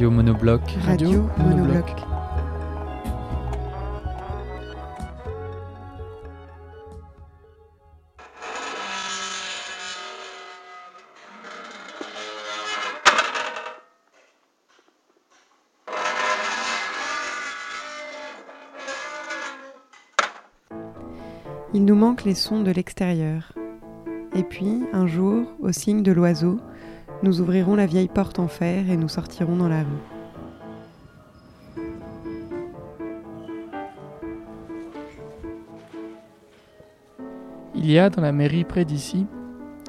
Radio 0.00 0.16
Monobloc. 0.16 0.62
Radio 0.86 1.28
Monobloc. 1.36 1.84
Il 21.74 21.84
nous 21.84 21.94
manque 21.94 22.24
les 22.24 22.32
sons 22.32 22.62
de 22.62 22.70
l'extérieur. 22.70 23.52
Et 24.34 24.44
puis, 24.44 24.80
un 24.94 25.06
jour, 25.06 25.46
au 25.60 25.72
signe 25.72 26.02
de 26.02 26.12
l'oiseau, 26.12 26.58
nous 27.22 27.40
ouvrirons 27.40 27.74
la 27.74 27.86
vieille 27.86 28.08
porte 28.08 28.38
en 28.38 28.48
fer 28.48 28.90
et 28.90 28.96
nous 28.96 29.08
sortirons 29.08 29.56
dans 29.56 29.68
la 29.68 29.80
rue. 29.80 29.86
Il 37.74 37.90
y 37.90 37.98
a 37.98 38.10
dans 38.10 38.22
la 38.22 38.32
mairie 38.32 38.64
près 38.64 38.84
d'ici 38.84 39.26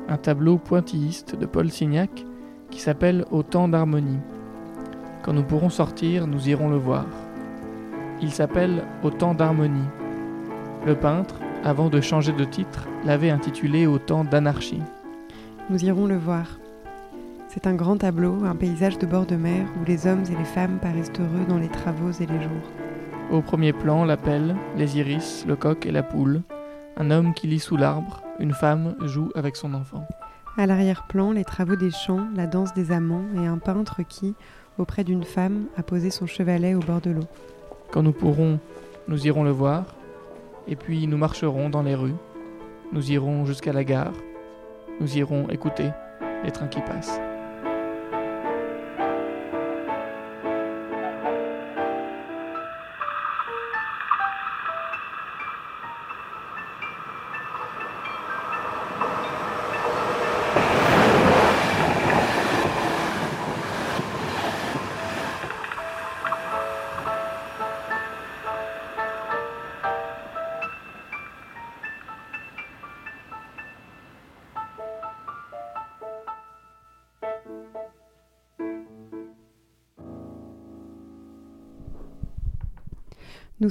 un 0.08 0.18
tableau 0.18 0.58
pointilliste 0.58 1.36
de 1.36 1.46
Paul 1.46 1.70
Signac 1.70 2.26
qui 2.70 2.80
s'appelle 2.80 3.26
Au 3.32 3.44
temps 3.44 3.68
d'harmonie. 3.68 4.20
Quand 5.23 5.34
nous 5.34 5.44
pourrons 5.44 5.70
sortir, 5.70 6.26
nous 6.26 6.50
irons 6.50 6.70
le 6.70 6.78
voir. 6.78 7.06
Il 8.22 8.32
s'appelle 8.32 8.84
Au 9.04 9.10
temps 9.10 9.34
d'harmonie. 9.34 9.88
Le 10.86 10.95
peintre, 10.95 11.36
avant 11.64 11.90
de 11.90 12.02
changer 12.02 12.32
de 12.32 12.44
titre, 12.44 12.88
l'avait 13.04 13.30
intitulé 13.30 13.86
Au 13.88 14.00
temps 14.00 14.23
d'anarchie. 14.23 14.82
Nous 15.70 15.84
irons 15.86 16.08
le 16.08 16.18
voir. 16.18 16.61
C'est 17.54 17.68
un 17.68 17.74
grand 17.74 17.98
tableau, 17.98 18.46
un 18.46 18.56
paysage 18.56 18.98
de 18.98 19.06
bord 19.06 19.26
de 19.26 19.36
mer 19.36 19.66
où 19.76 19.84
les 19.86 20.08
hommes 20.08 20.24
et 20.24 20.38
les 20.38 20.46
femmes 20.46 20.80
paraissent 20.82 21.12
heureux 21.20 21.46
dans 21.50 21.58
les 21.58 21.68
travaux 21.68 22.12
et 22.12 22.26
les 22.26 22.42
jours. 22.42 22.72
Au 23.30 23.42
premier 23.42 23.74
plan, 23.74 24.06
la 24.06 24.16
pelle, 24.16 24.56
les 24.78 24.98
iris, 24.98 25.44
le 25.46 25.58
coq 25.58 25.86
et 25.86 25.92
la 25.92 26.02
poule. 26.02 26.44
Un 26.96 27.12
homme 27.12 27.34
qui 27.34 27.48
lit 27.48 27.60
sous 27.60 27.76
l'arbre, 27.76 28.24
une 28.40 28.54
femme 28.54 28.96
joue 29.02 29.32
avec 29.36 29.58
son 29.58 29.74
enfant. 29.74 30.08
À 30.58 30.66
l'arrière-plan, 30.66 31.34
les 31.34 31.44
travaux 31.44 31.76
des 31.76 31.92
champs, 31.92 32.26
la 32.38 32.48
danse 32.48 32.74
des 32.74 32.94
amants 32.94 33.26
et 33.36 33.46
un 33.46 33.58
peintre 33.58 34.02
qui, 34.08 34.34
auprès 34.78 35.04
d'une 35.04 35.26
femme, 35.26 35.66
a 35.76 35.84
posé 35.84 36.10
son 36.10 36.28
chevalet 36.28 36.73
au 36.73 36.80
bord 36.80 37.02
de 37.02 37.11
l'eau. 37.11 37.28
Quand 37.92 38.02
nous 38.02 38.14
pourrons, 38.14 38.60
nous 39.10 39.28
irons 39.28 39.44
le 39.44 39.52
voir, 39.52 39.84
et 40.70 40.78
puis 40.78 41.06
nous 41.06 41.17
marcherons 41.17 41.70
dans 41.70 41.84
les 41.84 41.95
rues, 41.95 42.16
nous 42.94 43.11
irons 43.11 43.45
jusqu'à 43.45 43.73
la 43.73 43.84
gare, 43.84 44.14
nous 45.02 45.17
irons 45.17 45.50
écouter 45.50 45.90
les 46.45 46.52
trains 46.52 46.67
qui 46.67 46.80
passent. 46.80 47.20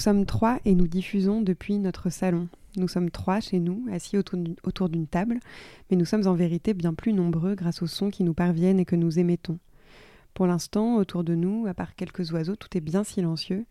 Sommes 0.01 0.27
trois 0.27 0.59
et 0.65 0.75
nous 0.75 0.89
diffusons 0.89 1.43
depuis 1.43 1.79
notre 1.79 2.11
salon. 2.11 2.49
Nous 2.77 2.89
sommes 2.89 3.11
trois 3.11 3.41
chez 3.41 3.59
nous, 3.59 3.85
assis 3.93 4.17
autour 4.17 4.89
d'une- 4.89 5.07
table, 5.07 5.41
mais 5.91 5.97
nous 5.97 6.05
sommes 6.05 6.27
en 6.27 6.35
vérité 6.35 6.75
bien 6.75 6.95
plus 6.95 7.13
nombreux 7.13 7.55
grâce 7.55 7.83
aux 7.83 7.87
sons 7.87 8.11
qui 8.11 8.23
nous 8.25 8.35
parviennent 8.35 8.81
et 8.81 8.85
que 8.85 8.97
nous 8.97 9.19
émettons. 9.19 9.59
Pour 10.35 10.47
l'instant, 10.47 10.97
autour 10.97 11.25
de 11.25 11.35
nous, 11.35 11.67
à 11.67 11.75
part 11.75 11.97
quelques 11.97 12.33
oiseaux, 12.33 12.57
tout 12.57 12.77
est 12.77 12.81
bien 12.81 13.03
silencieux, 13.03 13.65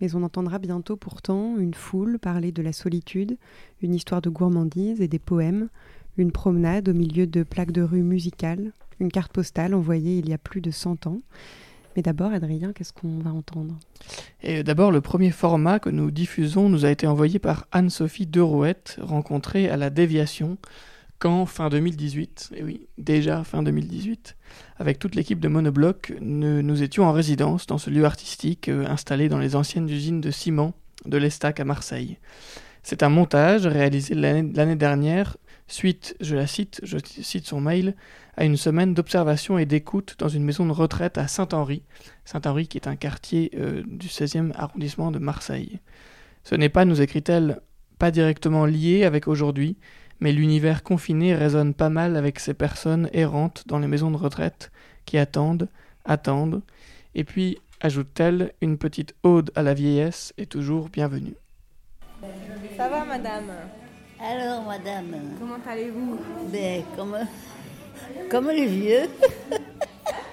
mais 0.00 0.14
on 0.14 0.22
entendra 0.22 0.58
bientôt 0.58 0.96
pourtant 0.96 1.56
une 1.58 1.74
foule 1.74 2.18
parler 2.18 2.52
de 2.52 2.62
la 2.62 2.72
solitude, 2.72 3.36
une 3.82 3.94
histoire 3.94 4.22
de 4.22 4.30
gourmandise 4.30 5.00
et 5.00 5.08
des 5.08 5.18
poèmes, 5.18 5.68
une 6.16 6.32
promenade 6.32 6.88
au 6.88 6.94
milieu 6.94 7.26
de 7.26 7.42
plaques 7.42 7.72
de 7.72 7.82
rue 7.82 8.02
musicales, 8.02 8.72
une 9.00 9.10
carte 9.10 9.32
postale 9.32 9.74
envoyée 9.74 10.18
il 10.18 10.28
y 10.28 10.32
a 10.32 10.38
plus 10.38 10.60
de 10.60 10.70
100 10.70 11.06
ans. 11.08 11.20
Mais 11.96 12.02
d'abord, 12.02 12.32
Adrien, 12.32 12.72
qu'est-ce 12.74 12.92
qu'on 12.92 13.18
va 13.20 13.30
entendre? 13.30 13.74
Et 14.42 14.62
d'abord, 14.62 14.92
le 14.92 15.00
premier 15.00 15.30
format 15.30 15.78
que 15.78 15.88
nous 15.88 16.10
diffusons 16.10 16.68
nous 16.68 16.84
a 16.84 16.90
été 16.90 17.06
envoyé 17.06 17.38
par 17.38 17.66
Anne-Sophie 17.72 18.26
Derouette, 18.26 18.98
rencontrée 19.00 19.70
à 19.70 19.78
la 19.78 19.88
Déviation, 19.88 20.58
quand 21.18 21.46
fin 21.46 21.70
2018, 21.70 22.50
et 22.54 22.62
oui, 22.62 22.86
déjà 22.98 23.42
fin 23.44 23.62
2018, 23.62 24.36
avec 24.78 24.98
toute 24.98 25.14
l'équipe 25.14 25.40
de 25.40 25.48
Monobloc, 25.48 26.12
nous, 26.20 26.82
étions 26.82 27.04
en 27.04 27.12
résidence 27.12 27.66
dans 27.66 27.78
ce 27.78 27.88
lieu 27.88 28.04
artistique 28.04 28.68
euh, 28.68 28.86
installé 28.86 29.30
dans 29.30 29.38
les 29.38 29.56
anciennes 29.56 29.88
usines 29.88 30.20
de 30.20 30.30
ciment 30.30 30.74
de 31.06 31.16
l'Estac 31.16 31.60
à 31.60 31.64
Marseille. 31.64 32.18
C'est 32.82 33.02
un 33.02 33.08
montage 33.08 33.66
réalisé 33.66 34.14
l'année 34.14 34.76
dernière, 34.76 35.38
suite, 35.66 36.14
je 36.20 36.36
la 36.36 36.46
cite, 36.46 36.80
je 36.82 36.98
cite 36.98 37.46
son 37.46 37.60
mail, 37.60 37.96
à 38.36 38.44
une 38.44 38.56
semaine 38.56 38.94
d'observation 38.94 39.58
et 39.58 39.66
d'écoute 39.66 40.16
dans 40.18 40.28
une 40.28 40.44
maison 40.44 40.66
de 40.66 40.72
retraite 40.72 41.18
à 41.18 41.26
Saint-Henri, 41.26 41.82
Saint-Henri 42.24 42.68
qui 42.68 42.78
est 42.78 42.88
un 42.88 42.96
quartier 42.96 43.50
euh, 43.56 43.82
du 43.86 44.08
16e 44.08 44.52
arrondissement 44.54 45.10
de 45.10 45.18
Marseille. 45.18 45.80
Ce 46.44 46.54
n'est 46.54 46.68
pas, 46.68 46.84
nous 46.84 47.00
écrit-elle, 47.00 47.60
pas 47.98 48.10
directement 48.10 48.66
lié 48.66 49.04
avec 49.04 49.26
aujourd'hui, 49.26 49.78
mais 50.20 50.32
l'univers 50.32 50.82
confiné 50.82 51.34
résonne 51.34 51.74
pas 51.74 51.88
mal 51.88 52.16
avec 52.16 52.38
ces 52.38 52.54
personnes 52.54 53.08
errantes 53.12 53.64
dans 53.66 53.78
les 53.78 53.88
maisons 53.88 54.10
de 54.10 54.16
retraite 54.16 54.70
qui 55.04 55.18
attendent, 55.18 55.68
attendent, 56.04 56.62
et 57.14 57.24
puis, 57.24 57.58
ajoute-t-elle, 57.80 58.52
une 58.60 58.76
petite 58.76 59.14
ode 59.22 59.50
à 59.54 59.62
la 59.62 59.72
vieillesse 59.72 60.34
est 60.36 60.50
toujours 60.50 60.90
bienvenue. 60.90 61.34
Ça 62.76 62.90
va, 62.90 63.06
madame? 63.06 63.50
Alors, 64.20 64.62
madame, 64.64 65.16
Comment 65.38 65.56
allez-vous? 65.66 66.18
Ben, 66.52 66.82
comme, 66.94 67.16
comme 68.30 68.50
les 68.50 68.66
vieux. 68.66 69.08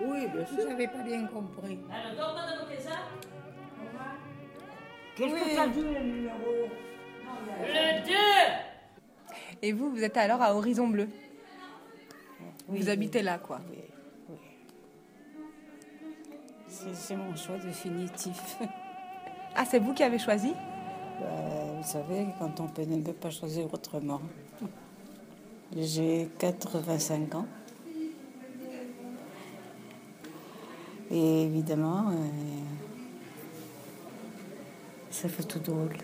Oui, 0.00 0.26
bien 0.28 0.44
vous 0.44 0.56
sûr. 0.60 0.68
n'avez 0.68 0.88
pas 0.88 1.02
bien 1.02 1.26
compris. 1.26 1.78
Alors, 1.90 2.12
donc, 2.28 2.36
madame 2.36 2.68
Kesa, 2.68 2.90
Qu'est-ce 5.16 5.34
que 5.34 5.54
ça 5.56 5.68
dit 5.68 5.80
le 5.80 6.00
numéro? 6.04 6.68
Le 7.62 8.06
2. 8.06 8.12
Et 9.62 9.72
vous, 9.72 9.90
vous 9.90 10.02
êtes 10.04 10.16
alors 10.18 10.42
à 10.42 10.54
Horizon 10.54 10.88
Bleu 10.88 11.08
Oui, 12.68 12.80
Vous 12.80 12.84
oui. 12.86 12.90
habitez 12.90 13.22
là, 13.22 13.38
quoi 13.38 13.60
Oui, 13.70 13.78
oui. 14.28 14.36
C'est 16.68 16.94
c'est 16.94 17.16
mon 17.16 17.34
choix 17.34 17.56
définitif. 17.58 18.58
Ah, 19.54 19.64
c'est 19.64 19.78
vous 19.78 19.94
qui 19.94 20.02
avez 20.02 20.18
choisi? 20.18 20.52
Ben, 21.18 21.78
vous 21.80 21.82
savez, 21.88 22.26
quand 22.38 22.60
on 22.60 22.66
peut 22.68 22.82
ne 22.84 23.00
peut 23.00 23.14
pas 23.14 23.30
choisir 23.30 23.72
autrement. 23.72 24.20
J'ai 25.74 26.28
85 26.38 27.34
ans. 27.36 27.46
Et 31.10 31.42
évidemment, 31.44 32.08
euh, 32.10 32.14
ça 35.10 35.28
fait 35.28 35.44
tout 35.44 35.58
drôle. 35.60 35.96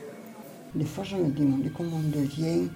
Des 0.74 0.84
fois, 0.84 1.04
je 1.04 1.16
me 1.16 1.30
demande 1.30 1.70
comment 1.76 1.96
on 1.96 2.08
devient. 2.20 2.68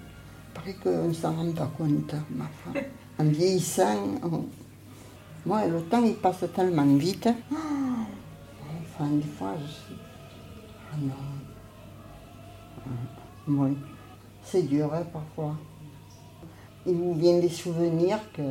Paraît 0.53 0.75
qu'on 0.83 1.07
ne 1.07 1.13
s'en 1.13 1.33
rend 1.35 1.51
pas 1.51 1.71
compte, 1.77 2.13
ma 2.31 2.45
femme. 2.45 2.83
En 3.19 3.23
vieillissant, 3.23 3.97
on- 4.21 4.45
moi, 5.43 5.65
le 5.65 5.81
temps, 5.81 6.03
il 6.03 6.13
passe 6.13 6.43
tellement 6.53 6.85
vite. 6.97 7.27
Enfin, 7.49 9.09
des 9.09 9.23
fois, 9.23 9.53
je 9.59 9.71
suis... 9.71 9.95
Ah 10.93 10.95
non. 11.01 11.13
Ah, 12.77 12.89
Oui. 13.47 13.75
C'est 14.43 14.61
dur, 14.63 14.93
hein, 14.93 15.03
parfois. 15.11 15.55
Il 16.85 16.93
vous 16.95 17.15
vient 17.15 17.39
des 17.39 17.49
souvenirs 17.49 18.19
que 18.33 18.43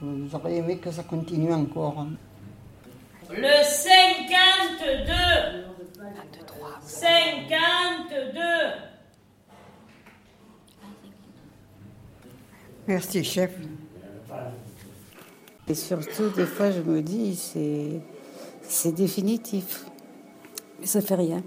vous 0.00 0.34
auriez 0.34 0.56
aimé 0.58 0.78
que 0.78 0.90
ça 0.90 1.02
continue 1.02 1.52
encore. 1.52 2.06
Le 3.30 3.64
52. 3.64 5.64
52. 6.86 8.40
Merci, 12.86 13.24
chef. 13.24 13.50
Et 15.66 15.74
surtout, 15.74 16.28
des 16.36 16.44
fois, 16.44 16.70
je 16.70 16.82
me 16.82 17.00
dis, 17.00 17.34
c'est, 17.34 18.02
c'est 18.62 18.92
définitif. 18.92 19.86
Mais 20.80 20.86
ça 20.86 21.00
fait 21.00 21.14
rien. 21.14 21.42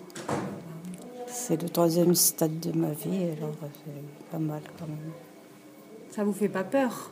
C'est 1.27 1.61
le 1.61 1.69
troisième 1.69 2.15
stade 2.15 2.59
de 2.59 2.77
ma 2.77 2.89
vie, 2.89 3.29
alors 3.37 3.53
c'est 3.61 4.31
pas 4.31 4.39
mal 4.39 4.61
quand 4.79 4.87
même. 4.87 5.11
Ça 6.09 6.23
vous 6.23 6.33
fait 6.33 6.49
pas 6.49 6.63
peur? 6.63 7.11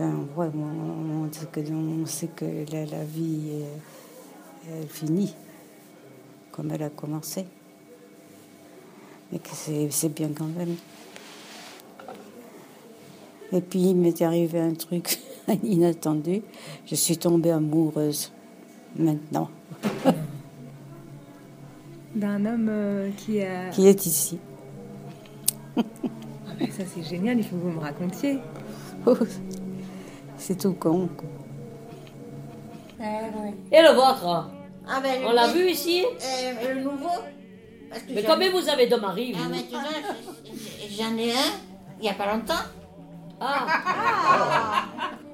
Ben, 0.00 0.26
on, 0.34 1.26
on 1.26 1.30
sait 1.30 1.46
que, 1.52 1.60
on 1.70 2.06
sait 2.06 2.28
que 2.28 2.46
la, 2.72 2.86
la 2.86 3.04
vie, 3.04 3.50
euh, 3.52 4.80
elle 4.80 4.88
finit 4.88 5.34
comme 6.50 6.70
elle 6.70 6.84
a 6.84 6.88
commencé. 6.88 7.44
Mais 9.30 9.38
que 9.40 9.50
c'est, 9.52 10.08
bien 10.08 10.30
quand 10.34 10.46
même. 10.46 10.74
Et 13.52 13.60
puis, 13.60 13.90
il 13.90 13.94
m'est 13.94 14.22
arrivé 14.22 14.58
un 14.58 14.72
truc 14.72 15.18
inattendu. 15.62 16.40
Je 16.86 16.94
suis 16.94 17.18
tombée 17.18 17.50
amoureuse 17.50 18.32
maintenant, 18.96 19.50
D'un 22.14 22.46
homme 22.46 22.68
euh, 22.70 23.10
qui 23.18 23.42
a. 23.42 23.68
qui 23.68 23.86
est 23.86 24.06
ici. 24.06 24.38
Ah, 25.76 25.82
ça 26.70 26.84
c'est 26.86 27.02
génial, 27.02 27.38
il 27.38 27.44
faut 27.44 27.56
que 27.56 27.60
vous 27.60 27.70
me 27.70 27.80
racontiez. 27.80 28.38
C'est 30.40 30.56
tout 30.58 30.72
con. 30.74 31.08
quoi. 31.16 31.28
Et 33.72 33.82
le 33.82 33.90
vôtre? 33.94 34.48
Ah, 34.88 35.00
ben, 35.02 35.22
On 35.26 35.32
l'a 35.32 35.48
vu 35.48 35.68
ici? 35.70 36.04
Euh, 36.04 36.74
le 36.74 36.80
nouveau 36.82 37.08
Parce 37.90 38.02
que 38.02 38.12
Mais 38.14 38.22
combien 38.24 38.50
vous 38.50 38.68
avez 38.68 38.86
de 38.86 38.96
maris, 38.96 39.34
Ah, 39.36 39.42
vous 39.44 39.50
mais 39.50 39.62
tu 39.62 39.70
vois, 39.70 39.82
j- 40.44 40.96
j'en 40.98 41.16
ai 41.16 41.30
un, 41.32 41.52
il 41.98 42.02
n'y 42.02 42.08
a 42.08 42.14
pas 42.14 42.26
longtemps. 42.34 42.64
Ah. 43.40 44.84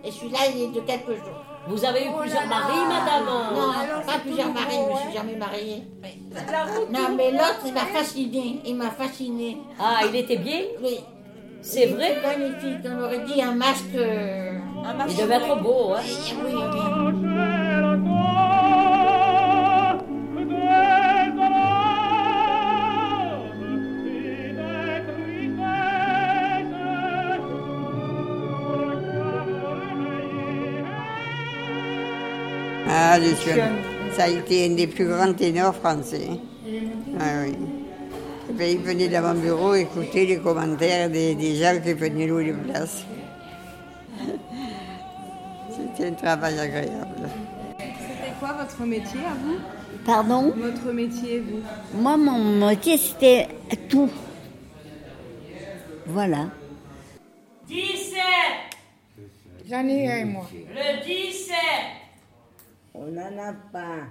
Et 0.05 0.11
celui-là, 0.11 0.39
il 0.55 0.63
est 0.63 0.69
de 0.69 0.81
quelques 0.81 1.07
jours. 1.17 1.43
Vous 1.69 1.85
avez 1.85 2.05
eu 2.07 2.11
plusieurs 2.21 2.47
maris, 2.47 2.85
madame? 2.89 3.25
Non, 3.55 3.73
pas 4.07 4.19
plusieurs 4.21 4.53
maris, 4.53 4.67
je 4.71 4.89
ne 4.89 4.93
me 4.95 4.99
suis 5.01 5.13
jamais 5.17 5.37
mariée. 5.37 5.83
Non, 6.91 7.17
mais 7.17 7.31
l'autre, 7.33 7.63
il 7.67 7.73
m'a 7.73 7.87
fasciné. 7.87 8.61
Il 8.65 8.77
m'a 8.77 8.91
fasciné. 8.91 9.59
Ah, 9.81 10.01
il 10.09 10.15
était 10.17 10.37
bien? 10.37 10.61
Oui. 10.83 10.99
C'est 11.69 11.87
vrai 11.87 12.17
Magnifique. 12.23 12.85
On 12.85 13.03
aurait 13.03 13.25
dit 13.25 13.43
un 13.43 13.55
masque. 13.55 13.85
euh, 13.97 14.59
Il 15.09 15.17
devait 15.17 15.35
être 15.35 15.61
beau, 15.61 15.95
hein 15.95 16.01
Oui, 16.45 16.55
oui. 16.55 17.77
Ah, 32.89 33.19
Lucienne, 33.19 33.77
ça 34.13 34.25
a 34.25 34.29
été 34.29 34.67
un 34.67 34.75
des 34.75 34.87
plus 34.87 35.07
grands 35.07 35.33
ténors 35.33 35.75
français. 35.75 36.29
Ah 37.19 37.43
oui. 37.45 37.55
Eh 38.49 38.53
ben, 38.53 38.71
il 38.71 38.79
venait 38.79 39.09
dans 39.09 39.23
mon 39.35 39.41
bureau 39.41 39.75
écouter 39.75 40.27
les 40.27 40.39
commentaires 40.39 41.11
des, 41.11 41.35
des 41.35 41.57
gens 41.57 41.81
qui 41.83 41.93
venaient 41.93 42.27
louer 42.27 42.45
les 42.45 42.53
places. 42.53 43.05
C'était 45.71 46.09
un 46.09 46.13
travail 46.13 46.59
agréable. 46.59 47.29
C'était 47.79 48.33
quoi 48.39 48.53
votre 48.53 48.83
métier 48.83 49.21
à 49.21 49.35
vous? 49.35 49.59
Pardon? 50.05 50.53
Votre 50.57 50.93
métier, 50.93 51.41
vous? 51.41 51.61
Moi, 52.01 52.17
mon 52.17 52.69
métier, 52.69 52.97
c'était 52.97 53.49
tout. 53.89 54.09
Voilà. 56.07 56.49
17 57.67 58.17
J'en 59.69 59.89
ai 59.89 60.23
un, 60.23 60.27
moi. 60.27 60.47
Le 60.53 61.05
17 61.05 61.57
On 62.95 63.07
n'en 63.07 63.43
a 63.43 63.53
pas. 63.73 64.07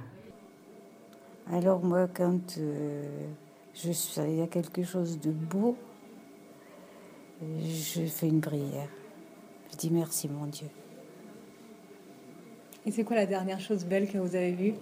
Alors 1.53 1.81
moi, 1.81 2.07
quand 2.13 2.57
euh, 2.57 3.03
je 3.75 3.91
suis, 3.91 4.21
il 4.21 4.35
y 4.37 4.41
a 4.41 4.47
quelque 4.47 4.83
chose 4.83 5.19
de 5.19 5.31
beau, 5.31 5.75
je 7.41 8.01
fais 8.05 8.27
une 8.27 8.41
prière. 8.41 8.87
Je 9.71 9.77
dis 9.77 9.89
merci 9.91 10.29
mon 10.29 10.45
Dieu. 10.47 10.67
Et 12.85 12.91
c'est 12.91 13.03
quoi 13.03 13.15
la 13.17 13.25
dernière 13.25 13.59
chose 13.59 13.83
belle 13.85 14.07
que 14.09 14.17
vous 14.17 14.35
avez 14.35 14.51
vue? 14.53 14.73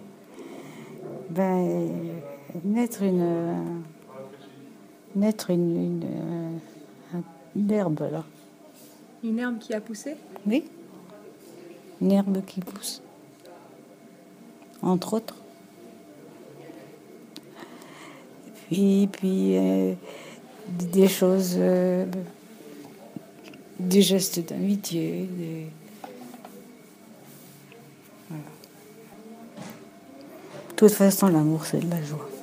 Ben, 1.30 2.20
naître 2.64 3.02
une, 3.02 3.82
naître 5.16 5.50
une, 5.50 5.76
une, 5.76 6.04
un- 7.14 7.22
une 7.56 7.70
herbe 7.72 8.08
là. 8.12 8.24
Une 9.24 9.38
herbe 9.38 9.58
qui 9.58 9.72
a 9.74 9.80
poussé? 9.80 10.16
Oui, 10.46 10.64
une 12.00 12.12
herbe 12.12 12.44
qui 12.44 12.60
pousse, 12.60 13.02
entre 14.82 15.14
autres. 15.14 15.36
Et 18.46 18.50
puis, 18.66 19.08
puis 19.12 19.56
euh, 19.56 19.94
des- 20.68 21.08
choses, 21.08 21.54
euh, 21.58 22.06
des 23.78 24.02
gestes 24.02 24.48
d'amitié. 24.48 25.28
Des... 25.36 25.66
De 30.70 30.76
toute 30.76 30.92
façon, 30.92 31.28
l'amour, 31.28 31.64
c'est 31.66 31.78
de 31.78 31.88
la 31.90 32.02
joie.– 32.02 32.28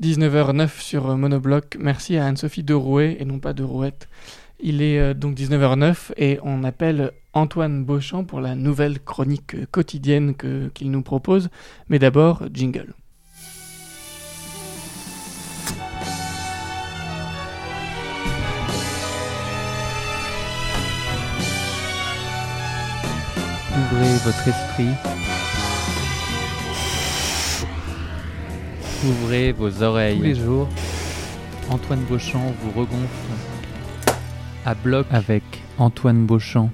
19h09 0.00 0.80
sur 0.80 1.16
Monobloc. 1.16 1.76
Merci 1.78 2.16
à 2.16 2.26
Anne-Sophie 2.26 2.64
Derouet 2.64 3.16
et 3.20 3.24
non 3.24 3.38
pas 3.38 3.52
de 3.52 3.62
Rouette. 3.62 4.08
Il 4.60 4.82
est 4.82 4.98
euh, 4.98 5.14
donc 5.14 5.36
19h09 5.36 6.12
et 6.16 6.38
on 6.42 6.64
appelle 6.64 7.12
Antoine 7.32 7.84
Beauchamp 7.84 8.24
pour 8.24 8.40
la 8.40 8.54
nouvelle 8.54 9.00
chronique 9.00 9.56
quotidienne 9.70 10.34
qu'il 10.72 10.90
nous 10.90 11.02
propose. 11.02 11.48
Mais 11.88 11.98
d'abord, 11.98 12.44
jingle. 12.52 12.94
Ouvrez 23.76 24.16
votre 24.24 24.48
esprit. 24.48 24.88
Ouvrez 29.04 29.52
vos 29.52 29.82
oreilles. 29.82 30.16
Tous 30.18 30.22
les 30.22 30.34
jours, 30.34 30.68
Antoine 31.68 32.00
Beauchamp 32.08 32.54
vous 32.62 32.70
regonfle 32.70 33.53
à 34.64 34.74
bloc 34.74 35.06
avec 35.10 35.42
Antoine 35.78 36.26
Beauchamp. 36.26 36.70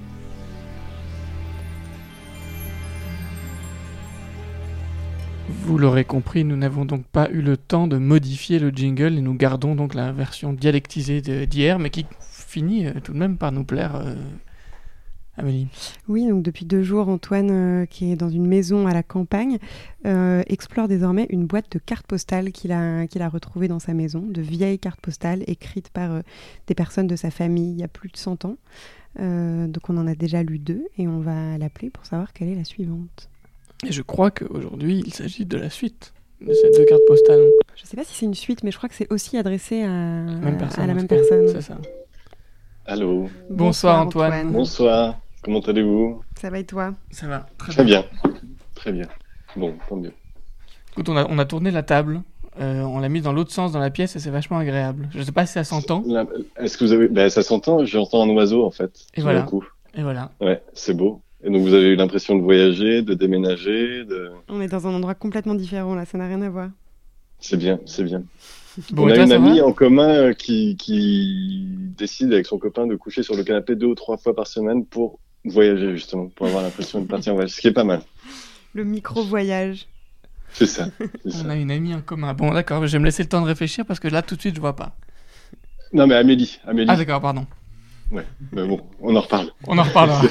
Vous 5.63 5.77
l'aurez 5.77 6.05
compris, 6.05 6.43
nous 6.43 6.55
n'avons 6.57 6.85
donc 6.85 7.03
pas 7.05 7.29
eu 7.29 7.41
le 7.41 7.55
temps 7.57 7.87
de 7.87 7.97
modifier 7.97 8.59
le 8.59 8.69
jingle 8.69 9.17
et 9.17 9.21
nous 9.21 9.35
gardons 9.35 9.75
donc 9.75 9.93
la 9.93 10.11
version 10.11 10.53
dialectisée 10.53 11.21
d'hier, 11.47 11.79
mais 11.79 11.89
qui 11.89 12.05
finit 12.19 12.87
euh, 12.87 12.93
tout 13.03 13.13
de 13.13 13.17
même 13.17 13.37
par 13.37 13.51
nous 13.51 13.63
plaire. 13.63 13.95
euh, 13.95 14.15
Amélie. 15.41 15.67
Oui, 16.07 16.27
donc 16.27 16.43
depuis 16.43 16.65
deux 16.65 16.83
jours, 16.83 17.09
Antoine, 17.09 17.49
euh, 17.51 17.85
qui 17.85 18.11
est 18.11 18.15
dans 18.15 18.29
une 18.29 18.45
maison 18.45 18.87
à 18.87 18.93
la 18.93 19.03
campagne, 19.03 19.57
euh, 20.05 20.43
explore 20.47 20.87
désormais 20.87 21.25
une 21.29 21.45
boîte 21.45 21.71
de 21.71 21.79
cartes 21.79 22.05
postales 22.05 22.51
qu'il 22.51 22.71
a, 22.71 23.07
qu'il 23.07 23.21
a 23.21 23.29
retrouvée 23.29 23.67
dans 23.67 23.79
sa 23.79 23.93
maison, 23.93 24.21
de 24.21 24.41
vieilles 24.41 24.79
cartes 24.79 25.01
postales 25.01 25.43
écrites 25.47 25.89
par 25.89 26.11
euh, 26.11 26.21
des 26.67 26.75
personnes 26.75 27.07
de 27.07 27.15
sa 27.15 27.31
famille 27.31 27.71
il 27.71 27.79
y 27.79 27.83
a 27.83 27.87
plus 27.87 28.09
de 28.09 28.17
100 28.17 28.45
ans. 28.45 28.57
Euh, 29.19 29.67
donc 29.67 29.89
on 29.89 29.97
en 29.97 30.07
a 30.07 30.15
déjà 30.15 30.41
lu 30.41 30.57
deux 30.57 30.85
et 30.97 31.07
on 31.07 31.19
va 31.19 31.57
l'appeler 31.57 31.89
pour 31.89 32.05
savoir 32.05 32.33
quelle 32.33 32.49
est 32.49 32.55
la 32.55 32.63
suivante. 32.63 33.29
Et 33.85 33.91
je 33.91 34.01
crois 34.03 34.31
qu'aujourd'hui, 34.31 35.03
il 35.05 35.13
s'agit 35.13 35.45
de 35.45 35.57
la 35.57 35.69
suite 35.69 36.13
de 36.39 36.53
ces 36.53 36.71
deux 36.71 36.85
cartes 36.85 37.01
postales. 37.07 37.47
Je 37.75 37.85
sais 37.85 37.97
pas 37.97 38.03
si 38.03 38.13
c'est 38.13 38.25
une 38.25 38.35
suite, 38.35 38.63
mais 38.63 38.71
je 38.71 38.77
crois 38.77 38.89
que 38.89 38.95
c'est 38.95 39.11
aussi 39.11 39.37
adressé 39.37 39.81
à, 39.81 39.87
Même 39.87 40.57
personne, 40.57 40.83
à 40.83 40.87
la 40.87 40.93
même 40.93 41.07
personne. 41.07 41.47
C'est 41.47 41.61
ça. 41.61 41.77
Allô. 42.85 43.29
Bonsoir, 43.49 44.05
Antoine. 44.05 44.51
Bonsoir. 44.51 45.19
Comment 45.43 45.59
allez-vous? 45.59 46.21
Ça 46.39 46.49
va 46.49 46.59
et 46.59 46.65
toi? 46.65 46.93
Ça 47.09 47.27
va. 47.27 47.47
Très, 47.57 47.71
Très 47.73 47.83
bien. 47.83 48.05
Très 48.75 48.91
bien. 48.91 49.07
Bon, 49.55 49.73
tant 49.89 49.95
mieux. 49.95 50.13
Écoute, 50.91 51.09
on 51.09 51.17
a, 51.17 51.25
on 51.29 51.39
a 51.39 51.45
tourné 51.45 51.71
la 51.71 51.83
table. 51.83 52.21
euh, 52.59 52.81
on 52.81 52.99
l'a 52.99 53.09
mise 53.09 53.23
dans 53.23 53.33
l'autre 53.33 53.51
sens 53.51 53.71
dans 53.71 53.79
la 53.79 53.89
pièce 53.89 54.15
et 54.15 54.19
c'est 54.19 54.29
vachement 54.29 54.57
agréable. 54.57 55.09
Je 55.15 55.21
sais 55.23 55.31
pas 55.31 55.45
si 55.45 55.53
ça 55.53 55.63
s'entend. 55.63 56.03
Est-ce 56.57 56.77
que 56.77 56.83
vous 56.85 56.93
avez. 56.93 57.07
Ben, 57.07 57.29
ça 57.29 57.43
s'entend, 57.43 57.85
j'entends 57.85 58.23
un 58.23 58.29
oiseau 58.29 58.65
en 58.65 58.71
fait. 58.71 58.91
Et 59.15 59.21
voilà. 59.21 59.43
coup. 59.43 59.65
Et 59.95 60.03
voilà. 60.03 60.31
Ouais, 60.41 60.61
c'est 60.73 60.93
beau. 60.95 61.21
Et 61.43 61.49
donc 61.49 61.61
vous 61.63 61.73
avez 61.73 61.87
eu 61.87 61.95
l'impression 61.95 62.35
de 62.35 62.41
voyager, 62.41 63.01
de 63.01 63.13
déménager, 63.13 64.05
de. 64.05 64.31
On 64.47 64.61
est 64.61 64.67
dans 64.67 64.85
un 64.87 64.93
endroit 64.93 65.15
complètement 65.15 65.55
différent 65.55 65.95
là, 65.95 66.05
ça 66.05 66.17
n'a 66.17 66.27
rien 66.27 66.41
à 66.43 66.49
voir. 66.49 66.69
C'est 67.39 67.57
bien, 67.57 67.79
c'est 67.85 68.03
bien. 68.03 68.23
Bon, 68.91 69.05
On 69.05 69.09
a 69.09 69.15
toi, 69.15 69.23
une 69.25 69.31
amie 69.31 69.59
en 69.59 69.73
commun 69.73 70.07
euh, 70.09 70.33
qui, 70.33 70.77
qui 70.77 71.65
décide 71.97 72.31
avec 72.31 72.45
son 72.45 72.57
copain 72.57 72.85
de 72.87 72.95
coucher 72.95 73.23
sur 73.23 73.35
le 73.35 73.43
canapé 73.43 73.75
deux 73.75 73.87
ou 73.87 73.95
trois 73.95 74.17
fois 74.17 74.33
par 74.35 74.47
semaine 74.47 74.85
pour 74.85 75.19
voyager 75.45 75.91
justement, 75.95 76.27
pour 76.35 76.47
avoir 76.47 76.63
l'impression 76.63 77.01
de 77.01 77.07
partir 77.07 77.33
en 77.33 77.35
voyage, 77.35 77.51
ce 77.51 77.61
qui 77.61 77.67
est 77.67 77.73
pas 77.73 77.83
mal. 77.83 78.01
Le 78.73 78.83
micro-voyage. 78.83 79.87
C'est 80.53 80.65
ça. 80.65 80.87
c'est 81.23 81.31
ça. 81.31 81.43
On 81.45 81.49
a 81.49 81.55
une 81.55 81.71
amie 81.71 81.93
en 81.93 82.01
commun. 82.01 82.33
Bon, 82.33 82.51
d'accord, 82.53 82.85
je 82.85 82.91
vais 82.91 82.99
me 82.99 83.05
laisser 83.05 83.23
le 83.23 83.29
temps 83.29 83.41
de 83.41 83.47
réfléchir 83.47 83.85
parce 83.85 83.99
que 83.99 84.07
là, 84.07 84.21
tout 84.21 84.35
de 84.35 84.41
suite, 84.41 84.55
je 84.55 84.61
vois 84.61 84.75
pas. 84.75 84.95
Non 85.93 86.07
mais 86.07 86.15
Amélie, 86.15 86.59
Amélie. 86.65 86.87
Ah, 86.89 86.95
d'accord, 86.95 87.19
pardon. 87.21 87.45
Ouais, 88.11 88.25
mais 88.51 88.65
bon, 88.67 88.81
on 89.01 89.15
en 89.15 89.21
reparle. 89.21 89.51
On 89.67 89.77
en 89.77 89.83
reparlera. 89.83 90.21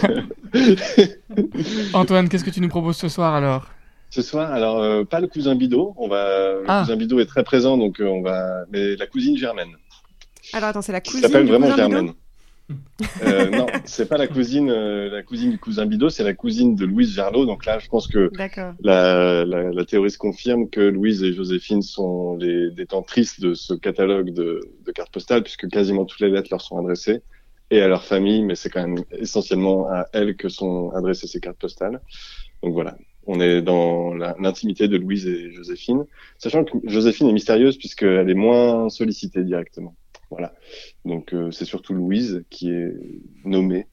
Antoine, 1.95 2.29
qu'est-ce 2.29 2.45
que 2.45 2.51
tu 2.51 2.61
nous 2.61 2.69
proposes 2.69 2.97
ce 2.99 3.09
soir 3.09 3.35
alors? 3.35 3.67
Ce 4.11 4.23
soir, 4.23 4.51
alors 4.53 4.79
euh, 4.81 5.05
pas 5.05 5.21
le 5.21 5.29
cousin 5.29 5.55
Bidot, 5.55 5.95
on 5.97 6.09
va. 6.09 6.25
Le 6.53 6.65
Ah. 6.69 6.81
cousin 6.83 6.97
Bidot 6.97 7.21
est 7.21 7.27
très 7.27 7.45
présent, 7.45 7.77
donc 7.79 8.01
euh, 8.01 8.07
on 8.07 8.23
va. 8.23 8.65
Mais 8.73 8.97
la 8.97 9.07
cousine 9.07 9.37
Germaine. 9.37 9.69
Alors 10.53 10.71
attends, 10.71 10.83
c'est 10.83 10.93
la 10.93 11.01
cousine 11.01 11.21
s'appelle 11.21 11.47
vraiment 11.47 11.71
cousin 11.71 11.85
Bidot 11.87 11.97
Germaine. 11.97 12.15
Euh, 13.25 13.51
non, 13.51 13.67
c'est 13.85 14.09
pas 14.09 14.19
la 14.19 14.27
cousine, 14.27 14.71
euh, 14.71 15.11
la 15.11 15.23
cousine 15.23 15.51
du 15.51 15.59
cousin 15.59 15.87
Bidot, 15.87 16.11
c'est 16.11 16.25
la 16.25 16.35
cousine 16.35 16.75
de 16.75 16.85
Louise 16.85 17.15
Gerlot. 17.15 17.47
Donc 17.47 17.67
là, 17.67 17.79
je 17.79 17.89
pense 17.89 18.07
que 18.07 18.31
la, 18.83 19.45
la, 19.45 19.71
la 19.73 19.85
théorie 19.85 20.11
se 20.11 20.19
confirme 20.19 20.69
que 20.69 20.81
Louise 20.81 21.23
et 21.23 21.33
Joséphine 21.33 21.83
sont 21.83 22.37
les 22.37 22.71
détentrices 22.71 23.41
de 23.41 23.55
ce 23.55 23.75
catalogue 23.75 24.33
de, 24.33 24.61
de 24.85 24.93
cartes 24.93 25.13
postales, 25.13 25.43
puisque 25.43 25.69
quasiment 25.69 26.05
toutes 26.05 26.21
les 26.21 26.31
lettres 26.31 26.49
leur 26.51 26.61
sont 26.61 26.79
adressées 26.79 27.23
et 27.71 27.81
à 27.81 27.89
leur 27.89 28.05
famille, 28.05 28.43
mais 28.43 28.57
c'est 28.57 28.69
quand 28.69 28.87
même 28.87 29.05
essentiellement 29.13 29.89
à 29.89 30.07
elles 30.13 30.37
que 30.37 30.49
sont 30.49 30.91
adressées 30.91 31.27
ces 31.29 31.41
cartes 31.41 31.59
postales. 31.59 32.01
Donc 32.63 32.73
voilà, 32.73 32.97
on 33.27 33.41
est 33.41 33.63
dans 33.63 34.13
l'intimité 34.15 34.89
de 34.89 34.97
Louise 34.97 35.27
et 35.27 35.53
Joséphine, 35.53 36.05
sachant 36.39 36.65
que 36.65 36.73
Joséphine 36.85 37.29
est 37.29 37.33
mystérieuse 37.33 37.79
puisqu'elle 37.79 38.29
est 38.29 38.35
moins 38.35 38.89
sollicitée 38.89 39.45
directement. 39.45 39.95
Voilà, 40.31 40.55
donc 41.05 41.35
euh, 41.35 41.51
c'est 41.51 41.65
surtout 41.65 41.93
Louise 41.93 42.45
qui 42.51 42.71
est 42.71 42.95
nommée. 43.45 43.87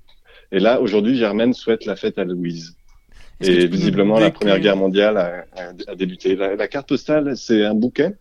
Et 0.52 0.60
là, 0.60 0.80
aujourd'hui, 0.82 1.18
Germaine 1.18 1.54
souhaite 1.54 1.86
la 1.86 1.96
fête 1.96 2.18
à 2.20 2.24
Louise. 2.26 2.76
Et 3.42 3.68
visiblement, 3.68 4.20
la 4.20 4.32
Première 4.32 4.56
Guerre 4.62 4.78
mondiale 4.78 5.18
a, 5.18 5.46
a- 5.56 5.92
a 5.92 5.96
débuté. 5.96 6.36
La, 6.36 6.56
la 6.56 6.68
carte 6.68 6.88
postale, 6.90 7.36
c'est 7.36 7.64
un 7.66 7.74
bouquet 7.74 8.16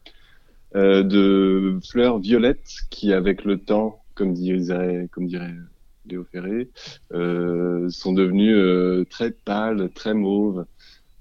euh, 0.75 1.03
de 1.03 1.79
fleurs 1.89 2.19
violettes 2.19 2.71
qui, 2.91 3.13
avec 3.13 3.45
le 3.45 3.59
temps, 3.59 4.03
comme 4.15 4.33
dirait, 4.35 5.09
comme 5.13 5.27
dirait 5.27 5.55
Léo 6.07 6.25
Ferré, 6.33 6.71
euh, 7.13 7.89
sont 7.91 8.13
devenues 8.13 8.55
euh, 8.55 9.05
très 9.09 9.31
pâles, 9.31 9.91
très 9.95 10.15
mauves. 10.15 10.65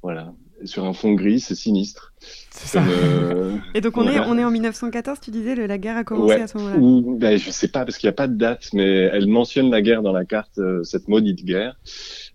Voilà. 0.02 0.34
Sur 0.64 0.86
un 0.86 0.94
fond 0.94 1.14
gris, 1.14 1.40
c'est 1.42 1.54
sinistre. 1.56 2.14
C'est 2.50 2.80
Comme, 2.80 2.88
euh, 2.90 3.58
Et 3.74 3.82
donc 3.82 3.98
on, 3.98 4.08
est, 4.08 4.20
on 4.20 4.38
est 4.38 4.44
en 4.44 4.50
1914, 4.52 5.20
tu 5.20 5.30
disais, 5.30 5.54
le- 5.54 5.66
la 5.68 5.78
guerre 5.78 5.98
a 5.98 6.04
commencé 6.06 6.36
Ouais. 6.36 6.42
à 6.42 6.48
ce 6.48 6.58
moment-là. 6.58 6.78
Ou, 6.78 7.18
ben, 7.18 7.38
je 7.38 7.52
sais 7.52 7.68
pas 7.68 7.84
parce 7.86 7.98
qu'il 7.98 8.08
n'y 8.08 8.12
a 8.12 8.16
pas 8.16 8.28
de 8.28 8.36
date, 8.36 8.70
mais 8.74 8.86
elle 8.86 9.28
mentionne 9.28 9.70
la 9.70 9.82
guerre 9.82 10.02
dans 10.02 10.14
la 10.14 10.24
carte, 10.26 10.58
euh, 10.58 10.82
cette 10.84 11.08
maudite 11.10 11.44
guerre, 11.44 11.78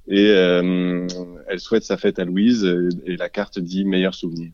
et 0.06 0.28
euh, 0.30 1.06
elle 1.48 1.60
souhaite 1.60 1.82
sa 1.84 1.96
fête 1.96 2.18
à 2.18 2.24
Louise, 2.24 2.64
et, 3.06 3.12
et 3.12 3.16
la 3.16 3.28
carte 3.30 3.58
dit 3.58 3.84
meilleur 3.86 4.14
souvenir. 4.14 4.52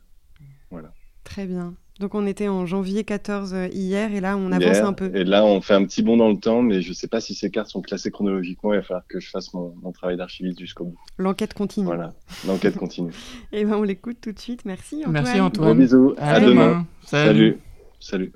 Voilà. 0.70 0.92
Très 1.25 1.46
bien. 1.46 1.75
Donc 1.98 2.14
on 2.14 2.26
était 2.26 2.48
en 2.48 2.66
janvier 2.66 3.04
14 3.04 3.54
euh, 3.54 3.68
hier 3.72 4.12
et 4.12 4.20
là 4.20 4.36
on 4.36 4.52
avance 4.52 4.76
Hier, 4.76 4.86
un 4.86 4.92
peu. 4.92 5.10
Et 5.14 5.24
là, 5.24 5.46
on 5.46 5.62
fait 5.62 5.72
un 5.72 5.84
petit 5.84 6.02
bond 6.02 6.18
dans 6.18 6.28
le 6.28 6.36
temps, 6.38 6.60
mais 6.60 6.82
je 6.82 6.92
sais 6.92 7.08
pas 7.08 7.22
si 7.22 7.34
ces 7.34 7.50
cartes 7.50 7.68
sont 7.70 7.80
classées 7.80 8.10
chronologiquement. 8.10 8.74
Il 8.74 8.76
va 8.76 8.82
falloir 8.82 9.06
que 9.08 9.18
je 9.18 9.30
fasse 9.30 9.54
mon, 9.54 9.74
mon 9.82 9.92
travail 9.92 10.18
d'archiviste 10.18 10.58
jusqu'au 10.60 10.84
bout. 10.84 10.98
L'enquête 11.16 11.54
continue. 11.54 11.86
Voilà, 11.86 12.12
l'enquête 12.46 12.76
continue. 12.76 13.12
Et 13.52 13.64
ben 13.64 13.76
on 13.76 13.82
l'écoute 13.82 14.18
tout 14.20 14.32
de 14.32 14.38
suite. 14.38 14.66
Merci 14.66 14.96
Antoine. 14.96 15.12
Merci 15.14 15.38
Gros 15.38 15.46
Antoine. 15.46 15.78
bisous, 15.78 16.14
à, 16.18 16.34
À 16.34 16.40
demain. 16.40 16.50
demain. 16.68 16.86
Salut. 17.02 17.32
Salut. 17.32 17.58
Salut. 17.98 18.32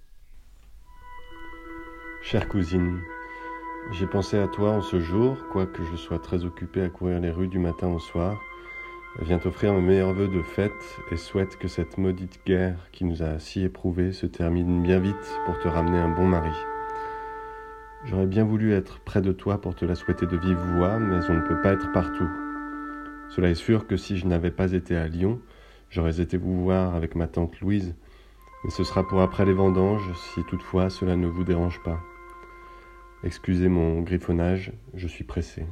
Chère 2.22 2.48
cousine, 2.48 2.98
j'ai 3.92 4.06
pensé 4.06 4.38
à 4.38 4.46
toi 4.48 4.70
en 4.72 4.82
ce 4.82 5.00
jour, 5.00 5.36
quoique 5.52 5.82
je 5.90 5.96
sois 5.96 6.18
très 6.18 6.44
occupé 6.44 6.82
à 6.82 6.88
courir 6.88 7.20
les 7.20 7.30
rues 7.30 7.48
du 7.48 7.58
matin 7.58 7.88
au 7.88 7.98
soir. 7.98 8.38
Viens 9.18 9.38
t'offrir 9.38 9.74
mes 9.74 9.80
meilleurs 9.80 10.12
vœux 10.12 10.28
de 10.28 10.40
fête 10.40 11.00
et 11.10 11.16
souhaite 11.16 11.58
que 11.58 11.66
cette 11.66 11.98
maudite 11.98 12.40
guerre 12.46 12.88
qui 12.92 13.04
nous 13.04 13.22
a 13.22 13.40
si 13.40 13.64
éprouvés 13.64 14.12
se 14.12 14.24
termine 14.24 14.82
bien 14.82 15.00
vite 15.00 15.38
pour 15.44 15.58
te 15.58 15.66
ramener 15.66 15.98
un 15.98 16.08
bon 16.08 16.26
mari. 16.26 16.54
J'aurais 18.04 18.26
bien 18.26 18.44
voulu 18.44 18.72
être 18.72 19.00
près 19.00 19.20
de 19.20 19.32
toi 19.32 19.60
pour 19.60 19.74
te 19.74 19.84
la 19.84 19.96
souhaiter 19.96 20.26
de 20.26 20.36
vive 20.36 20.56
voix, 20.76 20.98
mais 21.00 21.18
on 21.28 21.34
ne 21.34 21.46
peut 21.46 21.60
pas 21.60 21.72
être 21.72 21.90
partout. 21.92 22.28
Cela 23.30 23.50
est 23.50 23.56
sûr 23.56 23.88
que 23.88 23.96
si 23.96 24.16
je 24.16 24.26
n'avais 24.26 24.52
pas 24.52 24.72
été 24.72 24.96
à 24.96 25.08
Lyon, 25.08 25.40
j'aurais 25.90 26.20
été 26.20 26.36
vous 26.36 26.62
voir 26.62 26.94
avec 26.94 27.16
ma 27.16 27.26
tante 27.26 27.60
Louise, 27.60 27.96
mais 28.62 28.70
ce 28.70 28.84
sera 28.84 29.06
pour 29.06 29.20
après 29.20 29.44
les 29.44 29.52
vendanges, 29.52 30.08
si 30.14 30.44
toutefois 30.44 30.88
cela 30.88 31.16
ne 31.16 31.26
vous 31.26 31.44
dérange 31.44 31.82
pas. 31.82 31.98
Excusez 33.24 33.68
mon 33.68 34.02
griffonnage, 34.02 34.72
je 34.94 35.08
suis 35.08 35.24
pressé. 35.24 35.66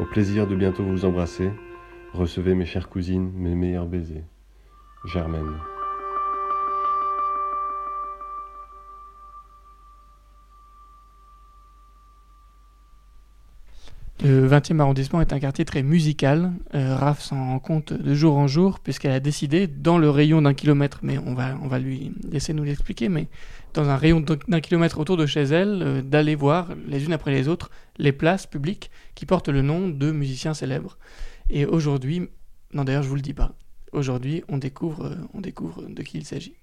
Au 0.00 0.04
plaisir 0.04 0.46
de 0.46 0.56
bientôt 0.56 0.84
vous 0.84 1.04
embrasser, 1.04 1.50
recevez 2.12 2.54
mes 2.54 2.66
chères 2.66 2.88
cousines, 2.88 3.30
mes 3.34 3.54
meilleurs 3.54 3.86
baisers. 3.86 4.24
Germaine. 5.04 5.54
Le 14.24 14.48
20e 14.48 14.80
arrondissement 14.80 15.20
est 15.20 15.32
un 15.32 15.38
quartier 15.38 15.64
très 15.64 15.84
musical. 15.84 16.52
Euh, 16.74 16.96
Raph 16.96 17.20
s'en 17.22 17.50
rend 17.50 17.58
compte 17.60 17.92
de 17.92 18.14
jour 18.14 18.36
en 18.36 18.48
jour, 18.48 18.80
puisqu'elle 18.80 19.12
a 19.12 19.20
décidé, 19.20 19.68
dans 19.68 19.96
le 19.96 20.10
rayon 20.10 20.42
d'un 20.42 20.54
kilomètre, 20.54 20.98
mais 21.02 21.18
on 21.18 21.34
va, 21.34 21.56
on 21.62 21.68
va 21.68 21.78
lui 21.78 22.10
laisser 22.28 22.52
nous 22.52 22.64
l'expliquer, 22.64 23.08
mais 23.08 23.28
dans 23.74 23.88
un 23.88 23.96
rayon 23.96 24.20
d'un 24.20 24.60
kilomètre 24.60 24.98
autour 24.98 25.16
de 25.16 25.24
chez 25.24 25.42
elle, 25.42 25.82
euh, 25.82 26.02
d'aller 26.02 26.34
voir, 26.34 26.70
les 26.88 27.04
unes 27.04 27.12
après 27.12 27.30
les 27.30 27.46
autres, 27.46 27.70
les 27.96 28.10
places 28.10 28.46
publiques 28.46 28.90
qui 29.14 29.24
portent 29.24 29.50
le 29.50 29.62
nom 29.62 29.88
de 29.88 30.10
musiciens 30.10 30.52
célèbres. 30.52 30.98
Et 31.50 31.64
aujourd'hui, 31.64 32.28
non 32.72 32.84
d'ailleurs 32.84 33.02
je 33.02 33.08
vous 33.08 33.14
le 33.14 33.22
dis 33.22 33.34
pas, 33.34 33.54
aujourd'hui 33.92 34.44
on 34.48 34.58
découvre, 34.58 35.06
euh, 35.06 35.16
on 35.32 35.40
découvre 35.40 35.82
de 35.82 36.02
qui 36.02 36.18
il 36.18 36.26
s'agit. 36.26 36.54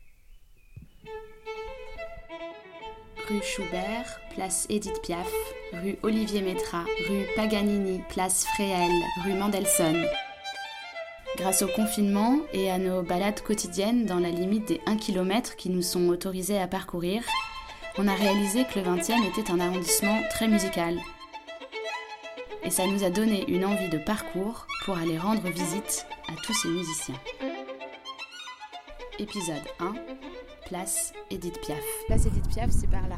Rue 3.27 3.41
Schubert, 3.41 4.19
place 4.35 4.67
Édith 4.69 5.01
Piaf, 5.01 5.27
rue 5.73 5.97
Olivier 6.03 6.43
Métra, 6.43 6.83
rue 7.09 7.25
Paganini, 7.35 7.99
place 8.09 8.45
Fréhel, 8.53 8.91
rue 9.23 9.33
Mendelssohn. 9.33 10.05
Grâce 11.37 11.63
au 11.63 11.67
confinement 11.67 12.37
et 12.53 12.69
à 12.69 12.77
nos 12.77 13.01
balades 13.01 13.41
quotidiennes 13.41 14.05
dans 14.05 14.19
la 14.19 14.29
limite 14.29 14.67
des 14.67 14.81
1 14.85 14.97
km 14.97 15.55
qui 15.55 15.71
nous 15.71 15.81
sont 15.81 16.07
autorisés 16.09 16.59
à 16.59 16.67
parcourir, 16.67 17.23
on 17.97 18.07
a 18.07 18.13
réalisé 18.13 18.65
que 18.65 18.79
le 18.79 18.85
20e 18.85 19.27
était 19.27 19.49
un 19.49 19.59
arrondissement 19.59 20.21
très 20.29 20.47
musical. 20.47 20.99
Et 22.63 22.69
ça 22.69 22.85
nous 22.85 23.03
a 23.03 23.09
donné 23.09 23.49
une 23.49 23.65
envie 23.65 23.89
de 23.89 23.97
parcours 23.97 24.67
pour 24.85 24.95
aller 24.99 25.17
rendre 25.17 25.41
visite 25.49 26.05
à 26.29 26.33
tous 26.43 26.53
ces 26.53 26.69
musiciens. 26.69 27.15
Épisode 29.17 29.63
1, 29.79 29.93
place 30.67 31.11
Édith 31.31 31.59
Piaf. 31.61 31.83
Place 32.05 32.27
Édith 32.27 32.47
Piaf, 32.47 32.69
c'est 32.69 32.89
par 32.89 33.07
là. 33.07 33.15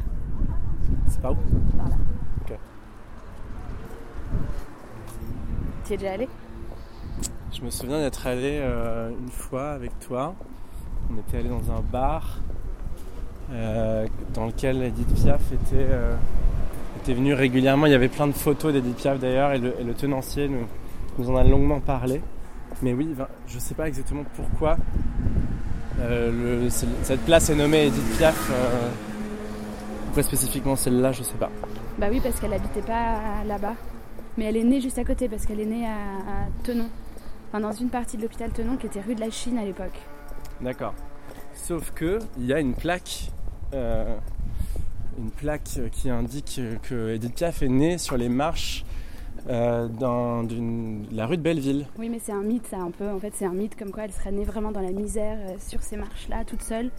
C'est 1.09 1.21
par 1.21 1.33
où? 1.33 1.37
Par 1.77 1.89
là. 1.89 1.95
Ok. 2.41 2.57
Tu 5.85 5.93
es 5.93 5.97
déjà 5.97 6.13
allé? 6.13 6.29
Je 7.53 7.61
me 7.61 7.69
souviens 7.69 7.99
d'être 7.99 8.25
allé 8.25 8.59
euh, 8.61 9.09
une 9.09 9.29
fois 9.29 9.71
avec 9.71 9.91
toi. 9.99 10.35
On 11.11 11.17
était 11.19 11.39
allé 11.39 11.49
dans 11.49 11.69
un 11.69 11.81
bar 11.81 12.39
euh, 13.51 14.07
dans 14.33 14.45
lequel 14.45 14.81
Edith 14.83 15.13
Piaf 15.15 15.51
était, 15.51 15.87
euh, 15.89 16.15
était 17.01 17.13
venue 17.13 17.33
régulièrement. 17.33 17.87
Il 17.87 17.91
y 17.91 17.95
avait 17.95 18.07
plein 18.07 18.27
de 18.27 18.31
photos 18.31 18.71
d'Edith 18.71 18.95
Piaf 18.95 19.19
d'ailleurs 19.19 19.51
et 19.51 19.59
le, 19.59 19.75
et 19.81 19.83
le 19.83 19.93
tenancier 19.93 20.47
nous, 20.47 20.65
nous 21.17 21.29
en 21.29 21.35
a 21.35 21.43
longuement 21.43 21.79
parlé. 21.79 22.21
Mais 22.81 22.93
oui, 22.93 23.13
ben, 23.17 23.27
je 23.47 23.55
ne 23.55 23.59
sais 23.59 23.73
pas 23.73 23.87
exactement 23.87 24.23
pourquoi 24.35 24.77
euh, 25.99 26.61
le- 26.63 26.69
cette 26.69 27.21
place 27.21 27.49
est 27.49 27.55
nommée 27.55 27.87
Edith 27.87 28.17
Piaf. 28.17 28.49
euh, 28.51 28.89
pourquoi 30.05 30.23
spécifiquement 30.23 30.75
celle-là, 30.75 31.11
je 31.11 31.23
sais 31.23 31.37
pas. 31.37 31.49
Bah 31.97 32.07
oui, 32.11 32.19
parce 32.21 32.39
qu'elle 32.39 32.53
habitait 32.53 32.81
pas 32.81 33.43
là-bas. 33.45 33.73
Mais 34.37 34.45
elle 34.45 34.57
est 34.57 34.63
née 34.63 34.81
juste 34.81 34.97
à 34.99 35.03
côté, 35.03 35.27
parce 35.29 35.45
qu'elle 35.45 35.59
est 35.59 35.65
née 35.65 35.85
à, 35.87 35.91
à 35.93 36.47
Tenon. 36.63 36.89
Enfin, 37.49 37.59
dans 37.61 37.71
une 37.71 37.89
partie 37.89 38.17
de 38.17 38.21
l'hôpital 38.23 38.51
Tenon 38.51 38.77
qui 38.77 38.85
était 38.87 39.01
rue 39.01 39.15
de 39.15 39.19
la 39.21 39.31
Chine 39.31 39.57
à 39.57 39.63
l'époque. 39.65 39.97
D'accord. 40.61 40.93
Sauf 41.53 41.91
que 41.95 42.19
il 42.37 42.45
y 42.45 42.53
a 42.53 42.59
une 42.59 42.73
plaque, 42.75 43.31
euh, 43.73 44.15
une 45.17 45.31
plaque 45.31 45.79
qui 45.91 46.09
indique 46.09 46.61
que 46.83 47.15
Edith 47.15 47.33
Piaf 47.35 47.63
est 47.63 47.67
née 47.69 47.97
sur 47.97 48.17
les 48.17 48.29
marches 48.29 48.85
euh, 49.49 49.87
dans 49.87 50.45
la 51.11 51.25
rue 51.25 51.37
de 51.37 51.41
Belleville. 51.41 51.87
Oui, 51.97 52.09
mais 52.09 52.19
c'est 52.19 52.31
un 52.33 52.41
mythe, 52.43 52.67
ça, 52.67 52.77
un 52.77 52.91
peu. 52.91 53.09
En 53.09 53.19
fait, 53.19 53.33
c'est 53.35 53.45
un 53.45 53.53
mythe 53.53 53.75
comme 53.77 53.91
quoi 53.91 54.03
elle 54.05 54.11
serait 54.11 54.31
née 54.31 54.43
vraiment 54.45 54.71
dans 54.71 54.81
la 54.81 54.91
misère, 54.91 55.37
euh, 55.39 55.55
sur 55.59 55.81
ces 55.81 55.95
marches-là, 55.97 56.43
toute 56.45 56.61
seule. 56.63 56.91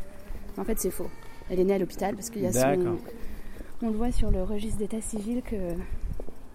En 0.57 0.64
fait, 0.64 0.78
c'est 0.78 0.90
faux. 0.90 1.09
Elle 1.50 1.61
est 1.61 1.64
née 1.64 1.75
à 1.75 1.78
l'hôpital 1.78 2.14
parce 2.14 2.31
qu'il 2.31 2.43
y 2.43 2.47
a 2.47 2.52
son... 2.52 2.97
On 3.81 3.90
le 3.90 3.97
voit 3.97 4.11
sur 4.11 4.31
le 4.31 4.43
registre 4.43 4.78
d'état 4.78 5.00
civil 5.00 5.40
que 5.43 5.57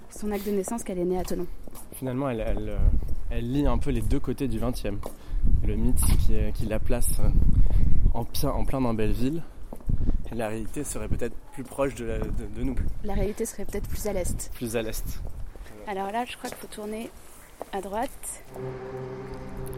son 0.09 0.29
acte 0.31 0.45
de 0.45 0.51
naissance, 0.51 0.83
qu'elle 0.83 1.00
est 1.00 1.05
née 1.05 1.17
à 1.17 1.23
Tenon. 1.23 1.47
Finalement, 1.93 2.29
elle, 2.29 2.41
elle, 2.45 2.69
euh, 2.69 2.77
elle 3.29 3.50
lie 3.51 3.65
un 3.65 3.77
peu 3.77 3.91
les 3.91 4.01
deux 4.01 4.19
côtés 4.19 4.47
du 4.50 4.59
20e. 4.59 4.97
Le 5.65 5.75
mythe 5.75 6.01
qui, 6.53 6.65
la 6.65 6.79
place 6.79 7.21
en, 8.13 8.25
plein- 8.25 8.51
en 8.51 8.65
plein 8.65 8.81
dans 8.81 8.93
Belleville. 8.93 9.41
La 10.35 10.47
réalité 10.50 10.83
serait 10.83 11.07
peut-être 11.07 11.35
plus 11.53 11.63
proche 11.63 11.95
de, 11.95 12.05
la- 12.05 12.19
de- 12.19 12.25
de 12.57 12.63
nous, 12.63 12.75
La 13.03 13.13
réalité 13.13 13.45
serait 13.45 13.65
peut-être 13.65 13.88
plus 13.88 14.05
à 14.07 14.13
l'est. 14.13 14.51
plus 14.55 14.75
à 14.75 14.81
l'est. 14.81 15.21
Alors 15.87 16.11
là, 16.11 16.25
je 16.25 16.37
crois 16.37 16.49
qu'il 16.49 16.59
faut 16.59 16.67
tourner 16.67 17.09
à 17.71 17.81
droite. 17.81 18.43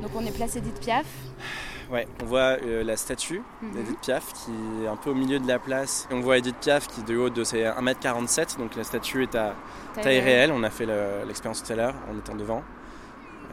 Donc 0.01 0.11
on 0.15 0.25
est 0.25 0.35
place 0.35 0.55
Edith 0.55 0.79
Piaf. 0.79 1.05
Ouais, 1.91 2.07
on 2.21 2.25
voit 2.25 2.57
euh, 2.63 2.83
la 2.83 2.95
statue 2.97 3.41
Mhm. 3.61 3.71
d'Edith 3.73 3.99
Piaf 3.99 4.33
qui 4.33 4.51
est 4.83 4.87
un 4.87 4.95
peu 4.95 5.11
au 5.11 5.15
milieu 5.15 5.39
de 5.39 5.47
la 5.47 5.59
place. 5.59 6.07
Et 6.09 6.13
on 6.13 6.21
voit 6.21 6.37
Edith 6.37 6.55
Piaf 6.57 6.87
qui 6.87 7.03
de 7.03 7.15
haut 7.17 7.29
de 7.29 7.43
ses 7.43 7.63
1m47, 7.63 8.57
donc 8.57 8.75
la 8.75 8.83
statue 8.83 9.23
est 9.23 9.35
à 9.35 9.55
Taille 9.95 10.03
taille, 10.03 10.19
réelle. 10.19 10.51
On 10.51 10.63
a 10.63 10.69
fait 10.69 10.85
le- 10.85 11.25
l'expérience 11.27 11.63
tout 11.63 11.71
à 11.73 11.75
l'heure 11.75 11.95
en 12.11 12.17
étant 12.17 12.35
devant. 12.35 12.63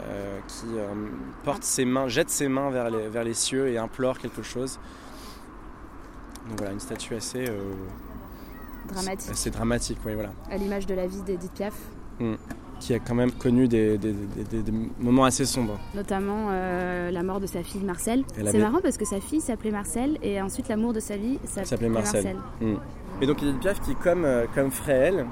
Euh, 0.09 0.39
qui 0.49 0.67
euh, 0.75 0.87
porte 1.45 1.63
ses 1.63 1.85
mains, 1.85 2.09
jette 2.09 2.31
ses 2.31 2.49
mains 2.49 2.71
vers 2.71 2.91
les, 2.91 3.09
vers 3.09 3.25
les 3.25 3.35
cieux 3.35 3.69
et 3.69 3.77
implore 3.79 4.19
quelque 4.19 4.43
chose. 4.43 4.79
Donc 6.49 6.59
voilà, 6.59 6.73
une 6.73 6.81
statue 6.81 7.15
assez, 7.15 7.45
Dramatique. 8.89 9.31
assez 9.31 9.51
dramatique, 9.51 9.99
oui, 10.05 10.15
voilà. 10.15 10.31
À 10.51 10.57
l'image 10.57 10.87
de 10.87 10.95
la 10.95 11.07
vie 11.07 11.21
d'Edith 11.23 11.53
Piaf. 11.53 11.75
Mm. 12.21 12.35
Qui 12.81 12.95
a 12.95 12.99
quand 12.99 13.15
même 13.15 13.31
connu 13.31 13.69
des, 13.69 13.97
des- 13.97 14.13
des- 14.13 14.45
des- 14.51 14.63
des 14.63 14.73
moments 14.99 15.25
assez 15.25 15.45
sombres. 15.45 15.79
Notamment 15.95 16.49
euh, 16.51 17.11
la 17.13 17.23
mort 17.23 17.39
de 17.39 17.47
sa 17.47 17.63
fille 17.63 17.83
Marcel. 17.85 18.25
C'est 18.35 18.59
marrant 18.59 18.81
parce 18.83 18.97
que 18.97 19.05
sa 19.05 19.21
fille 19.21 19.41
s'appelait 19.41 19.71
Marcel 19.71 20.19
et 20.23 20.41
ensuite 20.43 20.69
l'amour 20.69 20.93
de 20.93 20.99
sa 21.01 21.17
vie 21.17 21.39
s'appelait 21.45 21.89
Marcel. 21.89 22.25
Marcel. 22.25 22.37
Mm. 22.61 23.23
Et 23.23 23.27
donc 23.27 23.41
Edith 23.43 23.61
Piaf 23.61 23.81
qui, 23.83 23.95
comme, 23.95 24.25
euh, 24.25 24.47
comme 24.53 24.73
Fréhel, 24.73 25.27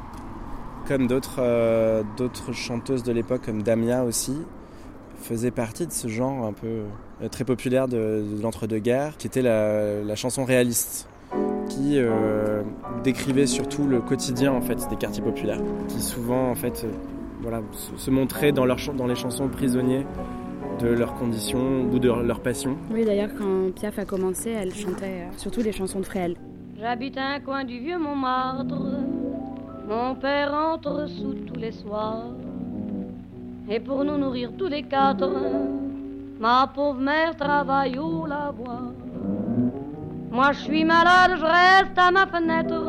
comme 0.87 1.09
d'autres 1.09 1.39
euh, 1.41 2.03
d'autres 2.17 2.53
chanteuses 2.53 3.03
de 3.03 3.11
l'époque, 3.13 3.43
comme 3.45 3.63
Damia 3.65 4.05
aussi, 4.05 4.37
faisait 5.21 5.51
partie 5.51 5.87
de 5.89 5.93
ce 5.93 6.07
genre 6.07 6.47
un 6.47 6.53
peu 6.53 6.67
euh, 7.23 7.29
très 7.31 7.45
populaire 7.45 7.89
de, 7.89 8.25
de 8.37 8.43
l'entre-deux-guerres, 8.43 9.17
qui 9.17 9.27
était 9.27 9.43
la, 9.43 10.03
la 10.05 10.15
chanson 10.17 10.45
réaliste, 10.45 11.09
qui 11.69 11.99
euh, 11.99 12.63
décrivait 13.05 13.47
surtout 13.47 13.87
le 13.87 14.01
quotidien 14.01 14.53
en 14.53 14.61
fait 14.61 14.89
des 14.89 14.97
quartiers 14.97 15.23
populaires, 15.23 15.61
qui 15.89 16.01
souvent 16.01 16.51
en 16.51 16.55
fait 16.55 16.85
euh, 16.85 16.91
voilà, 17.43 17.61
se, 17.73 17.97
se 17.97 18.11
montraient 18.11 18.53
dans, 18.53 18.65
leurs 18.67 18.79
chan- 18.79 18.95
dans 18.95 19.07
les 19.07 19.15
chansons 19.15 19.49
prisonniers 19.49 20.05
de 20.81 20.89
leurs 20.89 21.15
conditions 21.15 21.83
ou 21.93 21.99
de 21.99 22.09
leur, 22.09 22.23
leur 22.23 22.41
passion. 22.41 22.77
Oui, 22.93 23.05
d'ailleurs, 23.05 23.31
quand 23.39 23.73
Piaf 23.75 23.99
a 23.99 24.05
commencé, 24.05 24.51
elle 24.51 24.75
chantait 24.75 25.27
euh, 25.29 25.33
surtout 25.37 25.61
les 25.61 25.73
chansons 25.73 26.01
de 26.01 26.07
Fréhel. 26.07 26.37
J'habite 26.79 27.19
un 27.19 27.41
coin 27.41 27.65
du 27.65 27.79
vieux 27.79 27.99
Montmartre. 27.99 28.75
Mon 29.89 30.15
père 30.15 30.55
entre 30.55 31.07
sous 31.09 31.35
tous 31.35 31.59
les 31.61 31.73
soirs. 31.73 32.25
Et 33.69 33.79
pour 33.81 34.05
nous 34.05 34.17
nourrir 34.17 34.53
tous 34.57 34.69
les 34.69 34.83
quatre, 34.83 35.31
ma 36.41 36.67
pauvre 36.75 37.01
mère 37.01 37.37
travaille 37.37 37.99
au 37.99 38.25
lavoir. 38.27 38.83
Moi 40.31 40.53
je 40.53 40.61
suis 40.61 40.85
malade, 40.85 41.33
je 41.39 41.45
reste 41.45 41.99
à 41.99 42.11
ma 42.13 42.27
fenêtre. 42.27 42.85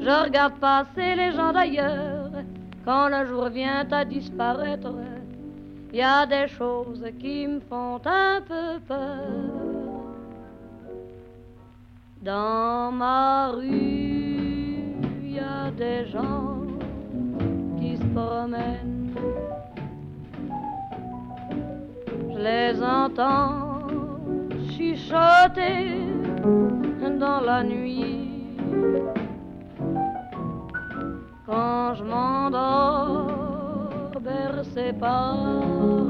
Je 0.00 0.24
regarde 0.24 0.54
passer 0.54 1.14
les 1.14 1.32
gens 1.32 1.52
d'ailleurs. 1.52 2.30
Quand 2.84 3.08
le 3.08 3.26
jour 3.26 3.48
vient 3.48 3.86
à 3.90 4.04
disparaître, 4.04 4.92
il 5.92 5.98
y 5.98 6.02
a 6.02 6.24
des 6.26 6.48
choses 6.48 7.04
qui 7.20 7.46
me 7.46 7.60
font 7.60 8.00
un 8.06 8.40
peu 8.40 8.80
peur. 8.88 9.52
Dans 12.22 12.90
ma 12.92 13.48
rue, 13.48 14.96
il 15.22 15.34
y 15.34 15.38
a 15.38 15.70
des 15.70 16.06
gens 16.06 16.62
qui 17.78 17.96
se 17.98 18.04
promènent. 18.14 19.14
Je 22.32 22.38
les 22.38 22.82
entends 22.82 23.71
chuchoter 24.82 25.86
dans 27.18 27.40
la 27.40 27.62
nuit. 27.62 28.58
Quand 31.46 31.94
je 31.94 32.04
m'endors, 32.04 33.30
bercé 34.20 34.92
par 34.98 35.36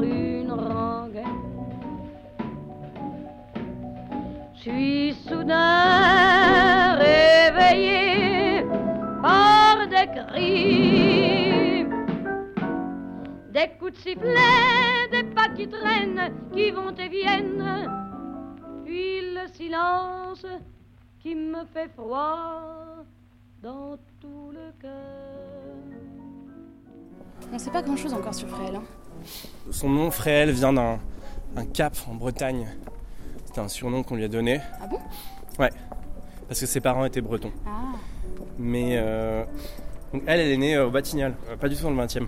une 0.03 0.53
rengaine. 0.53 1.27
Je 4.55 4.61
suis 4.61 5.15
soudain 5.29 6.95
réveillé 6.95 8.65
par 9.21 9.87
des 9.89 10.09
cris, 10.17 11.87
des 13.51 13.69
coups 13.79 13.93
de 13.93 13.97
sifflet, 13.97 15.09
des 15.11 15.25
pas 15.25 15.49
qui 15.57 15.67
traînent, 15.69 16.33
qui 16.55 16.71
vont 16.71 16.95
et 16.95 17.09
viennent, 17.09 18.02
puis 18.93 19.23
le 19.23 19.49
silence 19.55 20.45
qui 21.19 21.35
me 21.35 21.65
fait 21.73 21.89
froid 21.97 22.61
dans 23.63 23.97
tout 24.21 24.51
le 24.53 24.71
cœur. 24.83 24.91
On 27.51 27.59
sait 27.59 27.71
pas 27.71 27.81
grand-chose 27.81 28.13
encore 28.13 28.35
sur 28.35 28.49
Fréhel. 28.49 28.77
hein. 28.77 28.83
Son 29.71 29.89
nom, 29.89 30.11
Fréhel, 30.11 30.51
vient 30.51 30.75
d'un 30.75 30.99
un 31.57 31.65
cap 31.65 31.95
en 32.11 32.15
Bretagne. 32.15 32.67
C'était 33.47 33.61
un 33.61 33.69
surnom 33.69 34.03
qu'on 34.03 34.17
lui 34.17 34.25
a 34.25 34.29
donné. 34.29 34.61
Ah 34.83 34.87
bon? 34.87 34.99
Ouais, 35.59 35.71
parce 36.47 36.61
que 36.61 36.67
ses 36.67 36.81
parents 36.81 37.07
étaient 37.07 37.21
bretons. 37.23 37.53
Ah. 37.67 37.97
Mais 38.59 38.99
euh, 38.99 39.45
donc 40.13 40.23
elle, 40.27 40.41
elle 40.41 40.53
est 40.53 40.57
née 40.59 40.77
euh, 40.77 40.89
au 40.89 40.91
Batignolles, 40.91 41.35
euh, 41.49 41.57
pas 41.57 41.71
du 41.71 41.77
tout 41.77 41.85
dans 41.85 41.91
le 41.91 41.97
20e 41.97 42.27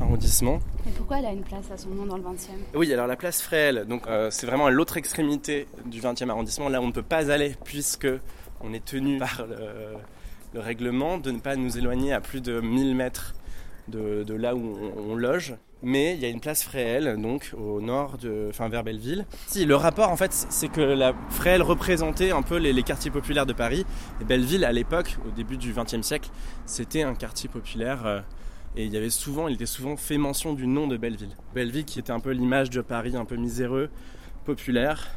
arrondissement. 0.00 0.60
Et 0.86 0.90
pourquoi 0.90 1.18
elle 1.18 1.26
a 1.26 1.32
une 1.32 1.42
place 1.42 1.70
à 1.72 1.76
son 1.76 1.90
nom 1.90 2.06
dans 2.06 2.16
le 2.16 2.22
20e 2.22 2.50
Oui, 2.74 2.92
alors 2.92 3.06
la 3.06 3.16
place 3.16 3.42
Fréhel, 3.42 3.84
donc 3.88 4.06
euh, 4.06 4.30
c'est 4.30 4.46
vraiment 4.46 4.66
à 4.66 4.70
l'autre 4.70 4.96
extrémité 4.96 5.66
du 5.86 6.00
20e 6.00 6.28
arrondissement, 6.30 6.68
là 6.68 6.80
où 6.80 6.84
on 6.84 6.88
ne 6.88 6.92
peut 6.92 7.02
pas 7.02 7.30
aller 7.30 7.54
puisque 7.64 8.08
on 8.60 8.72
est 8.72 8.84
tenu 8.84 9.18
par 9.18 9.46
le, 9.48 9.56
le 10.54 10.60
règlement 10.60 11.18
de 11.18 11.30
ne 11.30 11.38
pas 11.40 11.56
nous 11.56 11.78
éloigner 11.78 12.12
à 12.12 12.20
plus 12.20 12.40
de 12.40 12.60
1000 12.60 12.94
mètres 12.94 13.34
de, 13.88 14.22
de 14.24 14.34
là 14.34 14.54
où 14.54 14.76
on, 14.80 15.12
on 15.12 15.14
loge. 15.16 15.54
Mais 15.82 16.14
il 16.14 16.20
y 16.20 16.24
a 16.24 16.28
une 16.28 16.40
place 16.40 16.62
Fréhel, 16.64 17.20
donc 17.20 17.52
au 17.56 17.82
nord, 17.82 18.16
de, 18.16 18.46
enfin 18.48 18.68
vers 18.70 18.82
Belleville. 18.82 19.26
Si, 19.46 19.66
le 19.66 19.76
rapport 19.76 20.10
en 20.10 20.16
fait, 20.16 20.32
c'est 20.32 20.68
que 20.68 20.80
la 20.80 21.12
Fréhel 21.28 21.62
représentait 21.62 22.30
un 22.30 22.40
peu 22.40 22.56
les, 22.56 22.72
les 22.72 22.82
quartiers 22.82 23.10
populaires 23.10 23.44
de 23.44 23.52
Paris. 23.52 23.84
Et 24.20 24.24
Belleville, 24.24 24.64
à 24.64 24.72
l'époque, 24.72 25.18
au 25.26 25.30
début 25.30 25.58
du 25.58 25.74
XXe 25.74 26.00
siècle, 26.00 26.30
c'était 26.64 27.02
un 27.02 27.14
quartier 27.14 27.48
populaire. 27.50 28.06
euh, 28.06 28.20
et 28.76 28.84
il 28.84 28.92
y 28.92 28.96
avait 28.96 29.10
souvent, 29.10 29.48
il 29.48 29.54
était 29.54 29.66
souvent 29.66 29.96
fait 29.96 30.18
mention 30.18 30.52
du 30.52 30.66
nom 30.66 30.86
de 30.86 30.96
Belleville. 30.96 31.34
Belleville 31.54 31.84
qui 31.84 31.98
était 31.98 32.12
un 32.12 32.20
peu 32.20 32.30
l'image 32.30 32.70
de 32.70 32.82
Paris, 32.82 33.16
un 33.16 33.24
peu 33.24 33.36
miséreux, 33.36 33.88
populaire. 34.44 35.08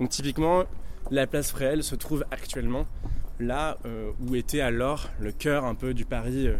Donc 0.00 0.10
typiquement, 0.10 0.64
la 1.10 1.26
place 1.26 1.50
Fréhel 1.50 1.84
se 1.84 1.94
trouve 1.94 2.24
actuellement 2.30 2.86
là 3.40 3.78
euh, 3.86 4.10
où 4.20 4.34
était 4.34 4.60
alors 4.60 5.08
le 5.20 5.30
cœur 5.30 5.64
un 5.64 5.76
peu 5.76 5.94
du 5.94 6.04
Paris 6.04 6.48
euh, 6.48 6.56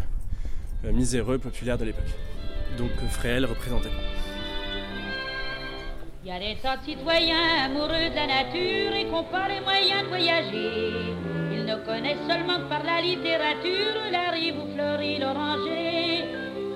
euh, 0.84 0.92
miséreux, 0.92 1.38
populaire 1.38 1.76
de 1.76 1.86
l'époque. 1.86 2.04
Donc 2.78 2.90
euh, 3.02 3.08
Fréhel 3.08 3.44
représentait. 3.44 3.90
Il 6.24 6.28
y 6.28 6.32
a 6.32 6.38
des 6.38 6.60
tas 6.60 6.76
de 6.76 6.84
citoyens 6.84 7.64
amoureux 7.64 8.10
de 8.10 8.14
la 8.14 8.26
nature 8.26 8.94
et 8.94 9.04
qui 9.06 9.10
n'ont 9.10 9.24
pas 9.24 9.48
les 9.48 9.60
moyens 9.60 10.02
de 10.02 10.08
voyager. 10.08 11.14
Ils 11.52 11.64
ne 11.64 11.84
connaissent 11.84 12.26
seulement 12.28 12.58
que 12.58 12.68
par 12.68 12.84
la 12.84 13.00
littérature 13.00 14.10
la 14.12 14.30
rive 14.30 14.56
où 14.58 14.72
fleurit 14.74 15.18
l'oranger. 15.18 16.07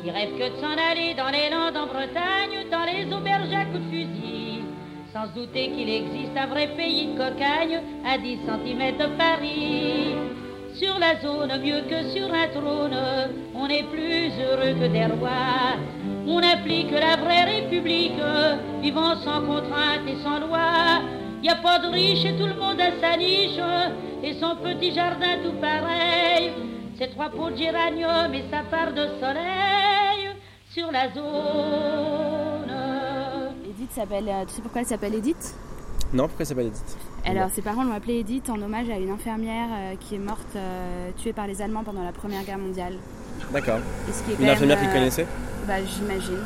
Ils 0.04 0.10
rêvent 0.10 0.36
que 0.36 0.56
de 0.56 0.60
s'en 0.60 0.76
aller 0.90 1.14
dans 1.14 1.30
les 1.30 1.48
Landes 1.48 1.76
en 1.76 1.86
Bretagne, 1.86 2.66
dans 2.72 2.84
les 2.84 3.04
auberges 3.14 3.52
à 3.54 3.66
coups 3.66 3.84
de 3.84 3.90
fusil. 3.90 4.64
Sans 5.12 5.28
douter 5.28 5.70
qu'il 5.70 5.88
existe 5.88 6.36
un 6.36 6.46
vrai 6.46 6.68
pays 6.76 7.06
de 7.06 7.18
cocagne 7.18 7.80
à 8.04 8.18
10 8.18 8.38
cm 8.44 8.96
de 8.96 9.16
Paris. 9.16 10.14
Sur 10.74 10.98
la 10.98 11.20
zone, 11.20 11.52
mieux 11.62 11.82
que 11.82 12.02
sur 12.10 12.34
un 12.34 12.48
trône, 12.48 12.98
on 13.54 13.68
est 13.68 13.84
plus 13.84 14.32
heureux 14.42 14.74
que 14.80 14.88
des 14.88 15.04
rois. 15.04 15.76
On 16.26 16.38
applique 16.38 16.90
la 16.90 17.16
vraie 17.16 17.44
république, 17.44 18.18
vivant 18.80 19.14
sans 19.16 19.42
contrainte 19.42 20.08
et 20.08 20.16
sans 20.24 20.40
loi. 20.40 21.02
Y 21.44 21.48
a 21.48 21.56
pas 21.56 21.78
de 21.78 21.86
riche 21.88 22.24
et 22.24 22.34
tout 22.36 22.46
le 22.46 22.54
monde 22.54 22.80
a 22.80 22.90
sa 23.00 23.16
niche, 23.16 23.60
et 24.24 24.34
son 24.34 24.56
petit 24.56 24.92
jardin 24.92 25.38
tout 25.44 25.60
pareil. 25.60 26.50
Ces 26.98 27.08
trois 27.08 27.30
pots 27.30 27.50
de 27.50 27.56
géranium 27.56 28.34
et 28.34 28.44
sa 28.50 28.62
part 28.68 28.92
de 28.92 29.06
soleil 29.20 29.91
sur 30.72 30.90
la 30.90 31.12
zone. 31.12 32.70
Edith 33.68 33.90
s'appelle. 33.94 34.28
euh, 34.28 34.44
Tu 34.46 34.54
sais 34.54 34.62
pourquoi 34.62 34.80
elle 34.82 34.86
s'appelle 34.86 35.14
Edith? 35.14 35.54
Non, 36.12 36.24
pourquoi 36.28 36.40
elle 36.40 36.46
s'appelle 36.46 36.66
Edith? 36.66 36.96
Alors, 37.24 37.50
ses 37.50 37.62
parents 37.62 37.84
l'ont 37.84 37.92
appelée 37.94 38.18
Edith 38.18 38.48
en 38.50 38.60
hommage 38.60 38.90
à 38.90 38.96
une 38.98 39.10
infirmière 39.10 39.68
euh, 39.70 39.94
qui 40.00 40.16
est 40.16 40.18
morte 40.18 40.56
euh, 40.56 41.10
tuée 41.16 41.32
par 41.32 41.46
les 41.46 41.62
Allemands 41.62 41.84
pendant 41.84 42.02
la 42.02 42.12
Première 42.12 42.42
Guerre 42.44 42.58
mondiale. 42.58 42.94
D'accord. 43.52 43.78
Une 44.40 44.48
infirmière 44.48 44.78
qu'ils 44.80 44.90
connaissaient 44.90 45.26
Bah, 45.66 45.74
j'imagine. 45.84 46.38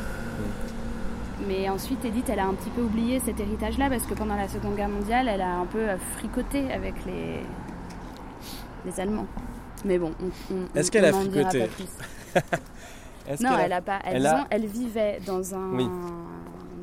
Mais 1.47 1.69
ensuite, 1.69 2.03
Edith, 2.03 2.29
elle 2.29 2.39
a 2.39 2.45
un 2.47 2.53
petit 2.53 2.69
peu 2.71 2.81
oublié 2.81 3.19
cet 3.23 3.39
héritage-là 3.39 3.89
parce 3.89 4.03
que 4.03 4.13
pendant 4.13 4.35
la 4.35 4.47
Seconde 4.47 4.75
Guerre 4.75 4.89
mondiale, 4.89 5.27
elle 5.27 5.41
a 5.41 5.55
un 5.55 5.65
peu 5.65 5.85
fricoté 6.17 6.71
avec 6.71 6.93
les, 7.05 7.39
les 8.85 8.99
Allemands. 8.99 9.27
Mais 9.85 9.97
bon, 9.99 10.11
on, 10.21 10.53
on- 10.55 10.77
Est-ce 10.77 10.89
on- 10.89 10.91
qu'elle 10.91 11.05
a 11.05 11.13
fricoté? 11.13 11.69
Non, 13.41 13.49
qu'elle 13.51 13.59
a- 13.59 13.65
elle 13.65 13.73
a 13.73 13.81
pas. 13.81 13.99
Elle, 14.05 14.15
elle 14.17 14.25
a- 14.27 14.33
disons, 14.33 14.45
elle 14.49 14.65
vivait 14.65 15.19
dans 15.25 15.55
un, 15.55 15.71
Oui. 15.75 15.87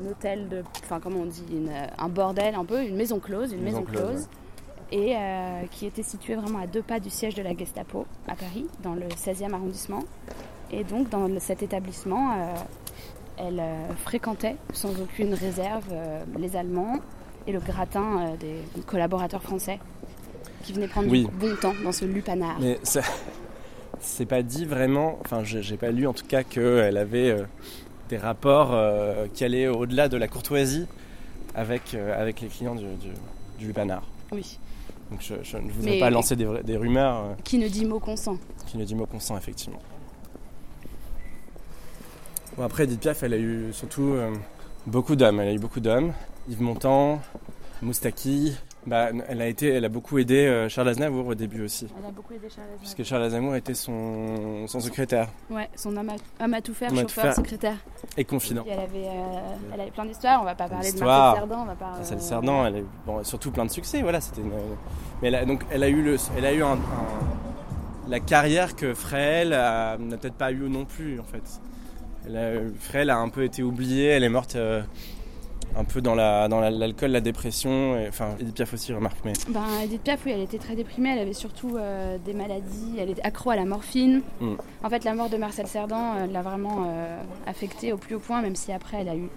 hôtel 0.09 0.47
de. 0.49 0.63
Enfin, 0.83 0.99
comment 0.99 1.19
on 1.21 1.25
dit 1.25 1.43
une- 1.51 1.71
Un 1.97 2.09
bordel 2.09 2.55
un 2.55 2.65
peu, 2.65 2.83
une 2.83 2.95
maison 2.95 3.19
close, 3.19 3.51
une 3.53 3.61
maison, 3.61 3.79
Maison 3.81 3.91
close, 3.91 4.01
close. 4.11 4.27
Et 4.91 5.15
euh, 5.15 5.63
qui 5.71 5.87
était 5.87 6.03
située 6.03 6.35
vraiment 6.35 6.59
à 6.59 6.67
deux 6.67 6.83
pas 6.83 6.99
du 6.99 7.09
siège 7.09 7.33
de 7.35 7.41
la 7.41 7.55
Gestapo 7.55 8.05
à 8.27 8.35
Paris, 8.35 8.67
dans 8.83 8.93
le 8.93 9.07
16e 9.17 9.53
arrondissement. 9.53 10.03
Et 10.71 10.83
donc, 10.83 11.09
dans 11.09 11.27
cet 11.39 11.63
établissement, 11.63 12.31
euh, 12.33 12.53
elle 13.37 13.59
euh, 13.59 13.87
fréquentait 14.03 14.55
sans 14.73 14.91
aucune 15.01 15.33
réserve 15.33 15.85
euh, 15.91 16.23
les 16.37 16.55
Allemands 16.55 16.97
et 17.47 17.51
le 17.51 17.59
gratin 17.59 18.19
euh, 18.33 18.35
des 18.37 18.81
collaborateurs 18.83 19.41
français 19.41 19.79
qui 20.63 20.73
venaient 20.73 20.87
prendre 20.87 21.09
Oui. 21.09 21.25
du 21.25 21.31
bon 21.31 21.55
temps 21.55 21.73
dans 21.83 21.91
ce 21.91 22.05
lupanar. 22.05 22.57
Mais 22.59 22.79
ça- 22.83 23.01
c'est 24.05 24.25
pas 24.25 24.41
dit 24.43 24.65
vraiment, 24.65 25.17
enfin 25.21 25.43
j'ai 25.43 25.77
pas 25.77 25.91
lu 25.91 26.07
en 26.07 26.13
tout 26.13 26.25
cas 26.25 26.43
qu'elle 26.43 26.97
avait 26.97 27.31
euh, 27.31 27.43
des 28.09 28.17
rapports 28.17 28.69
euh, 28.73 29.27
qui 29.33 29.43
allaient 29.43 29.67
au-delà 29.67 30.07
de 30.07 30.17
la 30.17 30.27
courtoisie 30.27 30.87
avec, 31.55 31.93
euh, 31.93 32.19
avec 32.21 32.41
les 32.41 32.47
clients 32.47 32.75
du, 32.75 32.85
du, 32.85 33.09
du 33.59 33.67
Lupanar. 33.67 34.03
Oui. 34.31 34.59
Donc 35.11 35.21
je, 35.21 35.35
je 35.43 35.57
ne 35.57 35.69
voudrais 35.69 35.91
Mais- 35.91 35.99
pas 35.99 36.09
lancer 36.09 36.35
des, 36.35 36.47
des 36.63 36.77
rumeurs 36.77 37.35
Qui 37.43 37.57
ne 37.57 37.67
dit 37.67 37.85
mot 37.85 37.99
consent. 37.99 38.37
qui 38.67 38.77
ne 38.77 38.85
dit 38.85 38.95
mot 38.95 39.05
consent 39.05 39.37
effectivement. 39.37 39.79
Bon 42.57 42.63
après 42.63 42.83
Edith 42.85 43.01
Piaf 43.01 43.23
elle 43.23 43.33
a 43.33 43.37
eu 43.37 43.73
surtout 43.73 44.15
beaucoup 44.87 45.15
d'hommes, 45.15 45.39
elle 45.41 45.49
a 45.49 45.53
eu 45.53 45.59
beaucoup 45.59 45.79
d'hommes. 45.81 46.13
Yves 46.47 46.61
Montand, 46.61 47.21
Moustaki, 47.81 48.55
bah, 48.87 49.09
elle, 49.27 49.41
a 49.41 49.47
été, 49.47 49.69
elle 49.69 49.85
a 49.85 49.89
beaucoup 49.89 50.17
aidé 50.19 50.45
euh, 50.45 50.69
Charles 50.69 50.89
Aznavour 50.89 51.27
au 51.27 51.35
début 51.35 51.63
aussi. 51.63 51.87
Elle 51.99 52.05
a 52.07 52.11
beaucoup 52.11 52.33
aidé 52.33 52.47
Charles 52.49 52.65
Aznavour. 52.67 52.79
Puisque 52.79 53.03
Charles 53.03 53.23
Aznavour 53.23 53.55
était 53.55 53.73
son, 53.73 54.67
son 54.67 54.79
secrétaire 54.79 55.27
Ouais, 55.49 55.69
son 55.75 55.95
homme 55.97 56.09
à 56.53 56.61
tout 56.61 56.73
faire, 56.73 56.89
à 56.89 56.91
tout 56.95 57.01
chauffeur, 57.01 57.23
faire. 57.25 57.35
secrétaire. 57.35 57.77
et 58.17 58.25
confident. 58.25 58.63
Et 58.67 58.71
elle 58.71 58.79
avait, 58.79 59.07
euh, 59.07 59.55
elle 59.73 59.81
avait 59.81 59.91
plein 59.91 60.05
d'histoires, 60.05 60.41
on 60.41 60.45
va 60.45 60.55
pas 60.55 60.67
parler 60.67 60.91
de. 60.91 60.99
Marcel 60.99 61.39
Cerdan, 61.39 61.61
on 61.61 61.65
va. 61.65 61.75
Marcel 61.97 62.17
euh, 62.17 62.21
Cerdan, 62.21 62.65
elle 62.67 62.75
a 62.75 62.79
eu 62.79 62.85
bon, 63.05 63.23
surtout 63.23 63.51
plein 63.51 63.65
de 63.65 63.71
succès, 63.71 64.01
voilà, 64.01 64.21
c'était 64.21 64.41
une- 64.41 64.51
Mais 65.21 65.29
elle 65.29 65.35
a, 65.35 65.45
donc, 65.45 65.63
elle 65.71 65.83
a 65.83 65.89
eu, 65.89 66.01
le, 66.03 66.17
elle 66.37 66.45
a 66.45 66.53
eu 66.53 66.61
un, 66.63 66.73
un- 66.73 66.77
la 68.07 68.19
carrière 68.19 68.75
que 68.75 68.93
Fréhel 68.93 69.49
n'a 69.49 69.97
peut-être 70.17 70.35
pas 70.35 70.51
eu 70.51 70.69
non 70.69 70.85
plus, 70.85 71.19
en 71.19 71.23
fait. 71.23 71.41
Elle 72.27 72.37
a, 72.37 72.51
Fréhel 72.79 73.09
a 73.09 73.17
un 73.17 73.29
peu 73.29 73.43
été 73.43 73.63
oubliée, 73.63 74.07
elle 74.09 74.23
est 74.23 74.29
morte 74.29 74.55
euh, 74.55 74.81
un 75.77 75.83
peu 75.83 76.01
dans 76.01 76.15
la- 76.15 76.47
dans 76.47 76.59
la- 76.61 76.71
l'alcool, 76.71 77.11
la, 77.11 77.19
dépression, 77.21 77.97
et, 77.97 78.07
enfin, 78.07 78.35
Edith 78.39 78.55
Piaf 78.55 78.73
aussi, 78.73 78.93
remarque, 78.93 79.17
mais... 79.25 79.33
Ben, 79.49 79.65
Edith 79.83 80.01
Piaf, 80.01 80.21
oui, 80.25 80.31
elle 80.33 80.41
était 80.41 80.57
très 80.57 80.75
déprimée, 80.75 81.09
elle 81.09 81.19
avait 81.19 81.33
surtout 81.33 81.75
euh, 81.75 82.17
des 82.23 82.33
maladies, 82.33 82.95
elle 82.97 83.09
était 83.09 83.21
accro 83.23 83.49
à 83.49 83.55
la 83.57 83.65
morphine. 83.65 84.21
Mm. 84.39 84.53
En 84.83 84.89
fait, 84.89 85.03
la 85.03 85.13
mort 85.15 85.29
de 85.29 85.37
Marcel 85.37 85.67
Cerdan 85.67 86.15
euh, 86.17 86.27
l'a 86.27 86.41
vraiment 86.41 86.85
euh, 86.87 87.21
affectée 87.45 87.91
au 87.91 87.97
plus 87.97 88.15
haut 88.15 88.19
point, 88.19 88.41
même 88.41 88.55
si 88.55 88.71
après 88.71 88.97
elle 89.01 89.09
a 89.09 89.15
eu 89.15 89.27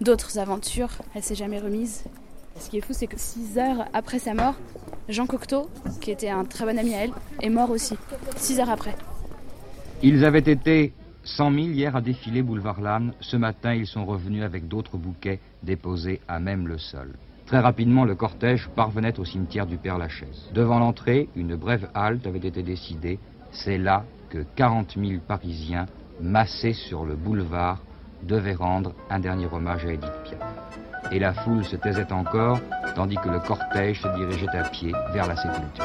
d'autres 0.00 0.38
aventures, 0.38 0.90
elle 1.14 1.22
s'est 1.22 1.34
jamais 1.36 1.58
remise. 1.60 2.04
Ce 2.58 2.68
qui 2.68 2.78
est 2.78 2.80
fou, 2.80 2.92
c'est 2.92 3.06
que 3.06 3.18
six 3.18 3.56
heures 3.58 3.86
après 3.92 4.18
sa 4.18 4.34
mort, 4.34 4.54
Jean 5.08 5.26
Cocteau, 5.26 5.68
qui 6.00 6.10
était 6.10 6.30
un 6.30 6.44
très 6.44 6.64
bon 6.64 6.78
ami 6.78 6.94
à 6.94 7.04
elle, 7.04 7.12
est 7.42 7.48
mort 7.48 7.70
aussi, 7.70 7.94
six 8.36 8.58
heures 8.58 8.70
après. 8.70 8.94
Ils 10.02 10.24
avaient 10.24 10.38
été 10.40 10.92
100 11.24 11.52
000 11.52 11.66
hier 11.68 11.96
à 11.96 12.00
défiler 12.00 12.42
boulevard 12.42 12.80
Lannes. 12.80 13.12
Ce 13.20 13.36
matin, 13.36 13.74
ils 13.74 13.86
sont 13.86 14.04
revenus 14.04 14.42
avec 14.42 14.68
d'autres 14.68 14.96
bouquets 14.96 15.40
déposés 15.62 16.20
à 16.28 16.40
même 16.40 16.66
le 16.66 16.78
sol. 16.78 17.14
Très 17.46 17.58
rapidement, 17.58 18.04
le 18.04 18.14
cortège 18.14 18.68
parvenait 18.76 19.18
au 19.18 19.24
cimetière 19.24 19.66
du 19.66 19.76
Père-Lachaise. 19.76 20.50
Devant 20.54 20.78
l'entrée, 20.78 21.28
une 21.34 21.56
brève 21.56 21.90
halte 21.94 22.26
avait 22.26 22.38
été 22.38 22.62
décidée. 22.62 23.18
C'est 23.50 23.78
là 23.78 24.04
que 24.28 24.44
40 24.54 24.96
000 24.96 25.20
Parisiens, 25.26 25.86
massés 26.20 26.74
sur 26.74 27.04
le 27.04 27.16
boulevard, 27.16 27.82
devaient 28.22 28.54
rendre 28.54 28.92
un 29.10 29.18
dernier 29.18 29.48
hommage 29.50 29.84
à 29.84 29.92
Edith 29.92 30.12
Piaf. 30.24 31.10
Et 31.10 31.18
la 31.18 31.32
foule 31.32 31.64
se 31.64 31.76
taisait 31.76 32.12
encore, 32.12 32.60
tandis 32.94 33.16
que 33.16 33.28
le 33.28 33.40
cortège 33.40 34.00
se 34.00 34.08
dirigeait 34.16 34.56
à 34.56 34.68
pied 34.68 34.92
vers 35.12 35.26
la 35.26 35.36
sépulture. 35.36 35.84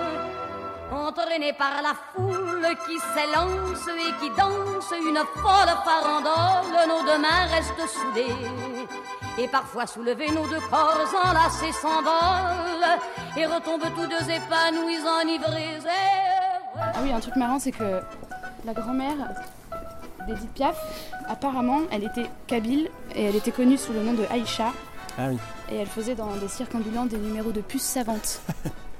Entraîné 0.91 1.53
par 1.53 1.81
la 1.81 1.93
foule 2.13 2.67
qui 2.85 2.99
s'élance 2.99 3.87
et 3.87 4.11
qui 4.19 4.29
danse 4.37 4.91
une 4.91 5.19
folle 5.41 5.73
farandole, 5.85 6.89
nos 6.89 7.01
deux 7.03 7.17
mains 7.17 7.45
restent 7.49 7.87
soudées. 7.87 8.35
Et 9.37 9.47
parfois 9.47 9.87
soulevés, 9.87 10.29
nos 10.31 10.45
deux 10.47 10.59
corps 10.69 10.99
enlacés 11.23 11.71
s'envolent 11.71 12.99
et 13.37 13.45
retombent 13.45 13.89
tous 13.95 14.07
deux 14.07 14.29
épanouis, 14.29 14.99
enivrés. 15.21 15.79
Ah 16.75 16.99
oui, 17.01 17.13
un 17.13 17.19
truc 17.21 17.37
marrant, 17.37 17.59
c'est 17.59 17.71
que 17.71 18.01
la 18.65 18.73
grand-mère 18.73 19.15
d'Edith 20.27 20.53
Piaf, 20.53 20.77
apparemment, 21.29 21.79
elle 21.91 22.03
était 22.03 22.29
kabyle 22.47 22.89
et 23.15 23.25
elle 23.25 23.35
était 23.37 23.51
connue 23.51 23.77
sous 23.77 23.93
le 23.93 24.03
nom 24.03 24.13
de 24.13 24.25
Aïcha. 24.29 24.73
Ah 25.17 25.27
oui. 25.29 25.37
Et 25.71 25.77
elle 25.77 25.87
faisait 25.87 26.15
dans 26.15 26.35
des 26.35 26.49
cirques 26.49 26.75
ambulants 26.75 27.05
des 27.05 27.17
numéros 27.17 27.51
de 27.51 27.61
puces 27.61 27.83
savantes. 27.83 28.41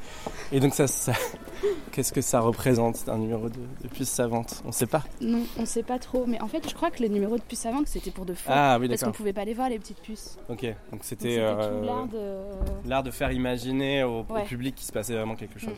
Et 0.51 0.59
donc 0.59 0.73
ça, 0.73 0.87
ça- 0.87 1.13
qu'est-ce 1.91 2.11
que 2.11 2.21
ça 2.21 2.39
représente, 2.39 3.07
un 3.07 3.17
numéro 3.17 3.49
de, 3.49 3.59
de 3.83 3.87
puce 3.87 4.09
savante? 4.09 4.61
On 4.65 4.71
sait 4.71 4.85
pas. 4.85 5.03
Non, 5.21 5.43
on 5.57 5.65
sait 5.65 5.83
pas 5.83 5.99
trop, 5.99 6.25
mais 6.25 6.41
en 6.41 6.47
fait, 6.47 6.67
je 6.69 6.73
crois 6.75 6.91
que 6.91 6.99
les 7.01 7.09
numéros 7.09 7.37
de 7.37 7.41
puces 7.41 7.59
savantes, 7.59 7.87
c'était 7.87 8.11
pour 8.11 8.25
de 8.25 8.33
faux. 8.33 8.51
Ah 8.53 8.77
oui, 8.79 8.89
Parce 8.89 9.03
qu'on 9.03 9.11
pouvait 9.11 9.33
pas 9.33 9.45
les 9.45 9.53
voir, 9.53 9.69
les 9.69 9.79
petites 9.79 10.01
puces. 10.01 10.37
Ok, 10.49 10.65
donc 10.91 11.03
c'était 11.03 11.35
tout 11.35 11.41
euh, 11.41 11.85
l'art 11.85 12.07
de... 12.07 12.89
l'art 12.89 13.03
de 13.03 13.11
faire 13.11 13.31
imaginer 13.31 14.03
au, 14.03 14.25
public 14.45 14.75
qu'il 14.75 14.85
se 14.85 14.91
passait 14.91 15.13
vraiment 15.13 15.35
quelque 15.35 15.59
chose. 15.59 15.75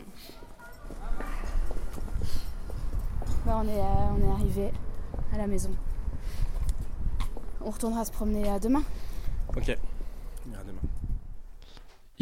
Bah, 3.46 3.60
on, 3.62 3.68
est, 3.68 3.78
euh, 3.78 3.82
on 4.16 4.22
est 4.26 4.32
arrivé 4.32 4.70
à 5.34 5.38
la 5.38 5.46
maison. 5.46 5.70
On 7.60 7.70
retournera 7.70 8.04
se 8.04 8.10
promener 8.10 8.48
euh, 8.48 8.58
demain. 8.58 8.82
Ok. 9.56 9.76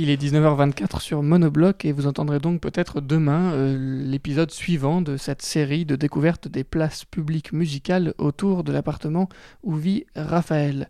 Il 0.03 0.11
est 0.11 0.21
19h24 0.21 1.01
sur 1.01 1.23
Monobloc 1.23 1.85
et 1.85 1.93
vous 1.93 2.09
entendrez 2.09 2.41
donc 2.41 2.61
peut-être 2.61 3.01
demain 3.01 3.53
euh, 3.53 4.05
l'épisode 4.05 4.51
suivant 4.51 5.01
de 5.01 5.17
cette 5.17 5.43
série 5.43 5.85
de 5.85 5.95
découvertes 5.95 6.49
des 6.49 6.65
places 6.65 7.05
publiques 7.05 7.53
musicales 7.53 8.13
autour 8.19 8.65
de 8.65 8.73
l'appartement 8.73 9.29
où 9.63 9.77
vit 9.77 10.05
Raphaël. 10.17 10.89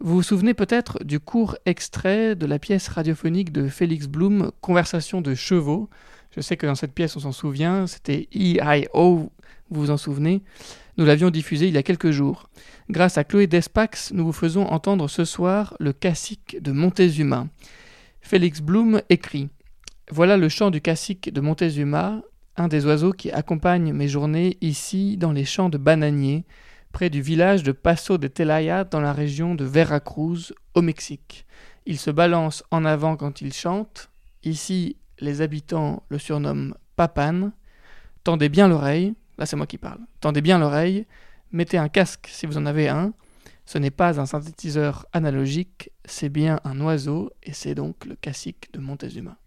Vous 0.00 0.16
vous 0.16 0.22
souvenez 0.24 0.52
peut-être 0.52 0.98
du 1.04 1.20
court 1.20 1.58
extrait 1.64 2.34
de 2.34 2.44
la 2.44 2.58
pièce 2.58 2.88
radiophonique 2.88 3.52
de 3.52 3.68
Félix 3.68 4.08
Blum, 4.08 4.50
Conversation 4.60 5.20
de 5.20 5.36
chevaux. 5.36 5.88
Je 6.34 6.40
sais 6.40 6.56
que 6.56 6.66
dans 6.66 6.74
cette 6.74 6.92
pièce 6.92 7.14
on 7.14 7.20
s'en 7.20 7.30
souvient, 7.30 7.86
c'était 7.86 8.26
E.I.O., 8.34 9.30
vous 9.70 9.80
vous 9.80 9.90
en 9.92 9.96
souvenez 9.96 10.42
Nous 10.98 11.04
l'avions 11.04 11.30
diffusé 11.30 11.68
il 11.68 11.74
y 11.74 11.78
a 11.78 11.84
quelques 11.84 12.10
jours. 12.10 12.50
Grâce 12.88 13.16
à 13.16 13.22
Chloé 13.22 13.46
Despax, 13.46 14.10
nous 14.12 14.24
vous 14.24 14.32
faisons 14.32 14.66
entendre 14.66 15.06
ce 15.06 15.24
soir 15.24 15.76
le 15.78 15.92
cacique 15.92 16.60
de 16.60 16.72
Montezuma. 16.72 17.46
Félix 18.20 18.60
Blum 18.60 19.02
écrit 19.08 19.48
Voilà 20.10 20.36
le 20.36 20.48
chant 20.48 20.70
du 20.70 20.80
cacique 20.80 21.32
de 21.32 21.40
Montezuma, 21.40 22.22
un 22.56 22.68
des 22.68 22.86
oiseaux 22.86 23.12
qui 23.12 23.30
accompagne 23.30 23.92
mes 23.92 24.08
journées 24.08 24.56
ici 24.60 25.16
dans 25.16 25.32
les 25.32 25.44
champs 25.44 25.68
de 25.68 25.78
bananiers, 25.78 26.44
près 26.92 27.10
du 27.10 27.22
village 27.22 27.62
de 27.62 27.72
Paso 27.72 28.18
de 28.18 28.28
Telaya 28.28 28.84
dans 28.84 29.00
la 29.00 29.12
région 29.12 29.54
de 29.54 29.64
Veracruz, 29.64 30.52
au 30.74 30.82
Mexique. 30.82 31.46
Il 31.86 31.98
se 31.98 32.10
balance 32.10 32.62
en 32.70 32.84
avant 32.84 33.16
quand 33.16 33.40
il 33.40 33.52
chante. 33.52 34.10
Ici, 34.44 34.96
les 35.18 35.40
habitants 35.40 36.02
le 36.08 36.18
surnomment 36.18 36.74
Papane. 36.96 37.52
Tendez 38.22 38.48
bien 38.48 38.68
l'oreille. 38.68 39.14
Là, 39.38 39.46
c'est 39.46 39.56
moi 39.56 39.66
qui 39.66 39.78
parle. 39.78 40.00
Tendez 40.20 40.42
bien 40.42 40.58
l'oreille. 40.58 41.06
Mettez 41.52 41.78
un 41.78 41.88
casque 41.88 42.28
si 42.30 42.46
vous 42.46 42.58
en 42.58 42.66
avez 42.66 42.88
un. 42.88 43.12
Ce 43.70 43.78
n'est 43.78 43.92
pas 43.92 44.18
un 44.18 44.26
synthétiseur 44.26 45.06
analogique, 45.12 45.92
c'est 46.04 46.28
bien 46.28 46.58
un 46.64 46.80
oiseau, 46.80 47.30
et 47.44 47.52
c'est 47.52 47.76
donc 47.76 48.04
le 48.04 48.16
cacique 48.16 48.68
de 48.72 48.80
Montezuma. 48.80 49.39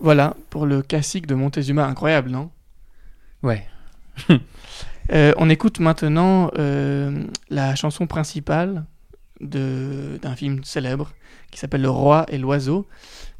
Voilà 0.00 0.36
pour 0.50 0.66
le 0.66 0.82
classique 0.82 1.26
de 1.26 1.34
Montezuma, 1.34 1.86
incroyable, 1.86 2.30
non? 2.30 2.50
Ouais. 3.42 3.66
Euh, 5.10 5.32
on 5.38 5.48
écoute 5.48 5.80
maintenant 5.80 6.50
euh, 6.58 7.24
la 7.48 7.74
chanson 7.74 8.06
principale 8.06 8.84
d'un 9.40 10.36
film 10.36 10.62
célèbre 10.64 11.14
qui 11.50 11.58
s'appelle 11.58 11.80
Le 11.80 11.88
Roi 11.88 12.26
et 12.28 12.36
l'Oiseau, 12.36 12.86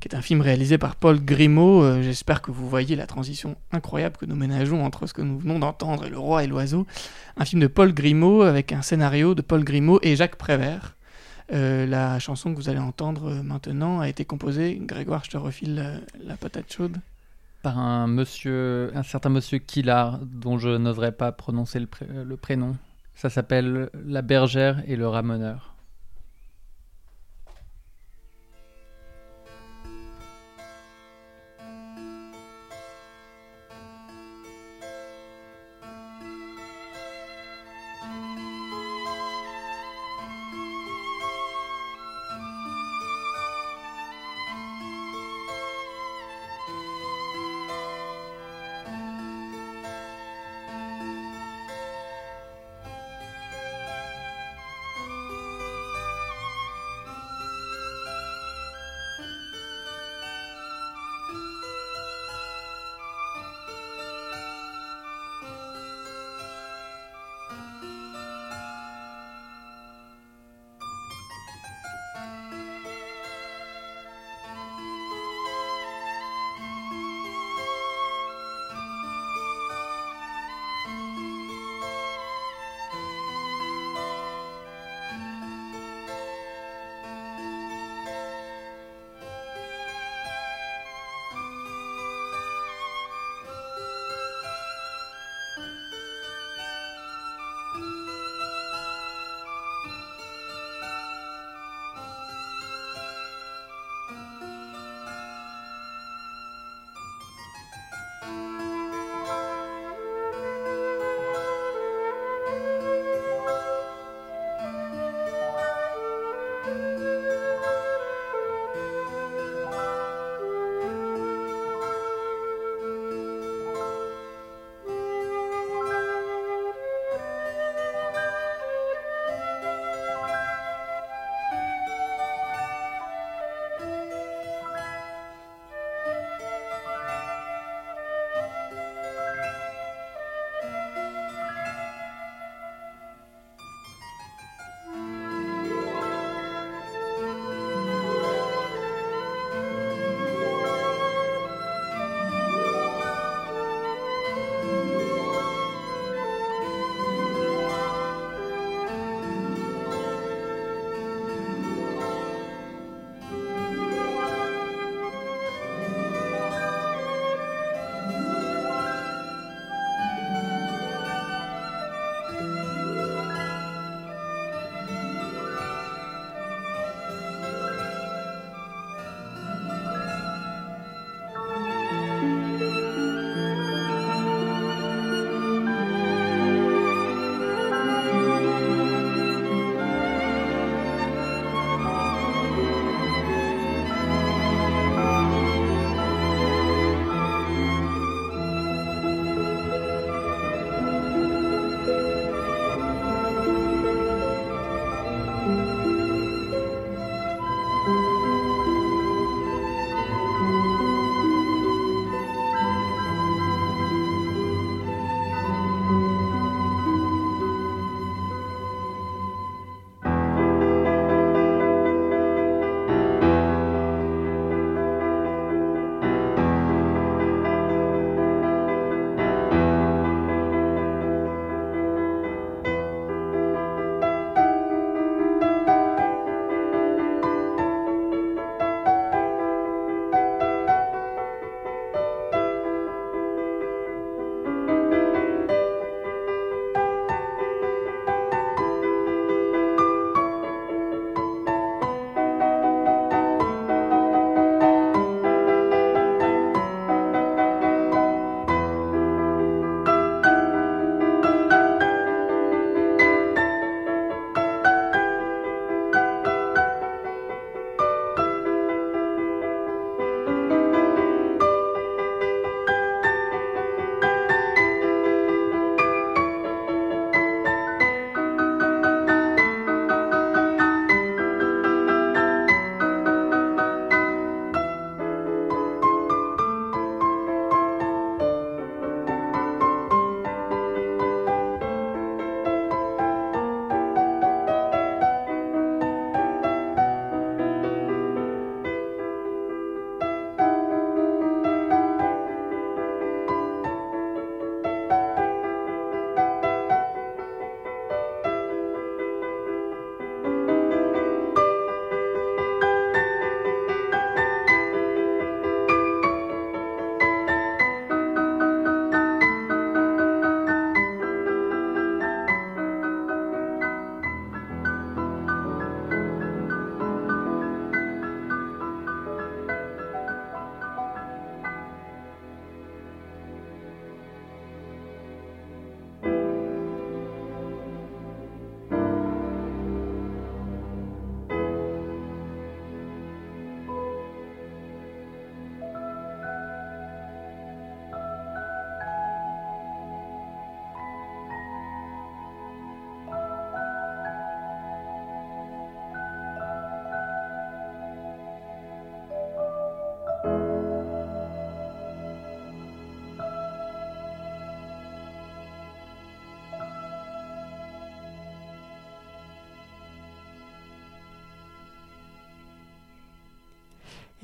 qui 0.00 0.08
est 0.08 0.14
un 0.14 0.22
film 0.22 0.40
réalisé 0.40 0.78
par 0.78 0.96
Paul 0.96 1.22
Grimaud. 1.22 1.82
Euh, 1.82 2.02
J'espère 2.02 2.40
que 2.40 2.50
vous 2.50 2.68
voyez 2.68 2.96
la 2.96 3.06
transition 3.06 3.56
incroyable 3.70 4.16
que 4.16 4.24
nous 4.24 4.34
ménageons 4.34 4.82
entre 4.82 5.06
ce 5.06 5.12
que 5.12 5.20
nous 5.20 5.38
venons 5.38 5.58
d'entendre 5.58 6.06
et 6.06 6.08
Le 6.08 6.18
Roi 6.18 6.44
et 6.44 6.46
l'Oiseau. 6.46 6.86
Un 7.36 7.44
film 7.44 7.60
de 7.60 7.66
Paul 7.66 7.92
Grimaud 7.92 8.40
avec 8.40 8.72
un 8.72 8.80
scénario 8.80 9.34
de 9.34 9.42
Paul 9.42 9.62
Grimaud 9.62 10.00
et 10.02 10.16
Jacques 10.16 10.36
Prévert. 10.36 10.96
Euh, 11.50 11.86
la 11.86 12.18
chanson 12.18 12.52
que 12.52 12.56
vous 12.56 12.68
allez 12.68 12.78
entendre 12.78 13.30
euh, 13.30 13.42
maintenant 13.42 14.00
a 14.00 14.08
été 14.08 14.24
composée, 14.24 14.78
Grégoire, 14.82 15.24
je 15.24 15.30
te 15.30 15.36
refile 15.38 15.78
euh, 15.82 15.98
la 16.22 16.36
patate 16.36 16.70
chaude. 16.70 16.98
Par 17.62 17.78
un 17.78 18.06
monsieur, 18.06 18.92
un 18.94 19.02
certain 19.02 19.30
monsieur 19.30 19.58
Killard, 19.58 20.20
dont 20.22 20.58
je 20.58 20.68
n'oserais 20.68 21.12
pas 21.12 21.32
prononcer 21.32 21.80
le, 21.80 21.88
le 22.24 22.36
prénom. 22.36 22.76
Ça 23.14 23.30
s'appelle 23.30 23.90
La 24.06 24.22
bergère 24.22 24.82
et 24.86 24.94
le 24.94 25.08
ramoneur. 25.08 25.74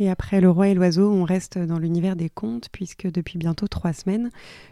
Et 0.00 0.10
après 0.10 0.40
Le 0.40 0.50
Roi 0.50 0.68
et 0.68 0.74
l'Oiseau, 0.74 1.12
on 1.12 1.22
reste 1.22 1.56
dans 1.56 1.78
l'univers 1.78 2.16
des 2.16 2.28
contes, 2.28 2.68
puisque 2.72 3.06
depuis 3.10 3.38
bientôt 3.38 3.68
trois 3.68 3.92
semaines, 3.92 4.30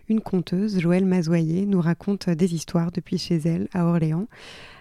une 0.09 0.21
conteuse, 0.21 0.81
Joëlle 0.81 1.07
Mazoyer, 1.07 1.65
nous 1.65 1.81
raconte 1.81 2.29
des 2.29 2.55
histoires 2.55 2.91
depuis 2.91 3.19
chez 3.19 3.37
elle, 3.37 3.69
à 3.73 3.87
Orléans. 3.87 4.27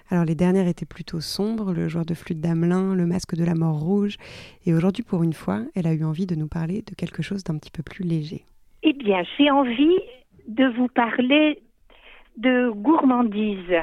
Alors 0.09 0.25
les 0.25 0.33
dernières 0.33 0.67
étaient 0.67 0.85
plutôt 0.85 1.21
sombres, 1.21 1.73
le 1.73 1.87
joueur 1.87 2.05
de 2.05 2.15
flûte 2.15 2.41
d'Amelin, 2.41 2.95
le 2.95 3.05
masque 3.05 3.35
de 3.35 3.45
la 3.45 3.53
mort 3.53 3.79
rouge, 3.79 4.17
et 4.65 4.73
aujourd'hui 4.73 5.03
pour 5.03 5.21
une 5.21 5.33
fois, 5.33 5.61
elle 5.75 5.85
a 5.85 5.93
eu 5.93 6.03
envie 6.03 6.25
de 6.25 6.35
nous 6.35 6.47
parler 6.47 6.81
de 6.81 6.95
quelque 6.95 7.21
chose 7.21 7.43
d'un 7.43 7.57
petit 7.57 7.71
peu 7.71 7.83
plus 7.83 8.03
léger. 8.03 8.43
Eh 8.81 8.93
bien, 8.93 9.23
j'ai 9.37 9.51
envie 9.51 9.99
de 10.47 10.65
vous 10.75 10.87
parler 10.87 11.61
de 12.37 12.71
gourmandise 12.71 13.77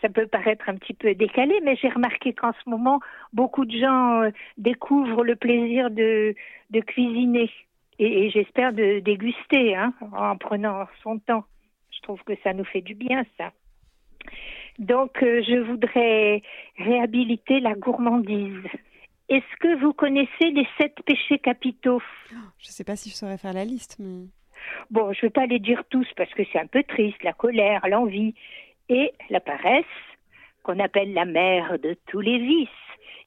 ça 0.00 0.08
peut 0.08 0.26
paraître 0.26 0.68
un 0.68 0.76
petit 0.76 0.94
peu 0.94 1.14
décalé, 1.14 1.60
mais 1.62 1.76
j'ai 1.76 1.88
remarqué 1.88 2.32
qu'en 2.32 2.52
ce 2.52 2.68
moment, 2.68 3.00
beaucoup 3.32 3.64
de 3.64 3.76
gens 3.78 4.22
euh, 4.22 4.30
découvrent 4.56 5.24
le 5.24 5.36
plaisir 5.36 5.90
de, 5.90 6.34
de 6.70 6.80
cuisiner 6.80 7.50
et, 7.98 8.26
et 8.26 8.30
j'espère 8.30 8.72
de 8.72 9.00
déguster 9.00 9.76
hein, 9.76 9.92
en 10.12 10.36
prenant 10.36 10.86
son 11.02 11.18
temps. 11.18 11.44
Je 11.90 12.00
trouve 12.02 12.22
que 12.24 12.32
ça 12.42 12.54
nous 12.54 12.64
fait 12.64 12.80
du 12.80 12.94
bien, 12.94 13.24
ça. 13.36 13.52
Donc, 14.78 15.22
euh, 15.22 15.42
je 15.46 15.58
voudrais 15.60 16.42
réhabiliter 16.78 17.60
la 17.60 17.74
gourmandise. 17.74 18.64
Est-ce 19.28 19.56
que 19.60 19.78
vous 19.80 19.92
connaissez 19.92 20.50
les 20.50 20.66
sept 20.78 20.96
péchés 21.04 21.38
capitaux? 21.38 22.02
Je 22.30 22.68
ne 22.68 22.72
sais 22.72 22.84
pas 22.84 22.96
si 22.96 23.10
je 23.10 23.14
saurais 23.14 23.38
faire 23.38 23.52
la 23.52 23.64
liste, 23.64 23.96
mais... 23.98 24.26
Bon, 24.90 25.12
je 25.12 25.18
ne 25.18 25.22
vais 25.22 25.30
pas 25.30 25.46
les 25.46 25.58
dire 25.58 25.82
tous 25.88 26.06
parce 26.16 26.32
que 26.34 26.42
c'est 26.52 26.58
un 26.58 26.66
peu 26.66 26.82
triste, 26.82 27.22
la 27.22 27.32
colère, 27.32 27.86
l'envie 27.88 28.34
et 28.90 29.12
la 29.30 29.40
paresse, 29.40 29.84
qu'on 30.62 30.78
appelle 30.78 31.14
la 31.14 31.24
mère 31.24 31.78
de 31.78 31.96
tous 32.08 32.20
les 32.20 32.38
vices, 32.38 32.68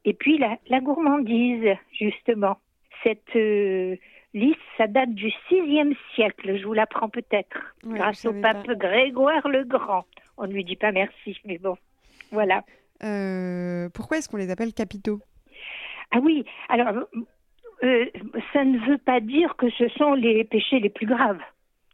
et 0.06 0.14
puis 0.14 0.38
la, 0.38 0.58
la 0.68 0.80
gourmandise, 0.82 1.76
justement. 2.00 2.58
Cette 3.04 3.36
euh, 3.36 3.96
liste, 4.36 4.60
ça 4.78 4.86
date 4.88 5.14
du 5.14 5.32
VIe 5.50 5.98
siècle, 6.14 6.58
je 6.58 6.66
vous 6.66 6.74
l'apprends 6.74 7.10
peut-être, 7.10 7.76
Ouais, 7.86 7.98
grâce 7.98 8.26
au 8.26 8.34
pape 8.34 8.66
pas. 8.68 8.76
Grégoire 8.76 9.48
le 9.48 9.64
Grand. 9.64 10.06
On 10.38 10.46
ne 10.48 10.54
lui 10.54 10.64
dit 10.64 10.76
pas 10.76 10.92
merci, 10.92 11.40
mais 11.46 11.58
bon, 11.58 11.76
voilà. 12.32 12.64
Euh, 13.04 13.90
pourquoi 13.94 14.18
est-ce 14.18 14.30
qu'on 14.30 14.38
les 14.38 14.52
appelle 14.52 14.74
capitaux? 14.74 15.20
Ah 16.12 16.20
oui, 16.22 16.46
alors, 16.70 17.06
euh, 17.84 18.06
ça 18.54 18.64
ne 18.64 18.78
veut 18.88 18.98
pas 19.00 19.20
dire 19.20 19.56
que 19.58 19.70
ce 19.72 19.88
sont 19.90 20.14
les 20.14 20.44
péchés 20.44 20.80
les 20.80 20.90
plus 20.90 21.08
graves. 21.08 21.42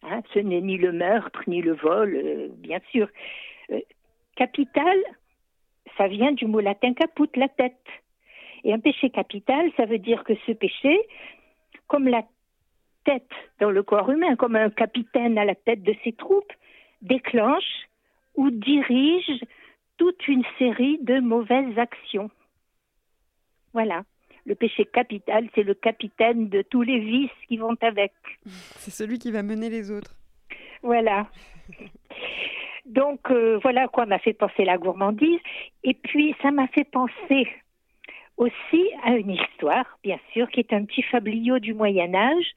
hein. 0.04 0.22
ce 0.34 0.40
n'est 0.40 0.62
ni 0.62 0.78
le 0.78 0.92
meurtre, 0.92 1.42
ni 1.48 1.62
le 1.62 1.74
vol, 1.74 2.16
euh, 2.16 2.48
bien 2.58 2.80
sûr. 2.92 3.08
Euh, 3.72 3.80
capital, 4.36 4.98
ça 5.98 6.08
vient 6.08 6.32
du 6.32 6.46
mot 6.46 6.60
latin 6.60 6.94
caput, 6.94 7.30
la 7.36 7.50
tête. 7.50 7.86
Et 8.64 8.74
un 8.74 8.80
péché 8.80 9.10
capital, 9.10 9.72
ça 9.78 9.86
veut 9.86 10.00
dire 10.00 10.24
que 10.24 10.34
ce 10.46 10.52
péché, 10.52 11.00
comme 11.88 12.08
la 12.08 12.24
tête 13.06 13.30
dans 13.60 13.72
le 13.72 13.84
corps 13.84 14.10
humain, 14.10 14.36
comme 14.36 14.56
un 14.56 14.70
capitaine 14.70 15.38
à 15.38 15.46
la 15.46 15.56
tête 15.56 15.84
de 15.84 15.96
ses 16.04 16.14
troupes, 16.14 16.52
déclenche 17.02 17.88
ou 18.36 18.50
dirige 18.50 19.44
toute 19.98 20.28
une 20.28 20.44
série 20.58 21.00
de 21.02 21.20
mauvaises 21.20 21.78
actions. 21.78 22.30
Voilà. 23.74 24.04
Le 24.46 24.56
péché 24.56 24.86
capital, 24.86 25.48
c'est 25.54 25.64
le 25.64 25.74
capitaine 25.74 26.50
de 26.50 26.62
tous 26.62 26.82
les 26.82 27.00
vices 27.00 27.30
qui 27.48 27.58
vont 27.58 27.76
avec. 27.82 28.14
C'est 28.46 28.92
celui 28.92 29.20
qui 29.20 29.32
va 29.32 29.44
mener 29.44 29.70
les 29.70 29.92
autres. 29.92 30.16
Voilà. 30.82 31.28
Donc 32.90 33.30
euh, 33.30 33.60
voilà 33.62 33.88
quoi 33.88 34.08
m'a 34.08 34.18
fait 34.18 34.34
penser 34.34 34.66
la 34.66 34.80
gourmandise. 34.80 35.40
Et 35.84 35.94
puis 35.94 36.36
ça 36.42 36.50
m'a 36.50 36.68
fait 36.68 36.90
penser 36.90 37.48
aussi 38.36 38.90
à 39.04 39.12
une 39.12 39.32
histoire, 39.32 39.86
bien 40.04 40.20
sûr, 40.34 40.50
qui 40.50 40.60
est 40.62 40.74
un 40.74 40.86
petit 40.86 41.04
fabliau 41.04 41.60
du 41.60 41.76
Moyen 41.76 42.16
Âge. 42.16 42.52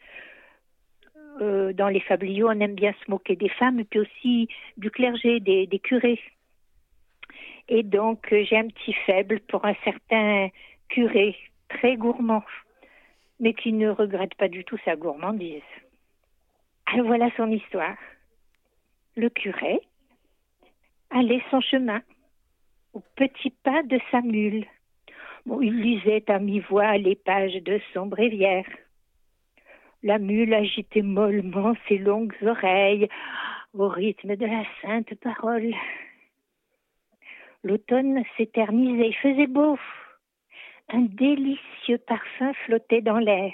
Euh, 1.43 1.75
dans 1.75 1.89
les 1.89 2.01
fabliaux, 2.01 2.49
on 2.49 2.61
aime 2.61 2.75
bien 2.75 2.95
se 3.05 3.11
moquer 3.11 3.37
des 3.37 3.49
femmes, 3.51 3.81
et 3.81 3.85
puis 3.85 4.01
aussi 4.01 4.49
du 4.79 4.91
clergé, 4.91 5.41
des, 5.41 5.67
des 5.67 5.79
curés. 5.79 6.21
Et 7.69 7.83
donc 7.83 8.33
euh, 8.33 8.43
j'ai 8.49 8.57
un 8.57 8.69
petit 8.69 8.95
faible 9.07 9.41
pour 9.41 9.67
un 9.67 9.75
certain 9.85 10.49
curé 10.89 11.37
très 11.69 11.97
gourmand, 11.97 12.45
mais 13.39 13.53
qui 13.53 13.75
ne 13.75 13.91
regrette 13.91 14.35
pas 14.37 14.49
du 14.49 14.65
tout 14.65 14.79
sa 14.85 14.97
gourmandise. 14.97 15.61
Alors 16.87 17.07
voilà 17.07 17.29
son 17.37 17.51
histoire. 17.51 17.97
Le 19.15 19.29
curé 19.29 19.83
allait 21.13 21.43
son 21.51 21.61
chemin 21.61 22.03
au 22.93 23.03
petit 23.17 23.51
pas 23.51 23.83
de 23.83 23.99
sa 24.11 24.21
mule. 24.21 24.67
Il 25.47 25.81
lisait 25.81 26.31
à 26.31 26.39
mi-voix 26.39 26.97
les 26.99 27.17
pages 27.17 27.63
de 27.63 27.81
son 27.93 28.07
bréviaire. 28.07 28.67
La 30.03 30.19
mule 30.19 30.55
agitait 30.55 31.03
mollement 31.03 31.75
ses 31.89 31.99
longues 31.99 32.35
oreilles 32.43 33.09
au 33.75 33.89
rythme 33.89 34.37
de 34.37 34.47
la 34.47 34.65
sainte 34.81 35.15
parole. 35.17 35.75
L'automne 37.65 38.23
s'éternisait, 38.37 39.09
il 39.09 39.17
faisait 39.17 39.47
beau. 39.47 39.79
Un 40.89 41.03
délicieux 41.03 41.99
parfum 41.99 42.53
flottait 42.65 43.01
dans 43.01 43.19
l'air. 43.19 43.53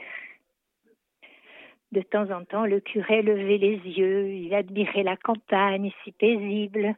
De 1.92 2.02
temps 2.02 2.30
en 2.30 2.44
temps, 2.44 2.66
le 2.66 2.80
curé 2.80 3.22
levait 3.22 3.58
les 3.58 3.76
yeux, 3.76 4.28
il 4.28 4.54
admirait 4.54 5.02
la 5.02 5.16
campagne 5.16 5.90
si 6.02 6.12
paisible. 6.12 6.96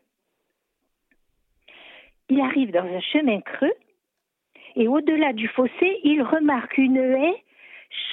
Il 2.30 2.40
arrive 2.40 2.70
dans 2.70 2.84
un 2.84 3.00
chemin 3.00 3.40
creux 3.40 3.74
et 4.76 4.86
au-delà 4.86 5.32
du 5.32 5.48
fossé, 5.48 6.00
il 6.04 6.22
remarque 6.22 6.78
une 6.78 6.96
haie 6.96 7.44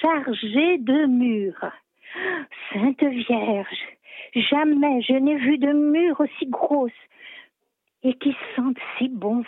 chargée 0.01 0.77
de 0.79 1.05
murs. 1.05 1.71
Sainte 2.73 3.03
Vierge, 3.03 3.77
jamais 4.33 5.01
je 5.01 5.13
n'ai 5.13 5.35
vu 5.35 5.57
de 5.59 5.71
murs 5.71 6.19
aussi 6.19 6.47
grosses 6.47 6.91
et 8.03 8.13
qui 8.13 8.35
sentent 8.55 8.79
si 8.97 9.07
bon. 9.07 9.43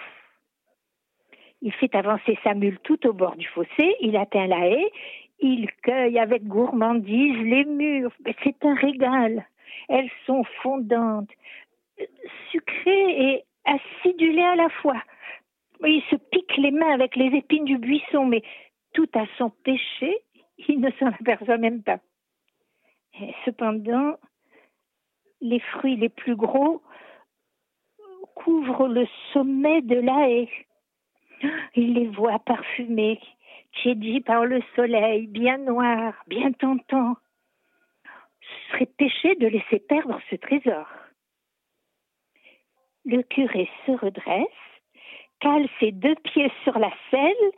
Il 1.61 1.73
fait 1.73 1.93
avancer 1.95 2.37
sa 2.43 2.53
mule 2.53 2.79
tout 2.83 3.05
au 3.07 3.13
bord 3.13 3.35
du 3.35 3.47
fossé, 3.47 3.95
il 4.01 4.15
atteint 4.15 4.47
la 4.47 4.67
haie, 4.67 4.91
il 5.39 5.69
cueille 5.83 6.19
avec 6.19 6.45
gourmandise 6.45 7.37
les 7.43 7.65
murs. 7.65 8.11
C'est 8.43 8.63
un 8.63 8.75
régal. 8.75 9.45
Elles 9.87 10.11
sont 10.25 10.43
fondantes, 10.61 11.29
sucrées 12.51 13.33
et 13.33 13.43
acidulées 13.65 14.43
à 14.43 14.55
la 14.55 14.69
fois. 14.69 15.01
Il 15.85 16.03
se 16.09 16.15
pique 16.15 16.57
les 16.57 16.71
mains 16.71 16.93
avec 16.93 17.15
les 17.15 17.37
épines 17.37 17.65
du 17.65 17.77
buisson, 17.77 18.25
mais 18.25 18.43
tout 18.93 19.09
à 19.13 19.25
son 19.37 19.49
péché, 19.49 20.17
il 20.67 20.81
ne 20.81 20.91
s'en 20.91 21.07
aperçoit 21.07 21.57
même 21.57 21.83
pas. 21.83 21.99
Cependant, 23.45 24.17
les 25.41 25.59
fruits 25.59 25.95
les 25.95 26.09
plus 26.09 26.35
gros 26.35 26.81
couvrent 28.35 28.87
le 28.87 29.07
sommet 29.33 29.81
de 29.81 29.95
la 29.95 30.29
haie. 30.29 30.49
Il 31.75 31.93
les 31.93 32.07
voit 32.07 32.39
parfumés, 32.39 33.19
tiédis 33.81 34.21
par 34.21 34.45
le 34.45 34.61
soleil, 34.75 35.27
bien 35.27 35.57
noirs, 35.57 36.15
bien 36.27 36.51
tentants. 36.51 37.15
Ce 38.41 38.71
serait 38.71 38.85
péché 38.85 39.35
de 39.35 39.47
laisser 39.47 39.79
perdre 39.79 40.19
ce 40.29 40.35
trésor. 40.35 40.87
Le 43.05 43.21
curé 43.23 43.69
se 43.85 43.91
redresse, 43.91 44.47
cale 45.39 45.67
ses 45.79 45.91
deux 45.91 46.15
pieds 46.15 46.51
sur 46.63 46.77
la 46.77 46.91
selle, 47.11 47.51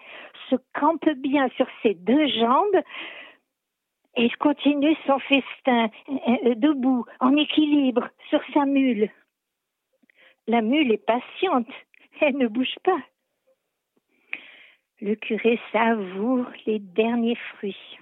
se 0.49 0.55
campe 0.73 1.09
bien 1.09 1.49
sur 1.55 1.67
ses 1.81 1.95
deux 1.95 2.27
jambes 2.27 2.81
et 4.15 4.29
continue 4.31 4.95
son 5.05 5.19
festin 5.19 5.89
euh, 6.09 6.55
debout, 6.55 7.05
en 7.19 7.35
équilibre, 7.35 8.09
sur 8.29 8.41
sa 8.53 8.65
mule. 8.65 9.09
La 10.47 10.61
mule 10.61 10.91
est 10.91 11.05
patiente, 11.05 11.69
elle 12.19 12.37
ne 12.37 12.47
bouge 12.47 12.75
pas. 12.83 12.99
Le 14.99 15.15
curé 15.15 15.59
savoure 15.71 16.45
les 16.65 16.79
derniers 16.79 17.37
fruits. 17.55 17.97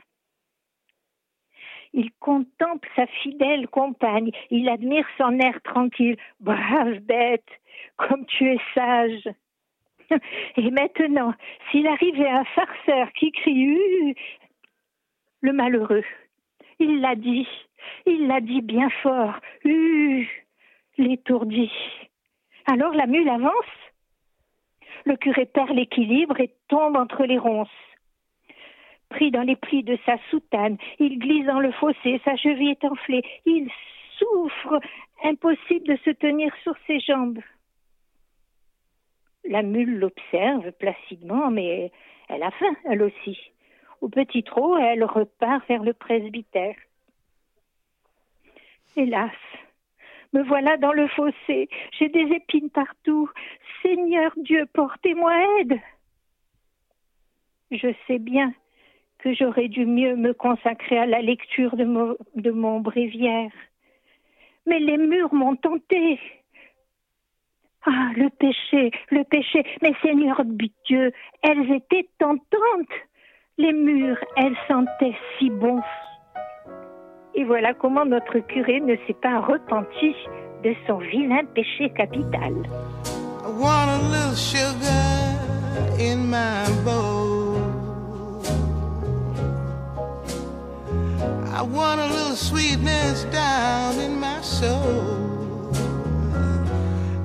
Il 1.93 2.11
contemple 2.19 2.87
sa 2.95 3.07
fidèle 3.07 3.67
compagne, 3.67 4.31
il 4.51 4.69
admire 4.69 5.05
son 5.17 5.39
air 5.39 5.59
tranquille. 5.63 6.17
Brave 6.39 6.99
bête, 6.99 7.49
comme 7.97 8.25
tu 8.25 8.47
es 8.47 8.59
sage. 8.73 9.27
Et 10.57 10.71
maintenant, 10.71 11.33
s'il 11.69 11.87
arrivait 11.87 12.29
un 12.29 12.45
farceur 12.45 13.11
qui 13.13 13.31
crie 13.31 13.63
Hu 13.63 14.15
le 15.41 15.53
malheureux, 15.53 16.03
il 16.79 16.99
l'a 16.99 17.15
dit, 17.15 17.47
il 18.05 18.27
l'a 18.27 18.41
dit 18.41 18.61
bien 18.61 18.89
fort, 19.01 19.39
Hu 19.63 20.27
l'étourdi. 20.97 21.71
Alors 22.65 22.93
la 22.93 23.07
mule 23.07 23.29
avance. 23.29 23.53
Le 25.05 25.15
curé 25.15 25.45
perd 25.45 25.71
l'équilibre 25.71 26.39
et 26.39 26.53
tombe 26.67 26.97
entre 26.97 27.23
les 27.23 27.37
ronces. 27.37 27.69
Pris 29.09 29.31
dans 29.31 29.41
les 29.41 29.55
plis 29.55 29.83
de 29.83 29.97
sa 30.05 30.17
soutane, 30.29 30.77
il 30.99 31.17
glisse 31.17 31.45
dans 31.45 31.59
le 31.59 31.71
fossé, 31.71 32.21
sa 32.23 32.35
cheville 32.35 32.71
est 32.71 32.85
enflée. 32.85 33.23
Il 33.45 33.69
souffre, 34.17 34.79
impossible 35.23 35.87
de 35.87 35.97
se 36.05 36.11
tenir 36.11 36.53
sur 36.63 36.75
ses 36.85 36.99
jambes. 36.99 37.39
La 39.45 39.63
mule 39.63 39.97
l'observe 39.97 40.71
placidement, 40.73 41.49
mais 41.49 41.91
elle 42.27 42.43
a 42.43 42.51
faim, 42.51 42.75
elle 42.85 43.01
aussi. 43.01 43.37
au 44.01 44.09
petit 44.09 44.43
trot 44.43 44.77
elle 44.77 45.03
repart 45.03 45.67
vers 45.67 45.83
le 45.83 45.93
presbytère. 45.93 46.75
Hélas, 48.95 49.31
me 50.33 50.43
voilà 50.43 50.77
dans 50.77 50.93
le 50.93 51.07
fossé, 51.07 51.67
j'ai 51.97 52.09
des 52.09 52.35
épines 52.35 52.69
partout. 52.69 53.29
Seigneur 53.81 54.31
Dieu, 54.37 54.67
portez-moi 54.73 55.33
aide. 55.59 55.79
Je 57.71 57.93
sais 58.07 58.19
bien 58.19 58.53
que 59.19 59.33
j'aurais 59.33 59.67
dû 59.67 59.85
mieux 59.85 60.15
me 60.15 60.33
consacrer 60.33 60.97
à 60.97 61.05
la 61.05 61.21
lecture 61.21 61.75
de 61.75 61.83
mon, 62.51 62.79
bréviaire. 62.79 63.51
Mais 64.65 64.79
les 64.79 64.97
murs 64.97 65.33
m'ont 65.33 65.55
tenté. 65.55 66.19
Ah, 67.85 68.11
le 68.15 68.29
péché, 68.29 68.91
le 69.11 69.23
péché. 69.23 69.63
Mais 69.81 69.93
Seigneur 70.01 70.41
Dieu, 70.85 71.11
elles 71.41 71.71
étaient 71.71 72.07
tentantes. 72.17 72.97
Les 73.57 73.73
murs, 73.73 74.19
elles 74.37 74.57
sentaient 74.67 75.17
si 75.37 75.49
bon. 75.49 75.81
Et 77.35 77.43
voilà 77.43 77.73
comment 77.73 78.05
notre 78.05 78.39
curé 78.39 78.79
ne 78.79 78.95
s'est 79.07 79.17
pas 79.21 79.39
repenti 79.39 80.15
de 80.63 80.73
son 80.87 80.97
vilain 80.97 81.45
péché 81.53 81.89
capital. 81.89 82.53
I 91.59 91.61
want 91.61 91.99
a 91.99 92.07
little 92.07 92.37
sweetness 92.37 93.25
down 93.25 93.99
in 93.99 94.17
my 94.17 94.39
soul. 94.39 95.69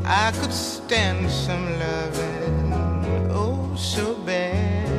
I 0.04 0.32
could 0.32 0.52
stand 0.52 1.30
some 1.30 1.78
loving, 1.78 2.72
oh, 3.30 3.76
so 3.76 4.16
bad. 4.26 4.90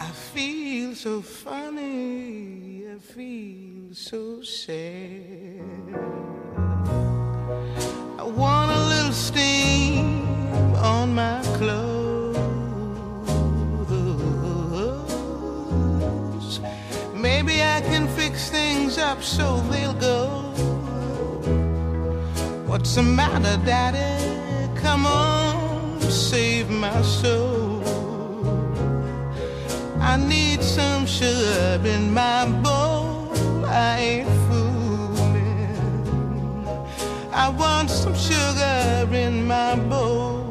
I 0.00 0.10
feel 0.32 0.94
so 0.94 1.20
funny, 1.20 2.86
I 2.88 2.98
feel 2.98 3.92
so 3.92 4.40
sad. 4.40 5.60
I 8.18 8.22
want 8.22 8.53
I 17.74 17.80
can 17.80 18.06
fix 18.06 18.50
things 18.50 18.98
up 18.98 19.20
so 19.20 19.56
they'll 19.68 19.94
go. 19.94 20.26
What's 22.68 22.94
the 22.94 23.02
matter, 23.02 23.56
Daddy? 23.66 24.14
Come 24.80 25.06
on, 25.06 26.00
save 26.02 26.70
my 26.70 27.02
soul. 27.02 27.82
I 30.00 30.16
need 30.16 30.62
some 30.62 31.04
sugar 31.04 31.80
in 31.84 32.14
my 32.14 32.46
bowl. 32.62 33.34
I 33.66 33.98
ain't 33.98 34.34
fooling. 34.46 35.98
I 37.32 37.48
want 37.48 37.90
some 37.90 38.14
sugar 38.14 39.08
in 39.12 39.48
my 39.48 39.74
bowl. 39.74 40.43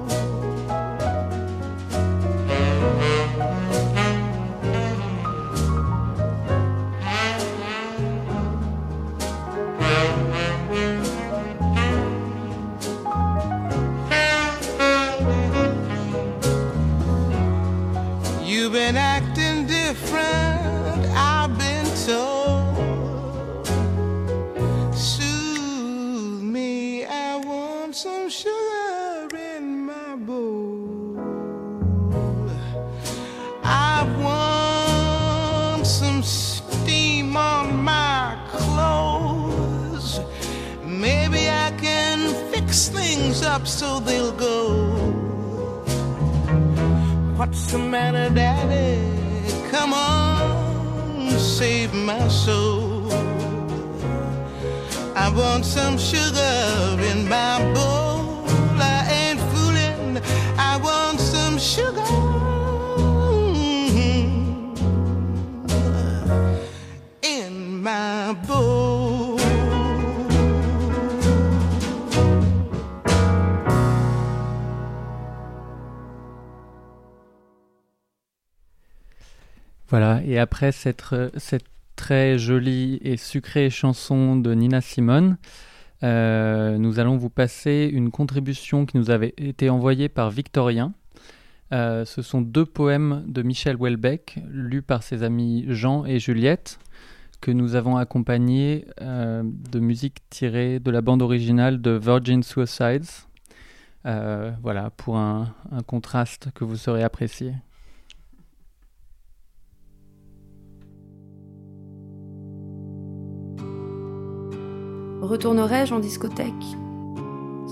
Some 28.14 28.30
sugar 28.30 29.36
in 29.55 29.86
my 29.86 30.16
bowl. 30.16 31.18
I 33.64 33.95
want 34.26 35.88
some 35.88 36.22
steam 36.22 37.36
on 37.36 37.66
my 37.84 38.38
clothes. 38.51 40.20
Maybe 40.86 41.49
I 41.49 41.72
can 41.86 42.20
fix 42.51 42.88
things 42.88 43.41
up 43.41 43.66
so 43.66 43.99
they'll 43.99 44.38
go. 44.51 44.57
What's 47.38 47.72
the 47.72 47.80
matter, 47.80 48.30
Daddy? 48.34 49.01
Come 49.72 49.93
on, 49.93 51.32
save 51.39 51.93
my 51.93 52.28
soul. 52.28 53.11
I 55.16 55.28
want 55.36 55.66
some 55.66 55.97
sugar 55.97 56.97
in 57.11 57.28
my 57.28 57.57
bowl. 57.74 58.03
Voilà, 79.90 80.22
et 80.26 80.40
après 80.40 80.72
cette, 80.72 81.04
cette 81.38 81.66
très 81.96 82.38
jolie 82.38 83.00
et 83.04 83.18
sucrée 83.18 83.70
chanson 83.70 84.36
de 84.36 84.54
Nina 84.54 84.82
Simone, 84.82 85.38
euh, 86.04 86.78
nous 86.78 87.00
allons 87.00 87.18
vous 87.18 87.30
passer 87.30 87.90
une 87.92 88.12
contribution 88.12 88.86
qui 88.86 88.98
nous 88.98 89.10
avait 89.10 89.34
été 89.38 89.70
envoyée 89.70 90.10
par 90.10 90.30
Victorien. 90.30 90.94
Euh, 91.72 92.05
ce 92.05 92.22
sont 92.22 92.41
deux 92.41 92.66
poèmes 92.66 93.24
de 93.28 93.41
Michel 93.41 93.78
Houellebecq, 93.78 94.39
lus 94.49 94.82
par 94.82 95.01
ses 95.01 95.24
amis 95.24 95.66
Jean 95.68 96.05
et 96.05 96.20
Juliette, 96.20 96.78
que 97.41 97.51
nous 97.51 97.76
avons 97.76 97.97
accompagnés 97.97 98.86
euh, 99.01 99.43
de 99.45 99.80
musique 99.80 100.18
tirée 100.30 100.80
de 100.80 100.91
la 100.91 101.01
bande 101.01 101.22
originale 101.22 101.82
de 101.82 101.91
Virgin 101.91 102.43
Suicides. 102.43 103.05
Euh, 104.05 104.51
voilà, 104.61 104.89
pour 104.91 105.18
un, 105.18 105.55
un 105.72 105.82
contraste 105.82 106.49
que 106.53 106.64
vous 106.64 106.76
saurez 106.76 107.03
apprécier. 107.03 107.53
Retournerai-je 115.22 115.93
en 115.93 115.99
discothèque? 115.99 116.51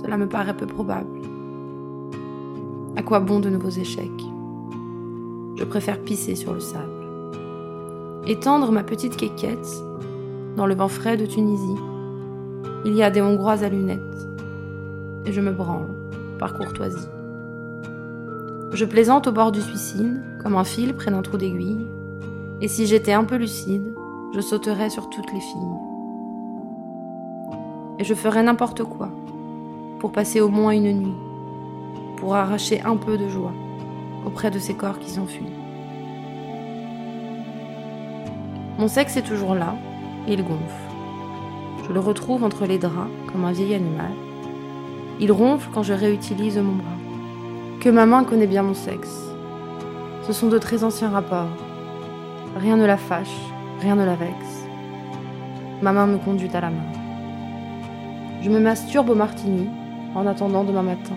Cela 0.02 0.18
me 0.18 0.28
paraît 0.28 0.56
peu 0.56 0.66
probable. 0.66 1.31
À 2.96 3.04
quoi 3.04 3.20
bon 3.20 3.40
de 3.40 3.50
nouveaux 3.50 3.70
échecs? 3.70 4.26
Je 5.56 5.64
préfère 5.64 6.02
pisser 6.02 6.36
sur 6.36 6.54
le 6.54 6.60
sable. 6.60 6.92
Étendre 8.28 8.72
ma 8.72 8.84
petite 8.84 9.18
quéquette 9.18 9.84
dans 10.56 10.66
le 10.66 10.76
vent 10.76 10.88
frais 10.88 11.18
de 11.18 11.26
Tunisie. 11.26 11.78
Il 12.86 12.94
y 12.94 13.04
a 13.04 13.12
des 13.12 13.22
Hongroises 13.22 13.64
à 13.64 13.70
lunettes. 13.70 14.00
Et 15.26 15.32
je 15.32 15.42
me 15.42 15.52
branle, 15.52 15.90
par 16.40 16.54
courtoisie. 16.54 17.08
Je 18.74 18.86
plaisante 18.86 19.28
au 19.28 19.32
bord 19.32 19.52
du 19.52 19.62
suicide, 19.62 20.22
comme 20.42 20.56
un 20.56 20.64
fil 20.64 20.94
près 20.94 21.12
d'un 21.12 21.22
trou 21.22 21.38
d'aiguille. 21.38 21.88
Et 22.62 22.68
si 22.68 22.86
j'étais 22.86 23.14
un 23.14 23.24
peu 23.24 23.36
lucide, 23.36 23.94
je 24.34 24.42
sauterais 24.42 24.90
sur 24.90 25.10
toutes 25.10 25.32
les 25.34 25.40
filles 25.40 25.92
et 28.02 28.04
je 28.04 28.16
ferais 28.16 28.42
n'importe 28.42 28.84
quoi 28.84 29.10
pour 30.00 30.12
passer 30.12 30.42
au 30.42 30.50
moins 30.50 30.72
une 30.72 30.92
nuit, 30.92 31.14
pour 32.22 32.36
arracher 32.36 32.82
un 32.82 32.96
peu 32.98 33.18
de 33.18 33.28
joie 33.28 33.52
auprès 34.28 34.52
de 34.52 34.60
ces 34.60 34.76
corps 34.76 35.00
qui 35.00 35.10
s'enfuient. 35.10 35.58
Mon 38.78 38.88
sexe 38.88 39.18
est 39.18 39.24
toujours 39.24 39.56
là, 39.56 39.74
il 40.28 40.44
gonfle. 40.44 40.86
Je 41.84 41.92
le 41.92 42.00
retrouve 42.00 42.44
entre 42.44 42.68
les 42.68 42.78
draps 42.78 43.10
comme 43.32 43.44
un 43.44 43.52
vieil 43.52 43.74
animal. 43.74 44.12
Il 45.20 45.32
ronfle 45.32 45.70
quand 45.74 45.82
je 45.82 45.94
réutilise 45.94 46.60
mon 46.60 46.74
bras. 46.74 47.80
Que 47.80 47.90
ma 47.90 48.06
main 48.06 48.24
connaît 48.24 48.46
bien 48.46 48.62
mon 48.62 48.76
sexe. 48.76 49.34
Ce 50.28 50.32
sont 50.32 50.48
de 50.48 50.60
très 50.60 50.84
anciens 50.84 51.10
rapports. 51.10 51.50
Rien 52.56 52.78
ne 52.78 52.86
la 52.86 52.98
fâche, 52.98 53.36
rien 53.82 53.96
ne 53.96 54.06
la 54.06 54.16
vexe. 54.16 54.68
Ma 55.82 55.92
main 55.92 56.06
me 56.06 56.20
conduit 56.20 56.56
à 56.56 56.62
la 56.62 56.70
main. 56.70 56.92
Je 58.44 58.50
me 58.52 58.60
masturbe 58.60 59.10
au 59.10 59.16
martini 59.16 59.68
en 60.14 60.28
attendant 60.28 60.64
demain 60.64 60.84
matin. 60.84 61.16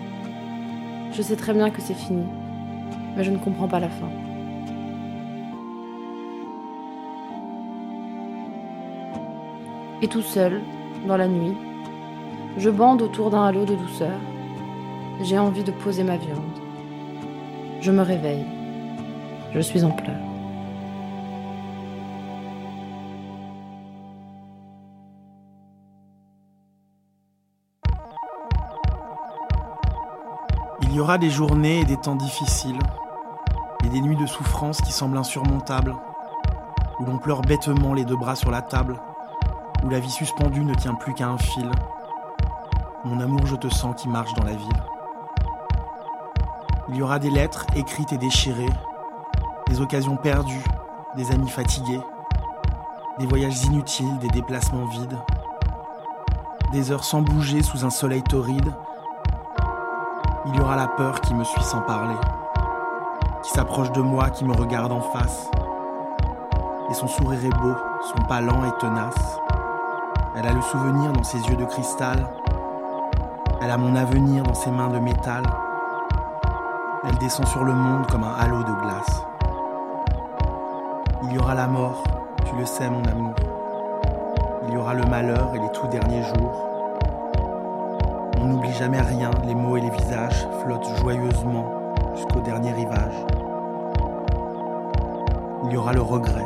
Je 1.15 1.21
sais 1.21 1.37
très 1.37 1.53
bien 1.53 1.69
que 1.69 1.79
c'est 1.79 1.93
fini, 1.93 2.25
mais 3.15 3.23
je 3.23 3.31
ne 3.31 3.37
comprends 3.37 3.69
pas 3.69 3.79
la 3.79 3.87
fin. 3.87 4.09
Et 10.01 10.09
tout 10.09 10.21
seul, 10.21 10.61
dans 11.07 11.15
la 11.15 11.29
nuit, 11.29 11.55
je 12.57 12.69
bande 12.69 13.01
autour 13.01 13.29
d'un 13.29 13.45
halo 13.45 13.63
de 13.63 13.75
douceur. 13.75 14.19
J'ai 15.21 15.39
envie 15.39 15.63
de 15.63 15.71
poser 15.71 16.03
ma 16.03 16.17
viande. 16.17 16.59
Je 17.79 17.91
me 17.91 18.01
réveille. 18.01 18.45
Je 19.53 19.61
suis 19.61 19.85
en 19.85 19.91
pleurs. 19.91 20.24
Il 30.95 30.99
y 30.99 31.01
aura 31.01 31.17
des 31.17 31.29
journées 31.29 31.81
et 31.81 31.83
des 31.83 31.97
temps 31.97 32.15
difficiles, 32.15 32.79
et 33.83 33.89
des 33.89 33.99
nuits 33.99 34.15
de 34.15 34.25
souffrance 34.25 34.79
qui 34.79 34.93
semblent 34.93 35.17
insurmontables, 35.17 35.93
où 37.01 37.03
l'on 37.03 37.17
pleure 37.17 37.41
bêtement 37.41 37.93
les 37.93 38.05
deux 38.05 38.15
bras 38.15 38.37
sur 38.37 38.49
la 38.49 38.61
table, 38.61 39.01
où 39.83 39.89
la 39.89 39.99
vie 39.99 40.09
suspendue 40.09 40.63
ne 40.63 40.73
tient 40.73 40.95
plus 40.95 41.13
qu'à 41.13 41.27
un 41.27 41.37
fil. 41.37 41.69
Mon 43.03 43.19
amour, 43.19 43.45
je 43.45 43.57
te 43.57 43.67
sens 43.67 44.01
qui 44.01 44.07
marche 44.07 44.33
dans 44.35 44.45
la 44.45 44.53
ville. 44.53 44.83
Il 46.87 46.95
y 46.95 47.01
aura 47.01 47.19
des 47.19 47.29
lettres 47.29 47.65
écrites 47.75 48.13
et 48.13 48.17
déchirées, 48.17 48.71
des 49.67 49.81
occasions 49.81 50.15
perdues, 50.15 50.63
des 51.17 51.29
amis 51.33 51.49
fatigués, 51.49 51.99
des 53.19 53.25
voyages 53.25 53.65
inutiles, 53.65 54.17
des 54.19 54.29
déplacements 54.29 54.85
vides, 54.85 55.19
des 56.71 56.89
heures 56.89 57.03
sans 57.03 57.21
bouger 57.21 57.63
sous 57.63 57.83
un 57.83 57.89
soleil 57.89 58.23
torride. 58.23 58.73
Il 60.47 60.55
y 60.55 60.59
aura 60.59 60.75
la 60.75 60.87
peur 60.87 61.21
qui 61.21 61.33
me 61.33 61.43
suit 61.43 61.63
sans 61.63 61.81
parler, 61.81 62.15
qui 63.41 63.49
s'approche 63.49 63.91
de 63.91 64.01
moi, 64.01 64.29
qui 64.29 64.45
me 64.45 64.53
regarde 64.53 64.91
en 64.91 65.01
face. 65.01 65.49
Et 66.91 66.93
son 66.93 67.07
sourire 67.07 67.43
est 67.43 67.61
beau, 67.61 67.75
son 68.03 68.23
pas 68.27 68.41
lent 68.41 68.63
et 68.63 68.77
tenace. 68.79 69.39
Elle 70.35 70.45
a 70.45 70.53
le 70.53 70.61
souvenir 70.61 71.11
dans 71.13 71.23
ses 71.23 71.39
yeux 71.39 71.55
de 71.55 71.65
cristal. 71.65 72.27
Elle 73.59 73.71
a 73.71 73.77
mon 73.77 73.95
avenir 73.95 74.43
dans 74.43 74.53
ses 74.53 74.69
mains 74.69 74.89
de 74.89 74.99
métal. 74.99 75.43
Elle 77.07 77.17
descend 77.17 77.47
sur 77.47 77.63
le 77.63 77.73
monde 77.73 78.05
comme 78.05 78.23
un 78.23 78.35
halo 78.35 78.59
de 78.59 78.81
glace. 78.83 79.25
Il 81.23 81.33
y 81.33 81.39
aura 81.39 81.55
la 81.55 81.65
mort, 81.65 82.03
tu 82.45 82.55
le 82.55 82.65
sais 82.65 82.87
mon 82.87 83.03
amour. 83.05 83.33
Il 84.67 84.75
y 84.75 84.77
aura 84.77 84.93
le 84.93 85.05
malheur 85.05 85.55
et 85.55 85.59
les 85.59 85.71
tout 85.71 85.87
derniers 85.87 86.23
jours. 86.23 86.74
On 88.45 88.49
n'oublie 88.49 88.73
jamais 88.73 89.01
rien, 89.01 89.31
les 89.43 89.55
mots 89.55 89.75
et 89.75 89.81
les 89.81 89.89
visages 89.89 90.47
flottent 90.61 90.99
joyeusement 90.99 91.65
jusqu'au 92.13 92.41
dernier 92.41 92.73
rivage. 92.73 93.15
Il 95.63 95.73
y 95.73 95.77
aura 95.77 95.93
le 95.93 96.01
regret, 96.01 96.45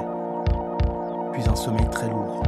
puis 1.34 1.44
un 1.50 1.56
sommeil 1.58 1.90
très 1.90 2.08
lourd. 2.08 2.42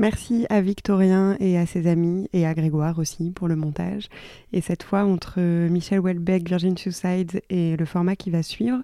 Merci 0.00 0.46
à 0.48 0.62
Victorien 0.62 1.36
et 1.40 1.58
à 1.58 1.66
ses 1.66 1.86
amis 1.86 2.26
et 2.32 2.46
à 2.46 2.54
Grégoire 2.54 2.98
aussi 2.98 3.32
pour 3.32 3.48
le 3.48 3.54
montage. 3.54 4.08
Et 4.54 4.62
cette 4.62 4.82
fois, 4.82 5.04
entre 5.04 5.38
Michel 5.68 6.00
Houellebecq, 6.00 6.48
Virgin 6.48 6.74
Suicide 6.74 7.42
et 7.50 7.76
le 7.76 7.84
format 7.84 8.16
qui 8.16 8.30
va 8.30 8.42
suivre, 8.42 8.78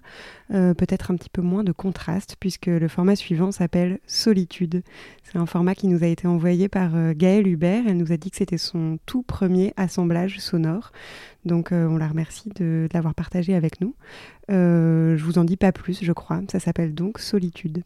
euh, 0.53 0.75
peut-être 0.75 1.09
un 1.09 1.15
petit 1.15 1.31
peu 1.31 1.41
moins 1.41 1.63
de 1.63 1.71
contraste 1.71 2.35
puisque 2.39 2.67
le 2.67 2.87
format 2.87 3.15
suivant 3.15 3.51
s'appelle 3.51 3.97
Solitude. 4.05 4.83
C'est 5.23 5.39
un 5.39 5.47
format 5.47 5.73
qui 5.73 5.87
nous 5.87 6.03
a 6.03 6.07
été 6.07 6.27
envoyé 6.27 6.69
par 6.69 6.95
euh, 6.95 7.13
Gaëlle 7.15 7.47
Hubert. 7.47 7.85
Elle 7.87 7.97
nous 7.97 8.11
a 8.11 8.17
dit 8.17 8.29
que 8.29 8.37
c'était 8.37 8.59
son 8.59 8.99
tout 9.07 9.23
premier 9.23 9.73
assemblage 9.75 10.37
sonore. 10.37 10.91
Donc 11.45 11.71
euh, 11.71 11.87
on 11.87 11.97
la 11.97 12.09
remercie 12.09 12.49
de, 12.49 12.85
de 12.87 12.93
l'avoir 12.93 13.15
partagé 13.15 13.55
avec 13.55 13.81
nous. 13.81 13.95
Je 14.49 15.23
vous 15.23 15.39
en 15.39 15.45
dis 15.45 15.57
pas 15.57 15.71
plus, 15.71 16.03
je 16.03 16.13
crois. 16.13 16.41
Ça 16.51 16.59
s'appelle 16.59 16.93
donc 16.93 17.17
Solitude. 17.17 17.81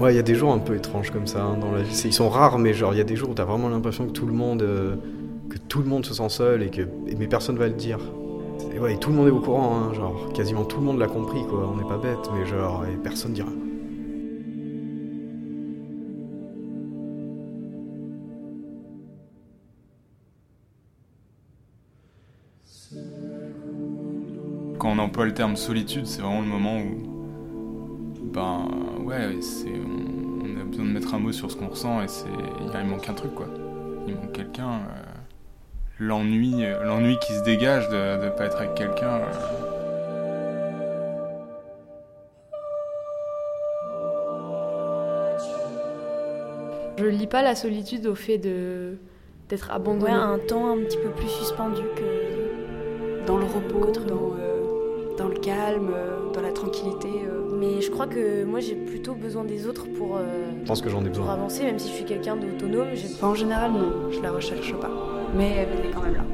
Ouais, 0.00 0.14
il 0.14 0.16
y 0.16 0.18
a 0.18 0.22
des 0.22 0.34
jours 0.34 0.50
un 0.50 0.58
peu 0.58 0.76
étranges 0.76 1.10
comme 1.10 1.26
ça 1.26 1.42
hein, 1.44 1.58
dans 1.58 1.72
la 1.72 1.82
vie. 1.82 2.00
Ils 2.06 2.12
sont 2.14 2.30
rares, 2.30 2.58
mais 2.58 2.72
genre 2.72 2.94
il 2.94 2.96
y 2.96 3.02
a 3.02 3.04
des 3.04 3.16
jours 3.16 3.28
où 3.28 3.34
t'as 3.34 3.44
vraiment 3.44 3.68
l'impression 3.68 4.06
que 4.06 4.12
tout 4.12 4.24
le 4.24 4.32
monde, 4.32 4.62
euh, 4.62 4.96
que 5.50 5.58
tout 5.58 5.80
le 5.80 5.84
monde 5.84 6.06
se 6.06 6.14
sent 6.14 6.30
seul 6.30 6.62
et 6.62 6.70
que 6.70 6.88
mais 7.18 7.26
personne 7.26 7.58
va 7.58 7.66
le 7.68 7.74
dire. 7.74 7.98
Et 8.74 8.78
ouais, 8.78 8.96
tout 8.96 9.10
le 9.10 9.16
monde 9.16 9.28
est 9.28 9.30
au 9.30 9.40
courant, 9.40 9.76
hein, 9.76 9.92
genre 9.92 10.32
quasiment 10.32 10.64
tout 10.64 10.78
le 10.78 10.86
monde 10.86 10.98
l'a 10.98 11.06
compris. 11.06 11.40
On 11.52 11.76
n'est 11.76 11.86
pas 11.86 11.98
bête, 11.98 12.30
mais 12.34 12.46
genre 12.46 12.86
et 12.86 12.96
personne 12.96 13.34
dira. 13.34 13.50
Quand 24.78 24.92
on 24.92 24.98
emploie 24.98 25.26
le 25.26 25.34
terme 25.34 25.56
solitude, 25.56 26.06
c'est 26.06 26.22
vraiment 26.22 26.40
le 26.40 26.46
moment 26.46 26.78
où, 26.78 27.19
ben 28.32 28.66
ouais, 29.04 29.40
c'est, 29.40 29.68
on, 29.70 30.44
on 30.46 30.60
a 30.60 30.64
besoin 30.64 30.84
de 30.84 30.90
mettre 30.90 31.14
un 31.14 31.18
mot 31.18 31.32
sur 31.32 31.50
ce 31.50 31.56
qu'on 31.56 31.68
ressent 31.68 32.02
et 32.02 32.08
c'est, 32.08 32.26
il, 32.60 32.86
manque 32.88 33.08
un 33.08 33.14
truc 33.14 33.34
quoi. 33.34 33.46
Il 34.06 34.14
manque 34.14 34.32
quelqu'un. 34.32 34.70
euh, 34.74 35.02
l'ennui, 35.98 36.64
euh, 36.64 36.82
l'ennui 36.84 37.18
qui 37.18 37.32
se 37.34 37.42
dégage 37.42 37.88
de 37.90 38.24
ne 38.24 38.30
pas 38.30 38.46
être 38.46 38.58
avec 38.58 38.74
quelqu'un. 38.74 39.20
euh, 39.20 39.32
Je 46.98 47.06
lis 47.06 47.26
pas 47.26 47.42
la 47.42 47.54
solitude 47.54 48.06
au 48.06 48.14
fait 48.14 48.38
de 48.38 48.96
d'être 49.48 49.70
abandonné. 49.72 50.12
Ouais, 50.12 50.18
un 50.18 50.38
temps 50.38 50.70
un 50.70 50.76
petit 50.78 50.98
peu 50.98 51.08
plus 51.10 51.28
suspendu 51.28 51.82
que 51.96 53.26
dans 53.26 53.36
le 53.38 53.44
repos, 53.46 53.90
dans, 54.06 54.34
euh, 54.38 55.16
dans 55.16 55.28
le 55.28 55.36
calme, 55.38 55.90
dans 56.32 56.40
la 56.40 56.52
tranquillité. 56.52 57.08
euh. 57.26 57.39
Mais 57.60 57.80
je 57.82 57.90
crois 57.90 58.06
que 58.06 58.42
moi 58.44 58.60
j'ai 58.60 58.74
plutôt 58.74 59.14
besoin 59.14 59.44
des 59.44 59.66
autres 59.66 59.86
pour, 59.92 60.16
euh, 60.16 60.22
Je 60.62 60.66
pense 60.66 60.80
que 60.80 60.88
j'en 60.88 61.00
ai 61.04 61.10
pour 61.10 61.18
besoin. 61.20 61.34
avancer, 61.34 61.62
même 61.64 61.78
si 61.78 61.88
je 61.90 61.94
suis 61.94 62.04
quelqu'un 62.04 62.36
d'autonome. 62.36 62.88
j'ai- 62.94 63.08
Enfin, 63.14 63.28
en 63.28 63.34
général, 63.34 63.72
non, 63.72 64.10
je 64.10 64.20
la 64.20 64.32
recherche 64.32 64.74
pas. 64.76 64.90
Mais 65.36 65.50
elle 65.58 65.86
est 65.86 65.90
quand 65.94 66.02
même 66.02 66.14
là. 66.14 66.24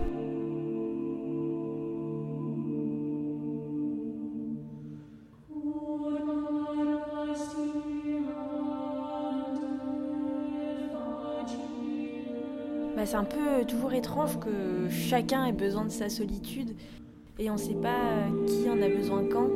Bah, 12.97 13.05
c'est 13.05 13.17
un 13.17 13.25
peu 13.25 13.65
toujours 13.69 13.93
étrange 13.93 14.39
que 14.39 14.89
chacun 14.91 15.45
ait 15.47 15.53
besoin 15.53 15.85
de 15.85 15.91
sa 15.91 16.09
solitude 16.09 16.71
et 17.39 17.51
on 17.51 17.57
sait 17.59 17.75
pas 17.75 17.89
euh, 17.89 18.47
qui 18.47 18.71
en 18.71 18.81
a 18.81 18.89
besoin 18.89 19.25
quand. 19.31 19.49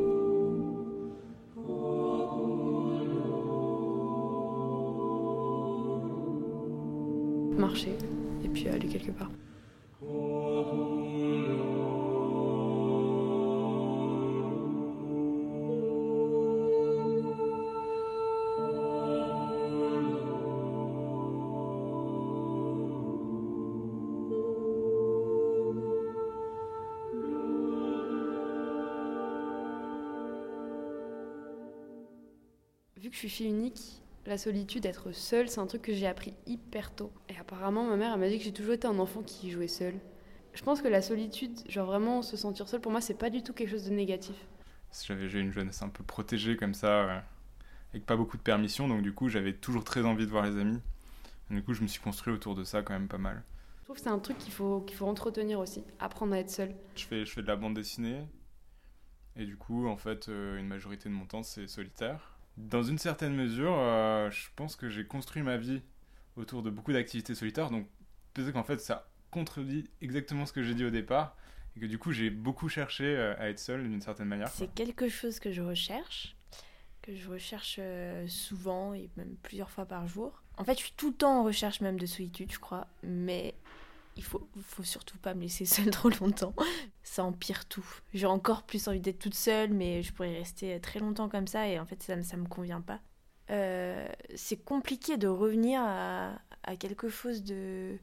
Unique, 33.45 34.03
la 34.27 34.39
solitude, 34.39 34.87
être 34.87 35.13
seule, 35.13 35.49
c'est 35.49 35.61
un 35.61 35.67
truc 35.67 35.83
que 35.83 35.95
j'ai 35.95 36.07
appris 36.07 36.35
hyper 36.47 36.95
tôt. 36.95 37.13
Et 37.29 37.37
apparemment, 37.39 37.85
ma 37.85 37.97
mère, 37.97 38.13
elle 38.13 38.21
m'a 38.21 38.29
dit 38.29 38.39
que 38.39 38.45
j'ai 38.45 38.53
toujours 38.53 38.75
été 38.75 38.87
un 38.87 38.99
enfant 38.99 39.23
qui 39.23 39.51
jouait 39.51 39.69
seul. 39.69 39.95
Je 40.53 40.63
pense 40.63 40.83
que 40.83 40.89
la 40.89 41.01
solitude, 41.01 41.59
genre 41.69 41.87
vraiment 41.87 42.23
se 42.23 42.37
sentir 42.37 42.69
seul, 42.69 42.81
pour 42.81 42.93
moi, 42.93 43.01
c'est 43.01 43.15
pas 43.15 43.31
du 43.31 43.43
tout 43.43 43.53
quelque 43.53 43.71
chose 43.71 43.85
de 43.85 43.91
négatif. 43.91 44.37
J'avais 45.07 45.29
j'ai 45.29 45.39
une 45.39 45.53
jeunesse 45.53 45.83
un 45.83 45.89
peu 45.89 46.03
protégée 46.03 46.57
comme 46.57 46.75
ça, 46.75 46.89
euh, 46.89 47.21
avec 47.93 48.05
pas 48.05 48.17
beaucoup 48.17 48.37
de 48.37 48.43
permission, 48.43 48.89
donc 48.89 49.03
du 49.03 49.13
coup 49.13 49.29
j'avais 49.29 49.53
toujours 49.53 49.85
très 49.85 50.05
envie 50.05 50.27
de 50.27 50.31
voir 50.31 50.45
les 50.45 50.59
amis. 50.59 50.81
Et 51.51 51.55
du 51.55 51.63
coup 51.63 51.75
je 51.75 51.83
me 51.83 51.87
suis 51.87 52.01
construit 52.01 52.33
autour 52.33 52.55
de 52.55 52.65
ça 52.65 52.83
quand 52.83 52.93
même 52.93 53.09
pas 53.09 53.19
mal. 53.19 53.43
Je 53.79 53.85
trouve 53.85 53.97
que 53.97 54.03
c'est 54.03 54.09
un 54.09 54.19
truc 54.19 54.39
qu'il 54.39 54.53
faut, 54.53 54.81
qu'il 54.83 54.97
faut 54.97 55.07
entretenir 55.07 55.61
aussi, 55.61 55.85
apprendre 55.99 56.35
à 56.35 56.39
être 56.39 56.51
seul. 56.51 56.75
Je 56.97 57.05
fais, 57.05 57.25
je 57.25 57.33
fais 57.33 57.43
de 57.43 57.47
la 57.47 57.57
bande 57.57 57.75
dessinée, 57.75 58.25
et 59.37 59.47
du 59.47 59.57
coup 59.57 59.87
en 59.87 59.97
fait 59.97 60.29
euh, 60.29 60.59
une 60.59 60.67
majorité 60.67 61.09
de 61.09 61.15
mon 61.15 61.27
temps 61.27 61.43
c'est 61.43 61.69
solitaire. 61.69 62.40
Dans 62.57 62.83
une 62.83 62.99
certaine 62.99 63.35
mesure, 63.35 63.75
euh, 63.79 64.31
je 64.31 64.49
pense 64.57 64.77
que 64.77 64.89
j'ai 64.89 65.05
construit 65.05 65.43
ma 65.43 65.57
vie 65.57 65.83
autour 66.37 66.63
de 66.63 66.71
beaucoup 66.71 66.93
d'activités 66.93 67.35
solitaires, 67.35 67.71
donc 67.71 67.87
peut-être 68.35 68.53
qu'en 68.53 68.65
fait 68.65 68.81
ça 68.81 69.09
contredit 69.31 69.89
exactement 70.01 70.47
ce 70.47 70.53
que 70.53 70.63
j'ai 70.63 70.75
dit 70.75 70.85
au 70.85 70.91
départ, 70.91 71.37
et 71.77 71.81
que 71.81 71.87
du 71.87 71.99
coup 71.99 72.13
j'ai 72.13 72.31
beaucoup 72.31 72.69
cherché 72.69 73.05
euh, 73.05 73.35
à 73.39 73.49
être 73.49 73.59
seul 73.59 73.89
d'une 73.89 74.01
certaine 74.01 74.29
manière. 74.29 74.49
C'est 74.49 74.73
quelque 74.75 75.09
chose 75.09 75.39
que 75.39 75.53
je 75.53 75.63
recherche, 75.63 76.37
que 77.03 77.15
je 77.15 77.29
recherche 77.29 77.77
euh, 77.79 78.27
souvent 78.29 78.95
et 78.95 79.09
même 79.17 79.37
plusieurs 79.43 79.71
fois 79.71 79.87
par 79.87 80.07
jour. 80.07 80.43
En 80.59 80.65
fait, 80.65 80.75
je 80.75 80.85
suis 80.85 80.95
tout 80.97 81.09
le 81.09 81.17
temps 81.17 81.41
en 81.41 81.45
recherche 81.45 81.81
même 81.81 81.99
de 81.99 82.07
solitude, 82.07 82.53
je 82.53 82.59
crois, 82.59 82.87
mais 83.03 83.55
il 84.17 84.25
faut, 84.25 84.49
faut 84.63 84.83
surtout 84.83 85.19
pas 85.19 85.35
me 85.35 85.43
laisser 85.43 85.65
seule 85.67 85.91
trop 85.91 86.11
longtemps. 86.21 86.55
Ça 87.03 87.25
empire 87.25 87.67
tout. 87.67 87.87
J'ai 88.15 88.27
encore 88.27 88.63
plus 88.65 88.87
envie 88.89 89.01
d'être 89.01 89.19
toute 89.19 89.35
seule, 89.35 89.73
mais 89.73 90.03
je 90.03 90.13
pourrais 90.13 90.37
rester 90.37 90.79
très 90.81 91.01
longtemps 91.01 91.29
comme 91.29 91.47
ça 91.47 91.67
et 91.69 91.79
en 91.79 91.87
fait, 91.87 92.03
ça, 92.03 92.21
ça 92.23 92.37
me 92.37 92.47
convient 92.47 92.81
pas. 92.81 93.01
Euh, 93.51 94.07
c'est 94.37 94.57
compliqué 94.63 95.17
de 95.17 95.27
revenir 95.27 95.81
à, 95.83 96.35
à 96.63 96.77
quelque 96.77 97.09
chose 97.09 97.43
de, 97.43 97.97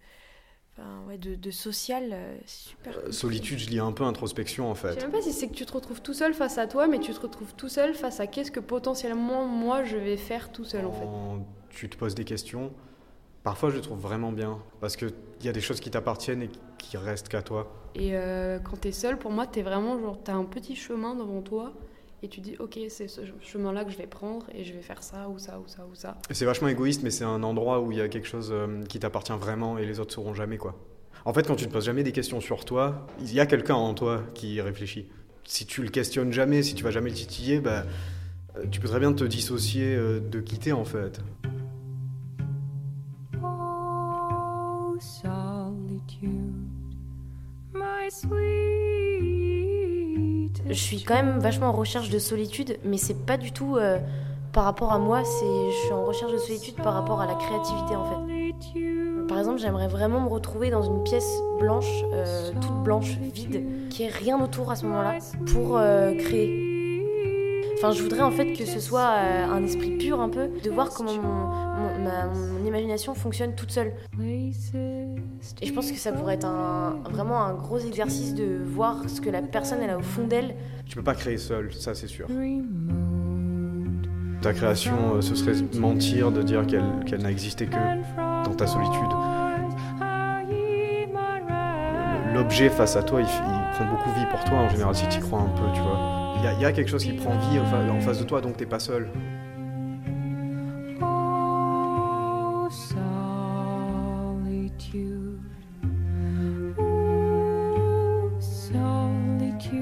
enfin, 0.74 1.03
ouais, 1.08 1.18
de, 1.18 1.36
de 1.36 1.51
social. 1.51 2.10
euh, 2.12 2.38
super. 2.45 2.97
Euh, 2.97 3.12
Solitude, 3.14 3.58
je 3.60 3.70
lis 3.70 3.80
un 3.80 3.93
peu 3.93 4.03
introspection 4.03 4.70
en 4.70 4.76
Je 4.76 4.82
sais 4.82 4.93
fait. 4.95 5.01
même 5.03 5.12
pas 5.12 5.22
si 5.22 5.32
c'est 5.32 5.47
que 5.47 5.53
tu 5.53 5.66
te 5.66 5.72
retrouves 5.72 6.01
tout 6.01 6.14
seul 6.14 6.34
face 6.34 6.58
à 6.58 6.68
toi, 6.68 6.88
mais 6.88 6.99
tu 6.99 7.14
te 7.14 7.20
retrouves 7.22 7.53
tout 7.55 7.70
seul 7.70 7.93
face 7.95 8.20
à 8.20 8.28
qu'est-ce 8.28 8.51
que 8.51 8.60
potentiellement 8.60 9.45
moi 9.45 9.86
je 9.86 9.95
vais 9.95 10.18
faire 10.18 10.51
tout 10.51 10.66
seul 10.66 10.86
en 10.86 10.91
fait. 10.91 11.05
Quand 11.05 11.47
tu 11.70 11.88
te 11.89 11.95
poses 11.95 12.14
des 12.16 12.26
questions, 12.26 12.74
parfois 13.43 13.70
je 13.70 13.76
le 13.76 13.82
trouve 13.82 13.99
vraiment 13.99 14.34
bien. 14.34 14.62
Parce 14.82 14.97
qu'il 15.38 15.47
y 15.47 15.49
a 15.49 15.53
des 15.53 15.61
choses 15.61 15.79
qui 15.79 15.89
t'appartiennent 15.89 16.43
et 16.43 16.49
qui 16.77 16.97
restent 16.97 17.29
qu'à 17.29 17.41
toi. 17.41 17.71
Et 17.95 18.11
euh, 18.13 18.59
quand 18.59 18.77
t'es 18.77 18.91
seul, 18.91 19.17
pour 19.17 19.31
moi, 19.31 19.47
t'es 19.47 19.61
vraiment 19.61 19.99
genre, 19.99 20.19
t'as 20.23 20.33
un 20.33 20.43
petit 20.43 20.75
chemin 20.75 21.15
devant 21.15 21.41
toi 21.41 21.73
et 22.23 22.27
tu 22.27 22.41
dis, 22.41 22.55
ok, 22.59 22.79
c'est 22.89 23.07
ce 23.07 23.21
chemin-là 23.41 23.85
que 23.85 23.91
je 23.91 23.97
vais 23.97 24.07
prendre 24.07 24.45
et 24.53 24.63
je 24.63 24.73
vais 24.73 24.81
faire 24.81 25.03
ça 25.03 25.29
ou 25.29 25.38
ça 25.38 25.59
ou 25.59 25.67
ça 25.67 25.85
ou 25.91 25.95
ça. 25.95 26.17
C'est 26.31 26.45
vachement 26.45 26.67
égoïste, 26.67 27.03
mais 27.03 27.11
c'est 27.11 27.23
un 27.23 27.43
endroit 27.43 27.81
où 27.81 27.91
il 27.91 27.97
y 27.99 28.01
a 28.01 28.07
quelque 28.07 28.27
chose 28.27 28.49
euh, 28.51 28.83
qui 28.85 28.99
t'appartient 28.99 29.33
vraiment 29.33 29.77
et 29.77 29.85
les 29.85 29.99
autres 29.99 30.13
sauront 30.13 30.33
jamais 30.33 30.57
quoi. 30.57 30.75
En 31.25 31.33
fait, 31.33 31.45
quand 31.45 31.55
tu 31.55 31.65
ne 31.65 31.71
poses 31.71 31.85
jamais 31.85 32.03
des 32.03 32.11
questions 32.11 32.39
sur 32.39 32.63
toi, 32.63 33.05
il 33.19 33.33
y 33.33 33.39
a 33.39 33.45
quelqu'un 33.45 33.75
en 33.75 33.93
toi 33.93 34.23
qui 34.33 34.61
réfléchit. 34.61 35.07
Si 35.43 35.65
tu 35.65 35.81
le 35.81 35.89
questionnes 35.89 36.31
jamais, 36.31 36.63
si 36.63 36.73
tu 36.73 36.83
vas 36.83 36.91
jamais 36.91 37.09
le 37.09 37.15
titiller, 37.15 37.59
bah, 37.59 37.83
euh, 38.57 38.65
tu 38.71 38.79
peux 38.79 38.88
très 38.88 38.99
bien 38.99 39.13
te 39.13 39.23
dissocier 39.23 39.95
de 39.95 40.39
quitter 40.39 40.71
en 40.71 40.85
fait. 40.85 41.19
Je 50.70 50.74
suis 50.74 51.03
quand 51.03 51.16
même 51.16 51.39
vachement 51.39 51.68
en 51.68 51.72
recherche 51.72 52.10
de 52.10 52.20
solitude, 52.20 52.78
mais 52.84 52.97
c'est 52.97 53.26
pas 53.26 53.38
du 53.38 53.51
tout 53.51 53.78
euh, 53.78 53.99
par 54.53 54.64
rapport 54.64 54.91
à 54.91 54.99
moi, 54.99 55.24
c'est 55.24 55.72
je 55.72 55.86
suis 55.86 55.93
en 55.93 56.03
recherche 56.05 56.32
de 56.32 56.38
solitude 56.38 56.76
par 56.76 56.93
rapport 56.93 57.22
à 57.22 57.26
la 57.26 57.36
créativité 57.36 57.95
en 57.95 58.05
fait. 58.05 59.28
Par 59.28 59.39
exemple, 59.39 59.60
j'aimerais 59.60 59.88
vraiment 59.88 60.22
me 60.22 60.30
retrouver 60.30 60.70
dans 60.70 60.84
une 60.84 61.03
pièce 61.03 61.41
blanche, 61.60 62.03
euh, 62.14 62.51
toute 62.62 62.84
blanche, 62.84 63.18
vide, 63.34 63.89
qui 63.89 64.03
ait 64.03 64.08
rien 64.08 64.41
autour 64.41 64.72
à 64.72 64.76
ce 64.76 64.86
moment-là, 64.86 65.18
pour 65.51 65.78
euh, 65.78 66.14
créer. 66.16 66.76
Enfin, 67.78 67.91
je 67.91 68.01
voudrais 68.01 68.21
en 68.21 68.32
fait 68.32 68.53
que 68.53 68.65
ce 68.65 68.80
soit 68.80 69.07
euh, 69.17 69.45
un 69.45 69.63
esprit 69.63 69.91
pur 69.97 70.19
un 70.19 70.30
peu, 70.30 70.49
de 70.63 70.69
voir 70.71 70.89
comment 70.89 71.13
mon, 71.13 71.21
mon- 71.21 72.03
ma- 72.03 72.25
mon 72.25 72.65
imagination 72.65 73.13
fonctionne 73.13 73.53
toute 73.53 73.71
seule. 73.71 73.93
Et 74.19 74.51
je 75.67 75.73
pense 75.73 75.91
que 75.91 75.97
ça 75.97 76.11
pourrait 76.11 76.34
être 76.36 76.45
un, 76.47 76.95
vraiment 77.11 77.43
un 77.43 77.53
gros 77.53 77.78
exercice 77.78 78.34
de 78.34 78.57
voir 78.65 79.07
ce 79.07 79.21
que 79.21 79.30
la 79.30 79.41
personne 79.43 79.80
elle 79.84 79.91
a 79.91 79.97
au 79.97 80.01
fond 80.01 80.25
d'elle. 80.25 80.55
Tu 80.88 80.95
peux 80.95 81.03
pas 81.03 81.13
créer 81.13 81.38
seul, 81.38 81.71
ça 81.73 81.93
c'est 81.93 82.07
sûr. 82.07 82.28
Ta 84.41 84.53
création, 84.53 84.95
euh, 85.15 85.21
ce 85.21 85.36
serait 85.36 85.53
mentir 85.80 86.32
de 86.32 86.41
dire 86.41 86.65
qu'elle 86.65 87.03
qu'elle 87.05 87.21
n'a 87.21 87.32
existé 87.32 87.67
que 87.67 88.43
dans 88.45 88.55
ta 88.55 88.65
solitude. 88.67 89.01
L'objet 92.34 92.69
face 92.69 92.95
à 92.95 93.03
toi, 93.03 93.19
il, 93.21 93.25
il 93.28 93.71
prend 93.75 93.86
beaucoup 93.86 94.11
vie 94.19 94.25
pour 94.30 94.43
toi 94.45 94.57
en 94.59 94.69
général, 94.69 94.95
si 94.95 95.07
tu 95.09 95.17
y 95.17 95.21
crois 95.21 95.39
un 95.41 95.49
peu, 95.49 95.63
tu 95.73 95.82
vois. 95.82 96.26
Il 96.54 96.60
y, 96.60 96.62
y 96.64 96.66
a 96.66 96.72
quelque 96.72 96.89
chose 96.89 97.04
qui 97.04 97.14
prend 97.14 97.38
vie 97.38 97.60
en 97.60 97.66
fa- 97.66 97.91
en 97.91 98.00
face 98.02 98.20
de 98.20 98.24
toi, 98.24 98.41
donc 98.41 98.58
t'es 98.58 98.66
pas 98.66 98.80
seul. 98.80 99.08
Oh, 101.02 102.68
solitude. 104.48 105.39
Oh, 106.78 108.30
solitude, 108.39 109.78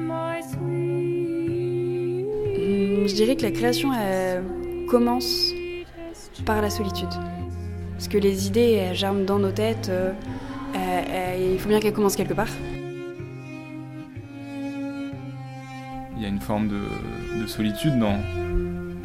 my 0.00 0.42
sweet. 0.42 2.26
Je 3.08 3.14
dirais 3.14 3.36
que 3.36 3.42
la 3.42 3.50
création 3.52 3.92
elle, 3.92 4.42
commence 4.88 5.52
par 6.44 6.60
la 6.60 6.70
solitude. 6.70 7.08
Parce 7.92 8.08
que 8.08 8.18
les 8.18 8.46
idées 8.48 8.72
elles 8.72 8.94
germent 8.96 9.24
dans 9.24 9.38
nos 9.38 9.52
têtes, 9.52 9.88
euh, 9.88 10.12
euh, 10.74 11.02
euh, 11.08 11.52
il 11.54 11.58
faut 11.58 11.68
bien 11.68 11.80
qu'elles 11.80 11.92
commencent 11.94 12.16
quelque 12.16 12.34
part. 12.34 12.48
Forme 16.46 16.68
de, 16.68 16.80
de 17.40 17.46
solitude 17.46 17.98
dans, 17.98 18.18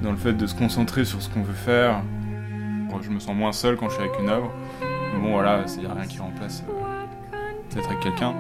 dans 0.03 0.11
le 0.11 0.17
fait 0.17 0.33
de 0.33 0.45
se 0.45 0.53
concentrer 0.55 1.05
sur 1.05 1.21
ce 1.21 1.29
qu'on 1.29 1.41
veut 1.41 1.53
faire. 1.53 2.01
Je 3.01 3.09
me 3.09 3.19
sens 3.19 3.35
moins 3.35 3.51
seul 3.51 3.77
quand 3.77 3.89
je 3.89 3.95
suis 3.95 4.03
avec 4.03 4.19
une 4.19 4.29
œuvre. 4.29 4.51
Mais 4.81 5.19
bon, 5.21 5.31
voilà, 5.31 5.63
il 5.75 5.79
n'y 5.81 5.87
a 5.87 5.93
rien 5.93 6.05
qui 6.05 6.19
remplace 6.19 6.63
euh, 6.69 7.73
d'être 7.73 7.87
avec 7.87 7.99
quelqu'un. 8.01 8.35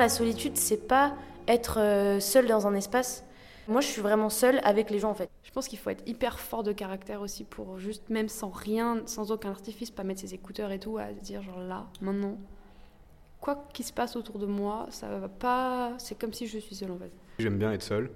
La 0.00 0.08
solitude, 0.08 0.56
c'est 0.56 0.88
pas 0.88 1.14
être 1.46 1.78
euh, 1.78 2.20
seul 2.20 2.46
dans 2.46 2.66
un 2.66 2.74
espace. 2.74 3.24
Moi, 3.68 3.80
je 3.80 3.86
suis 3.86 4.02
vraiment 4.02 4.30
seule 4.30 4.60
avec 4.64 4.90
les 4.90 4.98
gens 4.98 5.10
en 5.10 5.14
fait. 5.14 5.30
Je 5.44 5.50
pense 5.52 5.68
qu'il 5.68 5.78
faut 5.78 5.90
être 5.90 6.02
hyper 6.08 6.40
fort 6.40 6.62
de 6.62 6.72
caractère 6.72 7.20
aussi 7.20 7.44
pour 7.44 7.78
juste, 7.78 8.08
même 8.10 8.28
sans 8.28 8.50
rien, 8.50 9.02
sans 9.06 9.30
aucun 9.30 9.50
artifice, 9.50 9.90
pas 9.90 10.02
mettre 10.02 10.20
ses 10.20 10.34
écouteurs 10.34 10.72
et 10.72 10.80
tout, 10.80 10.98
à 10.98 11.14
se 11.14 11.20
dire 11.20 11.42
genre 11.42 11.60
là, 11.60 11.86
maintenant, 12.00 12.38
quoi 13.40 13.68
qu'il 13.72 13.84
se 13.84 13.92
passe 13.92 14.16
autour 14.16 14.38
de 14.38 14.46
moi, 14.46 14.86
ça 14.90 15.08
va 15.18 15.28
pas. 15.28 15.92
C'est 15.98 16.18
comme 16.18 16.32
si 16.32 16.46
je 16.46 16.58
suis 16.58 16.74
seule 16.74 16.90
en 16.90 16.98
fait. 16.98 17.12
J'aime 17.38 17.58
bien 17.58 17.72
être 17.72 17.82
seul. 17.82 18.10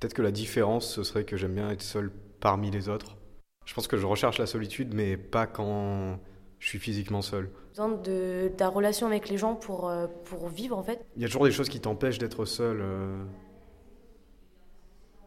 Peut-être 0.00 0.14
que 0.14 0.22
la 0.22 0.32
différence, 0.32 0.90
ce 0.92 1.02
serait 1.02 1.24
que 1.24 1.36
j'aime 1.36 1.54
bien 1.54 1.70
être 1.70 1.82
seul 1.82 2.10
parmi 2.40 2.70
les 2.70 2.88
autres. 2.88 3.16
Je 3.64 3.74
pense 3.74 3.88
que 3.88 3.96
je 3.96 4.06
recherche 4.06 4.38
la 4.38 4.46
solitude, 4.46 4.94
mais 4.94 5.16
pas 5.16 5.46
quand 5.46 6.18
je 6.58 6.68
suis 6.68 6.78
physiquement 6.78 7.22
seul. 7.22 7.50
besoin 7.70 7.88
de, 7.88 8.50
la 8.58 8.68
relation 8.68 9.06
avec 9.06 9.28
les 9.28 9.38
gens 9.38 9.54
pour, 9.54 9.88
euh, 9.88 10.06
pour 10.24 10.48
vivre 10.48 10.76
en 10.78 10.82
fait? 10.82 11.04
Il 11.16 11.22
y 11.22 11.24
a 11.24 11.28
toujours 11.28 11.44
des 11.44 11.52
choses 11.52 11.68
qui 11.68 11.80
t'empêchent 11.80 12.18
d'être 12.18 12.44
seul. 12.44 12.78
euh. 12.80 13.24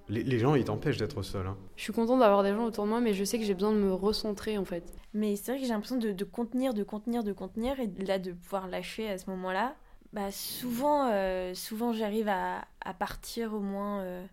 Les, 0.10 0.24
les 0.24 0.40
gens, 0.40 0.56
ils 0.56 0.64
t'empêchent 0.66 0.98
d'être 0.98 1.22
seul. 1.22 1.46
hein. 1.46 1.56
Je 1.76 1.84
suis 1.84 1.94
contente 1.94 2.20
d'avoir 2.20 2.42
des 2.42 2.50
gens 2.54 2.66
autour 2.66 2.86
de 2.86 2.90
moi, 2.90 3.00
mais 3.00 3.14
je 3.14 3.24
sais 3.24 3.38
que 3.38 3.46
j'ai 3.46 3.54
besoin 3.54 3.72
de 3.72 3.78
me 3.78 3.94
recentrer 3.94 4.58
en 4.58 4.66
fait. 4.66 4.84
Mais 5.14 5.36
c'est 5.36 5.52
vrai 5.52 5.60
que 5.62 5.68
j'ai 5.68 5.72
l'impression 5.72 5.98
de, 5.98 6.12
de 6.12 6.24
contenir, 6.24 6.74
de 6.74 6.84
contenir, 6.84 7.24
de 7.24 7.32
contenir, 7.32 7.80
et 7.80 7.88
là 8.06 8.18
de 8.18 8.32
pouvoir 8.32 8.68
lâcher 8.68 9.08
à 9.10 9.18
ce 9.20 9.30
moment-là. 9.30 9.76
Bah 10.12 10.32
souvent, 10.32 11.12
euh, 11.12 11.54
souvent 11.54 11.94
j'arrive 11.94 12.28
à, 12.28 12.66
à 12.82 12.96
partir 12.96 13.54
au 13.54 13.60
moins 13.60 14.00
euh, 14.02 14.26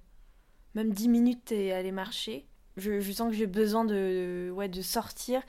même 0.75 0.93
10 0.95 1.09
minutes 1.09 1.53
et 1.53 1.73
aller 1.75 1.93
marcher. 1.93 2.47
Je, 2.79 3.01
je 3.01 3.13
sens 3.13 3.29
que 3.31 3.37
j'ai 3.37 3.47
besoin 3.47 3.85
de, 3.85 4.51
ouais, 4.55 4.69
de 4.71 4.81
sortir. 4.81 5.43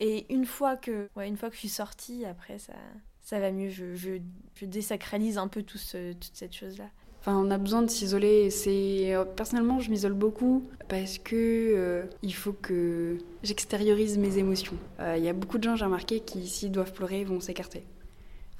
Et 0.00 0.32
une 0.32 0.46
fois 0.46 0.76
que, 0.76 1.08
ouais, 1.16 1.26
une 1.28 1.36
fois 1.36 1.48
que 1.48 1.54
je 1.54 1.60
suis 1.60 1.68
sortie, 1.68 2.24
après 2.24 2.58
ça, 2.58 2.74
ça 3.22 3.40
va 3.40 3.50
mieux. 3.50 3.68
Je, 3.70 3.94
je, 3.96 4.10
je 4.54 4.64
désacralise 4.66 5.38
un 5.38 5.48
peu 5.48 5.62
tout 5.62 5.78
ce- 5.78 6.12
toute 6.12 6.34
cette 6.34 6.54
chose-là. 6.54 6.84
Enfin, 7.20 7.36
on 7.36 7.50
a 7.50 7.58
besoin 7.58 7.82
de 7.82 7.88
s'isoler. 7.90 8.48
C'est 8.50 9.12
euh, 9.14 9.24
personnellement, 9.24 9.80
je 9.80 9.90
m'isole 9.90 10.12
beaucoup 10.14 10.68
parce 10.88 11.18
que 11.18 11.34
euh, 11.34 12.04
il 12.22 12.32
faut 12.32 12.52
que 12.52 13.18
j'extériorise 13.42 14.16
mes 14.18 14.38
émotions. 14.38 14.76
Euh, 15.00 15.16
Il 15.18 15.24
y 15.24 15.28
a 15.28 15.32
beaucoup 15.32 15.58
de 15.58 15.64
gens, 15.64 15.74
j'ai 15.74 15.84
remarqué, 15.84 16.20
qui 16.20 16.46
s'ils 16.46 16.70
doivent 16.70 16.92
pleurer, 16.92 17.24
vont 17.24 17.40
s'écarter, 17.40 17.84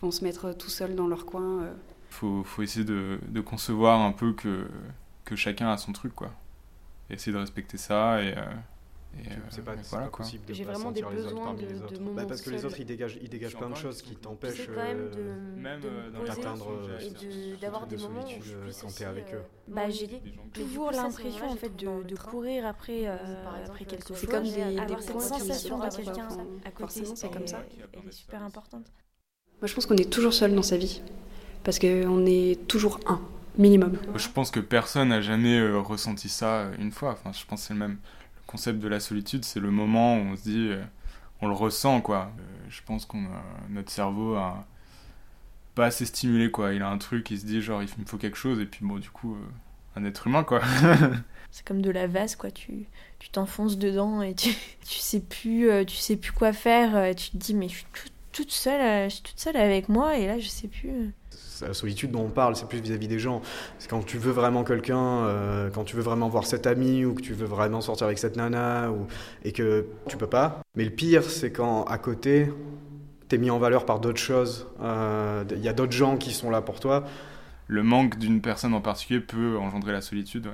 vont 0.03 0.11
se 0.11 0.25
mettre 0.25 0.53
tout 0.53 0.71
seuls 0.71 0.97
dans 0.97 1.07
leur 1.07 1.25
coin. 1.25 1.63
euh. 1.63 1.73
Faut, 2.11 2.43
faut 2.43 2.63
essayer 2.63 2.85
de, 2.85 3.21
de 3.29 3.41
concevoir 3.41 4.01
un 4.01 4.13
peu 4.13 4.33
que, 4.33 4.67
que 5.25 5.37
chacun 5.37 5.71
a 5.71 5.77
son 5.77 5.93
truc, 5.93 6.15
quoi. 6.17 6.33
Et 7.11 7.15
essayer 7.15 7.33
de 7.33 7.39
respecter 7.39 7.79
ça 7.79 8.21
et. 8.23 8.35
Euh, 9.19 9.35
C'est 9.51 9.61
euh, 9.61 9.63
pas, 9.65 9.73
c'est 9.83 9.91
voilà, 9.91 10.07
possible 10.09 10.45
de 10.47 10.55
J'ai 10.55 10.65
pas 10.65 10.73
vraiment 10.73 10.91
des 10.93 11.01
sentir 11.01 11.11
les 11.17 11.21
autres 11.23 11.31
besoins 11.35 11.45
parmi 11.45 11.61
de- 11.63 11.67
les 11.67 11.75
de 11.79 11.85
autres. 11.85 12.01
moments 12.01 12.15
Bah, 12.15 12.25
parce 12.29 12.41
que 12.43 12.51
les 12.51 12.65
autres, 12.65 12.81
ils 12.81 12.87
dégagent, 12.87 13.19
ils 13.23 13.29
dégagent 13.29 13.57
plein 13.57 13.71
de 13.71 13.75
choses 13.77 14.03
qui 14.03 14.17
t'empêchent 14.17 14.69
même 14.69 14.77
euh, 14.99 15.11
de, 15.57 15.61
Même, 15.61 15.81
de 15.81 15.89
euh, 15.89 16.27
d'atteindre, 16.27 16.67
et 17.01 17.11
de- 17.11 17.61
d'avoir 17.61 17.87
des 17.87 17.97
de 17.97 18.03
moments 18.03 18.21
où 18.21 18.27
solitude, 18.29 18.45
je 18.45 18.57
puisse 18.65 18.83
quand 18.83 18.95
t'es 18.95 19.05
avec 19.05 19.35
eux. 19.35 19.43
Bah, 19.69 19.89
j'ai 19.91 20.07
Mais 20.07 20.33
toujours 20.53 20.91
l'impression 20.93 21.47
c'est 21.49 21.53
en 21.53 21.57
fait 21.57 21.77
de, 21.77 22.03
de 22.05 22.17
courir 22.17 22.67
après, 22.67 23.07
après 23.07 23.85
quelque 23.85 24.15
C'est 24.15 24.21
chose. 24.21 24.31
comme 24.31 24.45
des- 24.45 24.63
avoir 24.79 24.87
des 24.87 25.03
cette 25.03 25.13
points 25.13 25.23
qui 25.23 25.29
sensation 25.41 25.69
sont 25.69 25.79
d'avoir 25.79 25.91
pas 25.91 25.97
quelqu'un 25.97 26.29
à 26.65 26.71
côté, 26.71 27.05
c'est 27.15 27.31
comme 27.31 27.47
ça. 27.47 27.65
Elle 27.93 28.09
est 28.09 28.13
super 28.13 28.43
importante. 28.43 28.87
Moi, 29.61 29.67
je 29.67 29.75
pense 29.75 29.87
qu'on 29.87 29.97
est 29.97 30.11
toujours 30.11 30.33
seul 30.35 30.55
dans 30.55 30.63
sa 30.63 30.77
vie 30.77 31.03
parce 31.65 31.79
qu'on 31.79 32.25
est 32.27 32.67
toujours 32.69 33.01
un 33.07 33.21
minimum. 33.57 33.99
Je 34.15 34.29
pense 34.29 34.53
que 34.53 34.61
personne 34.61 35.09
n'a 35.09 35.21
jamais 35.21 35.61
ressenti 35.73 36.29
ça 36.29 36.71
une 36.79 36.93
fois. 36.93 37.11
Enfin, 37.13 37.33
je 37.33 37.45
pense 37.45 37.63
que 37.63 37.67
c'est 37.67 37.73
le 37.75 37.81
même. 37.81 37.99
Concept 38.49 38.81
de 38.81 38.89
la 38.89 38.99
solitude, 38.99 39.45
c'est 39.45 39.61
le 39.61 39.71
moment 39.71 40.17
où 40.17 40.21
on 40.21 40.37
se 40.37 40.43
dit, 40.43 40.69
euh, 40.71 40.83
on 41.43 41.49
le 41.49 41.53
ressent, 41.53 42.01
quoi. 42.01 42.33
Euh, 42.41 42.67
je 42.71 42.81
pense 42.83 43.05
qu'on 43.05 43.27
notre 43.69 43.93
cerveau 43.93 44.37
a 44.37 44.67
pas 45.75 45.85
assez 45.87 46.07
stimulé, 46.07 46.51
quoi. 46.51 46.73
Il 46.73 46.83
a 46.83 46.89
un 46.89 46.97
truc, 46.97 47.31
il 47.31 47.39
se 47.39 47.45
dit 47.45 47.61
genre, 47.61 47.83
il 47.83 47.89
me 47.99 48.07
faut 48.07 48.17
quelque 48.17 48.39
chose, 48.39 48.59
et 48.59 48.65
puis 48.65 48.87
bon, 48.87 48.99
du 48.99 49.11
coup, 49.11 49.35
euh, 49.35 50.01
un 50.01 50.05
être 50.07 50.27
humain, 50.27 50.45
quoi. 50.45 50.63
C'est 51.51 51.63
comme 51.63 51.83
de 51.83 51.91
la 51.91 52.07
vase, 52.07 52.37
quoi. 52.37 52.51
Tu 52.51 52.87
tu 53.19 53.29
t'enfonces 53.29 53.77
dedans 53.77 54.23
et 54.23 54.35
tu, 54.35 54.51
tu 54.89 54.99
sais 54.99 55.21
plus 55.21 55.69
tu 55.87 55.97
sais 55.97 56.17
plus 56.17 56.33
quoi 56.33 56.55
faire. 56.55 57.15
Tu 57.15 57.31
te 57.31 57.37
dis 57.37 57.53
mais 57.53 57.69
je 57.69 57.75
suis 57.75 57.87
toute, 58.33 58.51
seule, 58.51 59.11
je 59.11 59.15
suis 59.15 59.23
toute 59.25 59.39
seule 59.39 59.57
avec 59.57 59.91
moi 59.91 60.17
et 60.17 60.27
là 60.27 60.39
je 60.39 60.49
sais 60.49 60.69
plus. 60.69 61.13
La 61.67 61.75
solitude 61.75 62.11
dont 62.13 62.23
on 62.23 62.31
parle, 62.31 62.57
c'est 62.57 62.69
plus 62.69 62.81
vis-à-vis 62.81 63.09
des 63.09 63.19
gens. 63.19 63.43
C'est 63.79 63.89
quand 63.89 64.05
tu 64.05 64.19
veux 64.19 64.33
vraiment 64.33 64.65
quelqu'un, 64.65 65.25
euh, 65.27 65.71
quand 65.71 65.85
tu 65.85 65.97
veux 65.97 66.03
vraiment 66.03 66.29
voir 66.29 66.47
cet 66.47 66.67
ami 66.67 67.05
ou 67.05 67.15
que 67.15 67.23
tu 67.23 67.33
veux 67.35 67.47
vraiment 67.47 67.81
sortir 67.81 68.07
avec 68.07 68.19
cette 68.19 68.37
nana 68.37 68.91
ou, 68.91 69.07
et 69.45 69.53
que 69.53 69.87
tu 70.09 70.17
peux 70.17 70.27
pas. 70.29 70.61
Mais 70.77 70.85
le 70.85 70.91
pire, 70.91 71.25
c'est 71.25 71.53
quand 71.53 71.85
à 71.85 71.99
côté, 71.99 72.53
t'es 73.29 73.39
mis 73.39 73.51
en 73.51 73.59
valeur 73.59 73.87
par 73.87 74.01
d'autres 74.01 74.21
choses. 74.21 74.67
Euh, 74.83 75.45
Il 75.53 75.61
y 75.63 75.69
a 75.69 75.73
d'autres 75.73 75.93
gens 75.93 76.17
qui 76.17 76.33
sont 76.33 76.51
là 76.51 76.63
pour 76.63 76.81
toi. 76.81 77.05
le 77.67 77.83
manque 77.83 78.19
d'une 78.19 78.41
personne 78.41 78.75
en 78.75 78.81
particulier 78.81 79.21
peut 79.21 79.59
engendrer 79.59 79.93
la 79.93 80.01
solitude. 80.01 80.49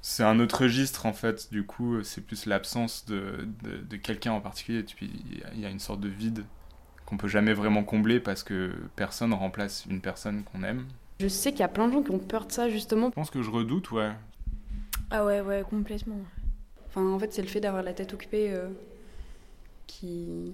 C'est 0.00 0.22
un 0.24 0.38
autre 0.40 0.62
registre 0.62 1.06
en 1.06 1.12
fait, 1.12 1.50
du 1.52 1.64
coup, 1.64 2.02
c'est 2.02 2.20
plus 2.22 2.46
l'absence 2.46 3.06
de, 3.06 3.48
de, 3.62 3.78
de 3.78 3.96
quelqu'un 3.96 4.32
en 4.32 4.40
particulier. 4.40 4.80
Et 4.80 4.82
puis 4.84 5.10
il 5.54 5.60
y 5.60 5.66
a 5.66 5.70
une 5.70 5.78
sorte 5.80 6.00
de 6.00 6.08
vide 6.08 6.44
qu'on 7.06 7.16
peut 7.16 7.28
jamais 7.28 7.52
vraiment 7.52 7.84
combler 7.84 8.20
parce 8.20 8.42
que 8.42 8.72
personne 8.96 9.32
remplace 9.32 9.84
une 9.88 10.00
personne 10.00 10.42
qu'on 10.44 10.62
aime. 10.62 10.84
Je 11.20 11.28
sais 11.28 11.50
qu'il 11.50 11.60
y 11.60 11.64
a 11.64 11.68
plein 11.68 11.88
de 11.88 11.92
gens 11.92 12.02
qui 12.02 12.10
ont 12.10 12.18
peur 12.18 12.46
de 12.46 12.52
ça 12.52 12.68
justement. 12.68 13.08
Je 13.08 13.14
pense 13.14 13.30
que 13.30 13.42
je 13.42 13.50
redoute, 13.50 13.90
ouais. 13.92 14.10
Ah 15.10 15.24
ouais 15.24 15.40
ouais 15.40 15.64
complètement. 15.68 16.18
Enfin, 16.88 17.06
en 17.06 17.18
fait, 17.18 17.32
c'est 17.32 17.42
le 17.42 17.48
fait 17.48 17.60
d'avoir 17.60 17.82
la 17.82 17.92
tête 17.92 18.14
occupée 18.14 18.52
euh, 18.52 18.68
qui, 19.86 20.52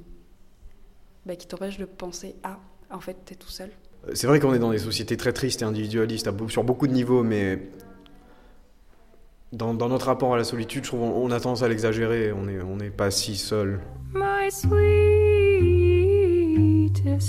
bah, 1.26 1.36
qui 1.36 1.46
t'empêche 1.46 1.78
de 1.78 1.84
penser 1.84 2.34
à. 2.42 2.58
En 2.90 3.00
fait, 3.00 3.16
t'es 3.24 3.34
tout 3.34 3.48
seul. 3.48 3.70
C'est 4.14 4.26
vrai 4.26 4.40
qu'on 4.40 4.54
est 4.54 4.58
dans 4.58 4.70
des 4.70 4.78
sociétés 4.78 5.16
très 5.16 5.32
tristes 5.32 5.62
et 5.62 5.64
individualistes 5.64 6.26
à 6.26 6.32
sur 6.48 6.64
beaucoup 6.64 6.86
de 6.86 6.92
niveaux, 6.92 7.22
mais 7.22 7.68
dans, 9.52 9.74
dans 9.74 9.88
notre 9.88 10.06
rapport 10.06 10.34
à 10.34 10.38
la 10.38 10.44
solitude, 10.44 10.84
je 10.84 10.88
trouve 10.88 11.02
on, 11.02 11.24
on 11.24 11.30
a 11.30 11.40
tendance 11.40 11.62
à 11.62 11.68
l'exagérer. 11.68 12.32
On 12.32 12.44
n'est 12.44 12.60
on 12.60 12.78
pas 12.96 13.10
si 13.10 13.36
seul. 13.36 13.80
my 14.12 14.50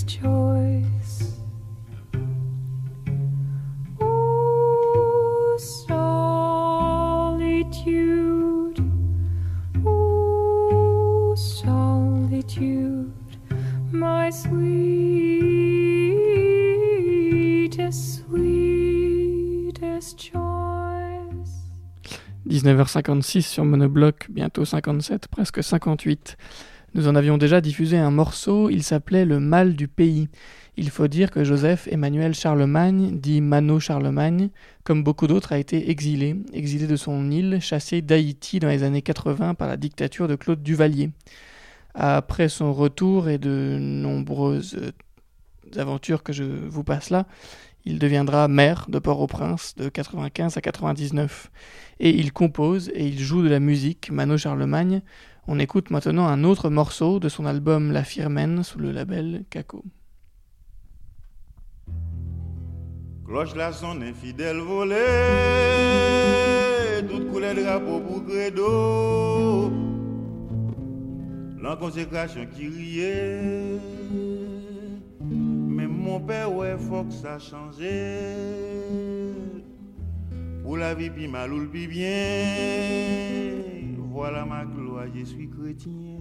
choice. 0.05 1.37
Oh, 3.99 5.57
solitude, 5.57 6.11
oh, 9.85 11.33
solitude, 11.35 13.11
my 13.91 14.29
sweetest, 14.29 14.51
sweetest 18.27 20.19
choice. 20.19 20.41
19h56 22.47 23.41
sur 23.43 23.63
Monobloc, 23.63 24.27
bientôt 24.29 24.65
57, 24.65 25.29
presque 25.29 25.63
58. 25.63 26.35
Nous 26.93 27.07
en 27.07 27.15
avions 27.15 27.37
déjà 27.37 27.61
diffusé 27.61 27.97
un 27.97 28.11
morceau, 28.11 28.69
il 28.69 28.83
s'appelait 28.83 29.23
Le 29.23 29.39
mal 29.39 29.75
du 29.75 29.87
pays. 29.87 30.27
Il 30.75 30.89
faut 30.89 31.07
dire 31.07 31.31
que 31.31 31.43
Joseph 31.43 31.87
Emmanuel 31.89 32.33
Charlemagne, 32.33 33.17
dit 33.17 33.39
Mano 33.39 33.79
Charlemagne, 33.79 34.49
comme 34.83 35.01
beaucoup 35.01 35.27
d'autres, 35.27 35.53
a 35.53 35.57
été 35.57 35.89
exilé, 35.89 36.35
exilé 36.53 36.87
de 36.87 36.97
son 36.97 37.31
île, 37.31 37.59
chassé 37.61 38.01
d'Haïti 38.01 38.59
dans 38.59 38.67
les 38.67 38.83
années 38.83 39.01
80 39.01 39.53
par 39.53 39.69
la 39.69 39.77
dictature 39.77 40.27
de 40.27 40.35
Claude 40.35 40.63
Duvalier. 40.63 41.11
Après 41.93 42.49
son 42.49 42.73
retour 42.73 43.29
et 43.29 43.37
de 43.37 43.77
nombreuses 43.79 44.77
euh, 44.81 45.79
aventures 45.79 46.23
que 46.23 46.33
je 46.33 46.43
vous 46.43 46.83
passe 46.83 47.09
là, 47.09 47.25
il 47.85 47.99
deviendra 47.99 48.47
maire 48.47 48.85
de 48.89 48.99
Port-au-Prince 48.99 49.75
de 49.75 49.89
95 49.89 50.57
à 50.57 50.61
99. 50.61 51.51
Et 51.99 52.09
il 52.09 52.31
compose 52.31 52.89
et 52.93 53.07
il 53.07 53.19
joue 53.19 53.43
de 53.43 53.49
la 53.49 53.59
musique, 53.59 54.11
Mano 54.11 54.37
Charlemagne. 54.37 55.01
On 55.47 55.57
écoute 55.57 55.89
maintenant 55.89 56.27
un 56.27 56.43
autre 56.43 56.69
morceau 56.69 57.19
de 57.19 57.27
son 57.27 57.47
album 57.47 57.91
La 57.91 58.03
Firmène 58.03 58.61
sous 58.63 58.77
le 58.77 58.91
label 58.91 59.43
Caco. 59.49 59.83
Cloche 63.25 63.55
la 63.55 63.71
son 63.71 64.01
infidèle 64.01 64.57
volée, 64.57 64.97
toute 67.09 67.31
couleur 67.31 67.55
drapeau 67.55 68.01
pour 68.01 68.23
credo. 68.25 69.71
L'inconsécration 71.59 72.45
qui 72.45 72.67
riait, 72.67 73.79
mais 75.21 75.87
mon 75.87 76.19
père, 76.19 76.53
ouais, 76.53 76.77
faut 76.77 77.03
que 77.03 77.13
ça 77.13 77.39
change. 77.39 77.77
Pour 80.61 80.77
la 80.77 80.93
vie, 80.93 81.09
puis 81.09 81.27
mal 81.27 81.51
ou 81.51 81.67
bien. 81.67 81.89
Voilà 84.11 84.43
ma 84.45 84.65
gloire, 84.65 85.05
je 85.15 85.23
suis 85.23 85.49
chrétien. 85.49 86.19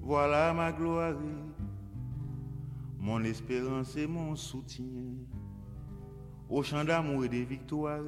Voilà 0.00 0.54
ma 0.54 0.72
gloire, 0.72 1.12
mon 2.98 3.22
espérance 3.24 3.94
et 3.98 4.06
mon 4.06 4.34
soutien 4.34 4.86
au 6.48 6.62
champ 6.62 6.82
d'amour 6.82 7.26
et 7.26 7.28
de 7.28 7.44
victoire. 7.44 8.00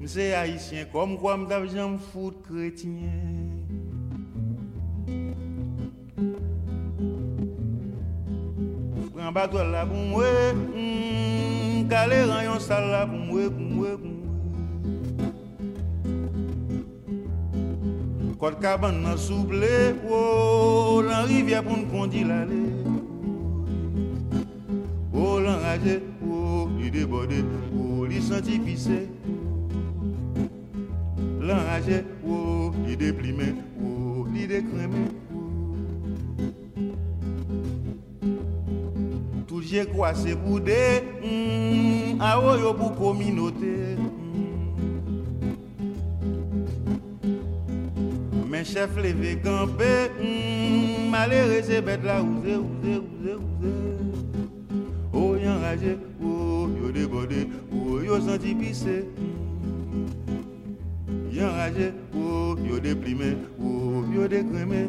M'se 0.00 0.16
haïtien 0.16 0.86
comme 0.90 1.18
quoi 1.18 1.36
m'tap 1.36 1.64
j'aime 1.70 1.98
foot 1.98 2.40
chrétien. 2.42 3.12
Prends 9.14 9.32
bateau 9.32 9.58
là 9.58 9.84
pour 9.84 9.96
moi, 9.96 10.24
calé 11.90 12.22
rayon 12.24 12.58
sale 12.58 12.90
là 12.90 13.06
pour 13.06 13.18
pour 13.50 13.60
moi. 13.60 14.23
Kote 18.44 18.60
kaban 18.60 19.00
nan 19.02 19.16
souple, 19.16 19.96
wou, 20.04 20.98
oh, 20.98 21.02
lan 21.02 21.24
rivye 21.24 21.62
pou 21.64 21.78
n 21.80 21.86
kondi 21.88 22.26
lale. 22.28 22.58
Wou, 25.14 25.38
lan 25.40 25.62
raje, 25.64 25.94
oh, 26.20 26.26
wou, 26.28 26.66
li 26.76 26.90
debode, 26.92 27.38
wou, 27.72 28.04
li 28.04 28.20
santi 28.20 28.58
pise. 28.60 28.98
Lan 31.40 31.64
raje, 31.70 32.02
wou, 32.20 32.68
li 32.84 32.98
deplime, 33.00 33.48
wou, 33.78 34.26
li 34.34 34.44
dekreme. 34.50 35.06
Touje 39.48 39.86
kwa 39.94 40.12
se 40.20 40.36
boude, 40.44 40.82
mm, 41.22 42.20
a 42.20 42.36
woyo 42.44 42.76
pou 42.76 42.92
kominote. 43.00 43.72
Communauté. 48.54 48.58
Mes 48.58 48.64
chefs 48.64 48.96
levés 48.96 49.38
campés, 49.42 50.10
mm, 50.20 51.10
malheureux 51.10 51.62
c'est 51.62 51.82
bête 51.82 52.04
là, 52.04 52.22
ouzé, 52.22 52.56
ouzé, 52.56 52.98
ouzé, 52.98 53.34
ouzé. 53.34 53.72
Oh, 55.12 55.36
yon 55.36 55.60
rage, 55.60 55.96
oh, 56.22 56.68
yo 56.80 56.90
débordé, 56.90 57.48
oh, 57.72 58.00
yo 58.00 58.20
senti 58.20 58.54
pisser. 58.54 59.04
Yon 61.32 61.50
rage, 61.50 61.92
oh, 62.16 62.56
yo 62.68 62.78
déprimé, 62.78 63.36
oh, 63.60 64.04
yo 64.14 64.28
décrémé. 64.28 64.88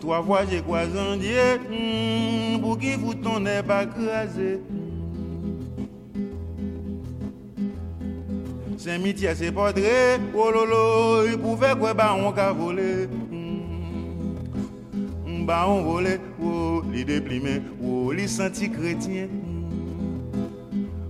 Trois 0.00 0.22
fois 0.24 0.44
j'ai 0.50 0.60
croisé 0.60 0.98
un 0.98 1.16
Dieu 1.16 1.58
hmm, 1.70 2.60
pour 2.60 2.78
qui 2.78 2.94
vous 2.96 3.14
Saint-Mitié, 8.80 9.34
c'est 9.34 9.52
portrait, 9.52 10.18
oh 10.34 10.50
lolo, 10.50 11.26
il 11.30 11.36
pouvait 11.36 11.74
quoi, 11.78 11.92
bah 11.92 12.16
on 12.18 12.32
qu'a 12.32 12.50
volé. 12.50 13.06
Hmm, 13.30 15.44
Bah 15.44 15.66
on 15.68 15.82
volé, 15.82 16.16
oh, 16.42 16.82
les 16.90 17.04
déprimés, 17.04 17.60
oh, 17.84 18.10
les 18.10 18.26
senti 18.26 18.70
chrétiens. 18.70 19.28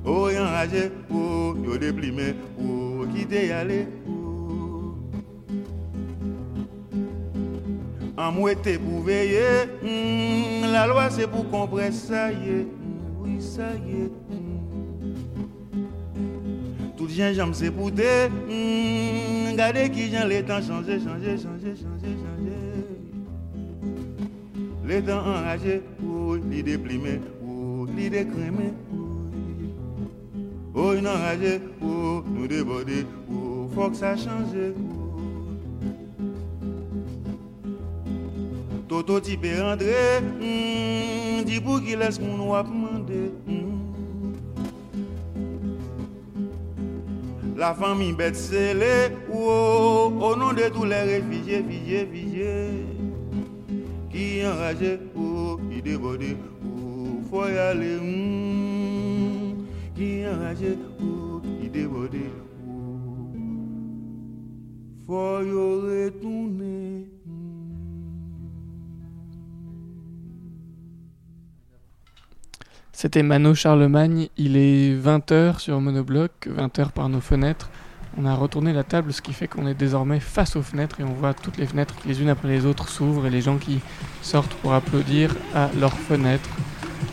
Oh, 0.04 0.28
enragé, 0.36 0.90
oh, 1.14 1.54
yo 1.64 1.78
déprimé, 1.78 2.34
oh, 2.60 3.04
qui 3.14 3.24
t'est 3.24 3.52
allé. 3.52 3.86
En 8.16 8.32
mouette 8.32 8.78
pour 8.80 9.02
veiller, 9.04 9.68
hmm, 9.80 10.72
la 10.72 10.88
loi 10.88 11.08
c'est 11.08 11.28
pour 11.28 11.44
presse, 11.70 12.06
ça 12.08 12.32
y 12.32 12.48
est, 12.48 12.64
hmm, 12.64 13.20
oui, 13.20 13.40
ça 13.40 13.68
y 13.86 14.06
est. 14.06 14.10
Tout 17.20 17.26
gingembre 17.26 17.54
c'est 17.54 17.70
pour 17.70 17.92
te, 17.92 18.28
hmm, 18.28 19.50
regardez 19.50 19.90
qui 19.90 20.10
j'en 20.10 20.26
les 20.26 20.42
temps 20.42 20.62
changer, 20.62 20.98
changer, 20.98 21.36
changer, 21.36 21.74
changer, 21.76 22.14
changer. 22.16 22.56
Les 24.86 25.02
temps 25.02 25.18
enragés, 25.18 25.82
oh, 26.02 26.36
les 26.50 26.62
déprimés, 26.62 27.20
oh, 27.46 27.86
les 27.94 28.08
décrémés. 28.08 28.72
Oh, 30.74 30.94
une 30.94 31.06
enragée, 31.06 31.60
oh, 31.82 32.22
nous 32.26 32.46
déborder, 32.46 33.04
oh, 33.30 33.68
faut 33.74 33.90
que 33.90 33.96
ça 33.96 34.16
change. 34.16 34.56
Toto 38.88 39.20
type 39.20 39.44
André, 39.62 40.22
mm, 40.22 41.44
dis 41.44 41.60
pour 41.60 41.82
qu'il 41.82 41.98
laisse 41.98 42.18
mon 42.18 42.50
wap. 42.50 42.66
La 47.60 47.74
famille 47.74 48.14
bête 48.14 48.36
scellée, 48.36 49.14
oh, 49.30 50.10
au 50.18 50.34
nom 50.34 50.54
de 50.54 50.66
tous 50.72 50.86
les 50.86 51.02
réfugiés, 51.02 51.56
réfugiés, 51.58 51.98
réfugiés, 51.98 52.86
qui 54.10 54.46
enragé, 54.46 54.98
oh, 55.14 55.60
qui 55.70 55.82
débordé, 55.82 56.38
oh, 56.64 57.20
faut 57.28 57.46
y 57.46 57.58
aller, 57.58 57.96
mm, 58.00 59.66
qui 59.94 60.26
enragé, 60.26 60.78
oh, 61.02 61.42
qui 61.60 61.68
débordé, 61.68 62.30
oh, 62.66 63.36
faut 65.06 65.42
y 65.42 66.06
retourner. 66.06 67.09
C'était 73.02 73.22
Mano 73.22 73.54
Charlemagne, 73.54 74.28
il 74.36 74.58
est 74.58 74.94
20h 74.94 75.58
sur 75.58 75.80
Monobloc, 75.80 76.32
20h 76.46 76.90
par 76.90 77.08
nos 77.08 77.22
fenêtres. 77.22 77.70
On 78.18 78.26
a 78.26 78.34
retourné 78.34 78.74
la 78.74 78.84
table, 78.84 79.14
ce 79.14 79.22
qui 79.22 79.32
fait 79.32 79.48
qu'on 79.48 79.66
est 79.66 79.72
désormais 79.72 80.20
face 80.20 80.54
aux 80.54 80.60
fenêtres 80.60 81.00
et 81.00 81.04
on 81.04 81.14
voit 81.14 81.32
toutes 81.32 81.56
les 81.56 81.64
fenêtres 81.64 81.94
qui 81.96 82.08
les 82.08 82.20
unes 82.20 82.28
après 82.28 82.48
les 82.48 82.66
autres 82.66 82.90
s'ouvrent 82.90 83.24
et 83.24 83.30
les 83.30 83.40
gens 83.40 83.56
qui 83.56 83.80
sortent 84.20 84.52
pour 84.56 84.74
applaudir 84.74 85.34
à 85.54 85.70
leurs 85.80 85.94
fenêtres. 85.94 86.50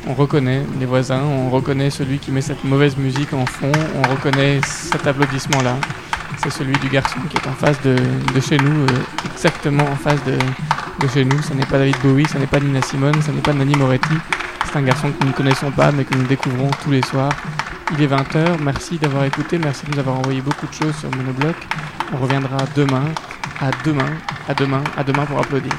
On 0.07 0.13
reconnaît 0.13 0.61
les 0.77 0.85
voisins, 0.85 1.23
on 1.23 1.49
reconnaît 1.49 1.89
celui 1.89 2.19
qui 2.19 2.31
met 2.31 2.41
cette 2.41 2.65
mauvaise 2.65 2.97
musique 2.97 3.31
en 3.31 3.45
fond, 3.45 3.71
on 3.95 4.09
reconnaît 4.09 4.59
cet 4.65 5.07
applaudissement-là. 5.07 5.77
C'est 6.43 6.51
celui 6.51 6.77
du 6.79 6.89
garçon 6.89 7.19
qui 7.29 7.37
est 7.37 7.47
en 7.47 7.53
face 7.53 7.81
de, 7.83 7.95
chez 8.41 8.57
nous, 8.57 8.81
euh, 8.81 9.31
exactement 9.33 9.85
en 9.85 9.95
face 9.95 10.21
de, 10.25 10.33
de 10.33 11.07
chez 11.13 11.23
nous. 11.23 11.41
Ce 11.43 11.53
n'est 11.53 11.65
pas 11.65 11.77
David 11.77 11.95
Bowie, 12.03 12.27
ce 12.27 12.37
n'est 12.37 12.45
pas 12.45 12.59
Nina 12.59 12.81
Simone, 12.81 13.21
ce 13.21 13.31
n'est 13.31 13.39
pas 13.39 13.53
Nani 13.53 13.77
Moretti. 13.77 14.15
C'est 14.67 14.79
un 14.79 14.81
garçon 14.81 15.11
que 15.11 15.23
nous 15.23 15.29
ne 15.29 15.33
connaissons 15.33 15.71
pas 15.71 15.91
mais 15.91 16.03
que 16.03 16.13
nous 16.15 16.27
découvrons 16.27 16.69
tous 16.83 16.91
les 16.91 17.01
soirs. 17.01 17.31
Il 17.93 18.03
est 18.03 18.07
20h, 18.07 18.59
merci 18.61 18.97
d'avoir 18.97 19.23
écouté, 19.23 19.57
merci 19.57 19.85
de 19.85 19.91
nous 19.93 19.99
avoir 19.99 20.19
envoyé 20.19 20.41
beaucoup 20.41 20.67
de 20.67 20.73
choses 20.73 20.95
sur 20.95 21.09
Monobloc. 21.15 21.55
On 22.13 22.17
reviendra 22.17 22.57
demain, 22.75 23.05
à 23.61 23.71
demain, 23.85 24.17
à 24.47 24.53
demain, 24.53 24.83
à 24.97 25.03
demain 25.05 25.25
pour 25.25 25.39
applaudir. 25.39 25.71